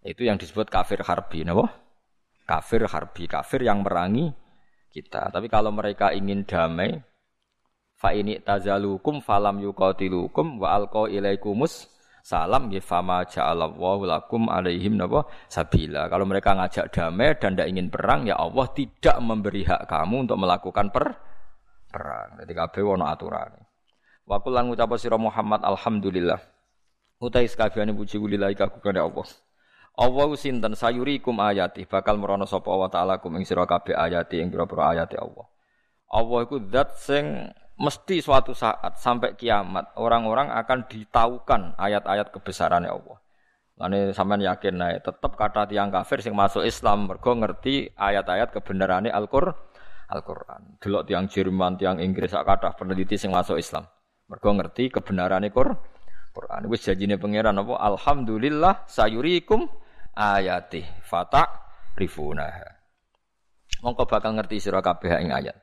[0.00, 1.68] Itu yang disebut kafir harbi, nabo?
[2.48, 4.32] Kafir harbi, kafir yang merangi
[4.88, 5.28] kita.
[5.28, 6.96] Tapi kalau mereka ingin damai,
[8.00, 11.92] fa ini tazalukum falam yuqatilukum wa alqa ilaikumus
[12.26, 16.10] salam ya fama ja'alallahu lakum alaihim napa sabila.
[16.10, 20.38] Kalau mereka ngajak damai dan tidak ingin perang ya Allah tidak memberi hak kamu untuk
[20.38, 21.06] melakukan per
[21.86, 22.42] perang.
[22.42, 23.65] Jadi kabeh ono aturan.
[24.26, 26.42] Wa kullan ngucap sira Muhammad alhamdulillah.
[27.22, 29.26] Utai sekabehane puji kulillahi kagungane Allah.
[29.96, 34.52] Allah sinten sayurikum ayati bakal merono sapa wa ta'ala kum ing sira kabeh ayati ing
[34.52, 35.48] pira-pira ayati Allah.
[36.12, 37.48] Allah iku zat sing
[37.80, 43.16] mesti suatu saat sampai kiamat orang-orang akan ditaukan ayat-ayat kebesarannya Allah.
[43.76, 49.12] Lane sampean yakin nae tetep kata tiang kafir sing masuk Islam mergo ngerti ayat-ayat kebenarannya
[49.12, 49.56] Al-Qur'an.
[50.12, 50.76] Al-Qur'an.
[50.82, 53.84] Delok tiang Jerman, tiang Inggris sak kathah peneliti sing masuk Islam.
[54.26, 56.62] Mergo ngerti kebenarane Qur'an.
[56.66, 59.70] Wis janjine pangeran apa alhamdulillah sayurikum
[60.18, 61.46] ayati fata
[61.94, 62.50] rifuna.
[63.86, 65.56] Mongko bakal ngerti sira kabeh ing ayat.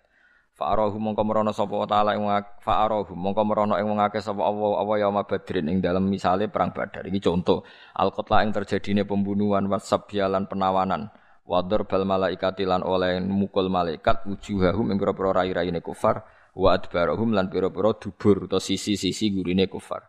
[0.53, 2.29] Fa'arahu mongko merono sapa taala ing
[2.61, 6.69] fa'arahu mongko merono ing wong akeh sapa Allah apa ya badrin ing dalam misale perang
[6.69, 7.09] Badar.
[7.09, 7.65] Iki contoh
[7.97, 11.09] al-qatla ing terjadine pembunuhan wasabyalan penawanan.
[11.43, 16.23] Wador bal malaikati lan oleh mukul malaikat wujuhahum ing pira-pira rai-raine kufar
[16.53, 20.05] wa adbarahum lan pira-pira dubur atau sisi-sisi gurine kufar.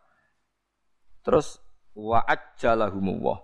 [1.24, 1.56] Terus
[1.96, 3.38] wa ajjalahumullah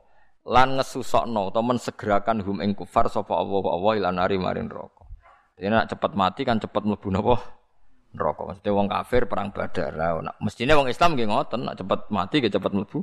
[0.49, 5.05] lan ngesusokno atau mensegerakan hum ing kufar sapa Allah Allah ilan nari marin neraka.
[5.57, 7.37] Jadi nak cepat mati kan cepat mlebu napa?
[8.17, 8.43] Neraka.
[8.49, 9.93] Maksudnya wong kafir perang Badar.
[9.93, 13.01] Lah nak mestine wong Islam nggih ngoten, nak cepat mati nggih cepat mlebu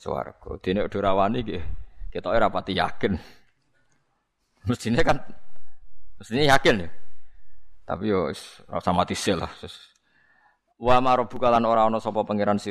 [0.00, 0.50] swarga.
[0.60, 1.62] Dene udah rawani nggih
[2.12, 3.12] ketoke ora pati yakin.
[4.68, 5.16] Mestine kan
[6.20, 6.88] mestine yakin ya.
[7.90, 8.30] Tapi yo
[8.70, 9.50] rasa mati sel lah.
[10.78, 12.62] Wa marobuka lan ora ana sapa pangeran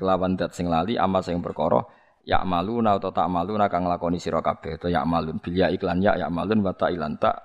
[0.00, 1.84] kelawan dat sing lali amal sing perkara
[2.24, 6.16] ya maluna atau tak maluna kang lakoni sira kabeh to ya malun bil iklan ya
[6.16, 7.36] ya malun wa ta ilan tak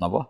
[0.00, 0.24] napa?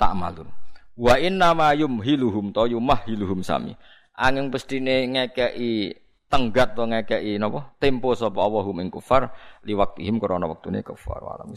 [0.00, 0.48] Tak malun
[0.96, 3.76] wa inna ma yumhiluhum to yumahhiluhum sami.
[4.16, 5.92] Angin pestine ngekeki
[6.32, 7.76] tenggat to ngekeki napa?
[7.76, 9.28] Tempo sapa Allahum ing kufar
[9.66, 11.20] liwaktihim krana wektune kufar.
[11.20, 11.52] Wa alam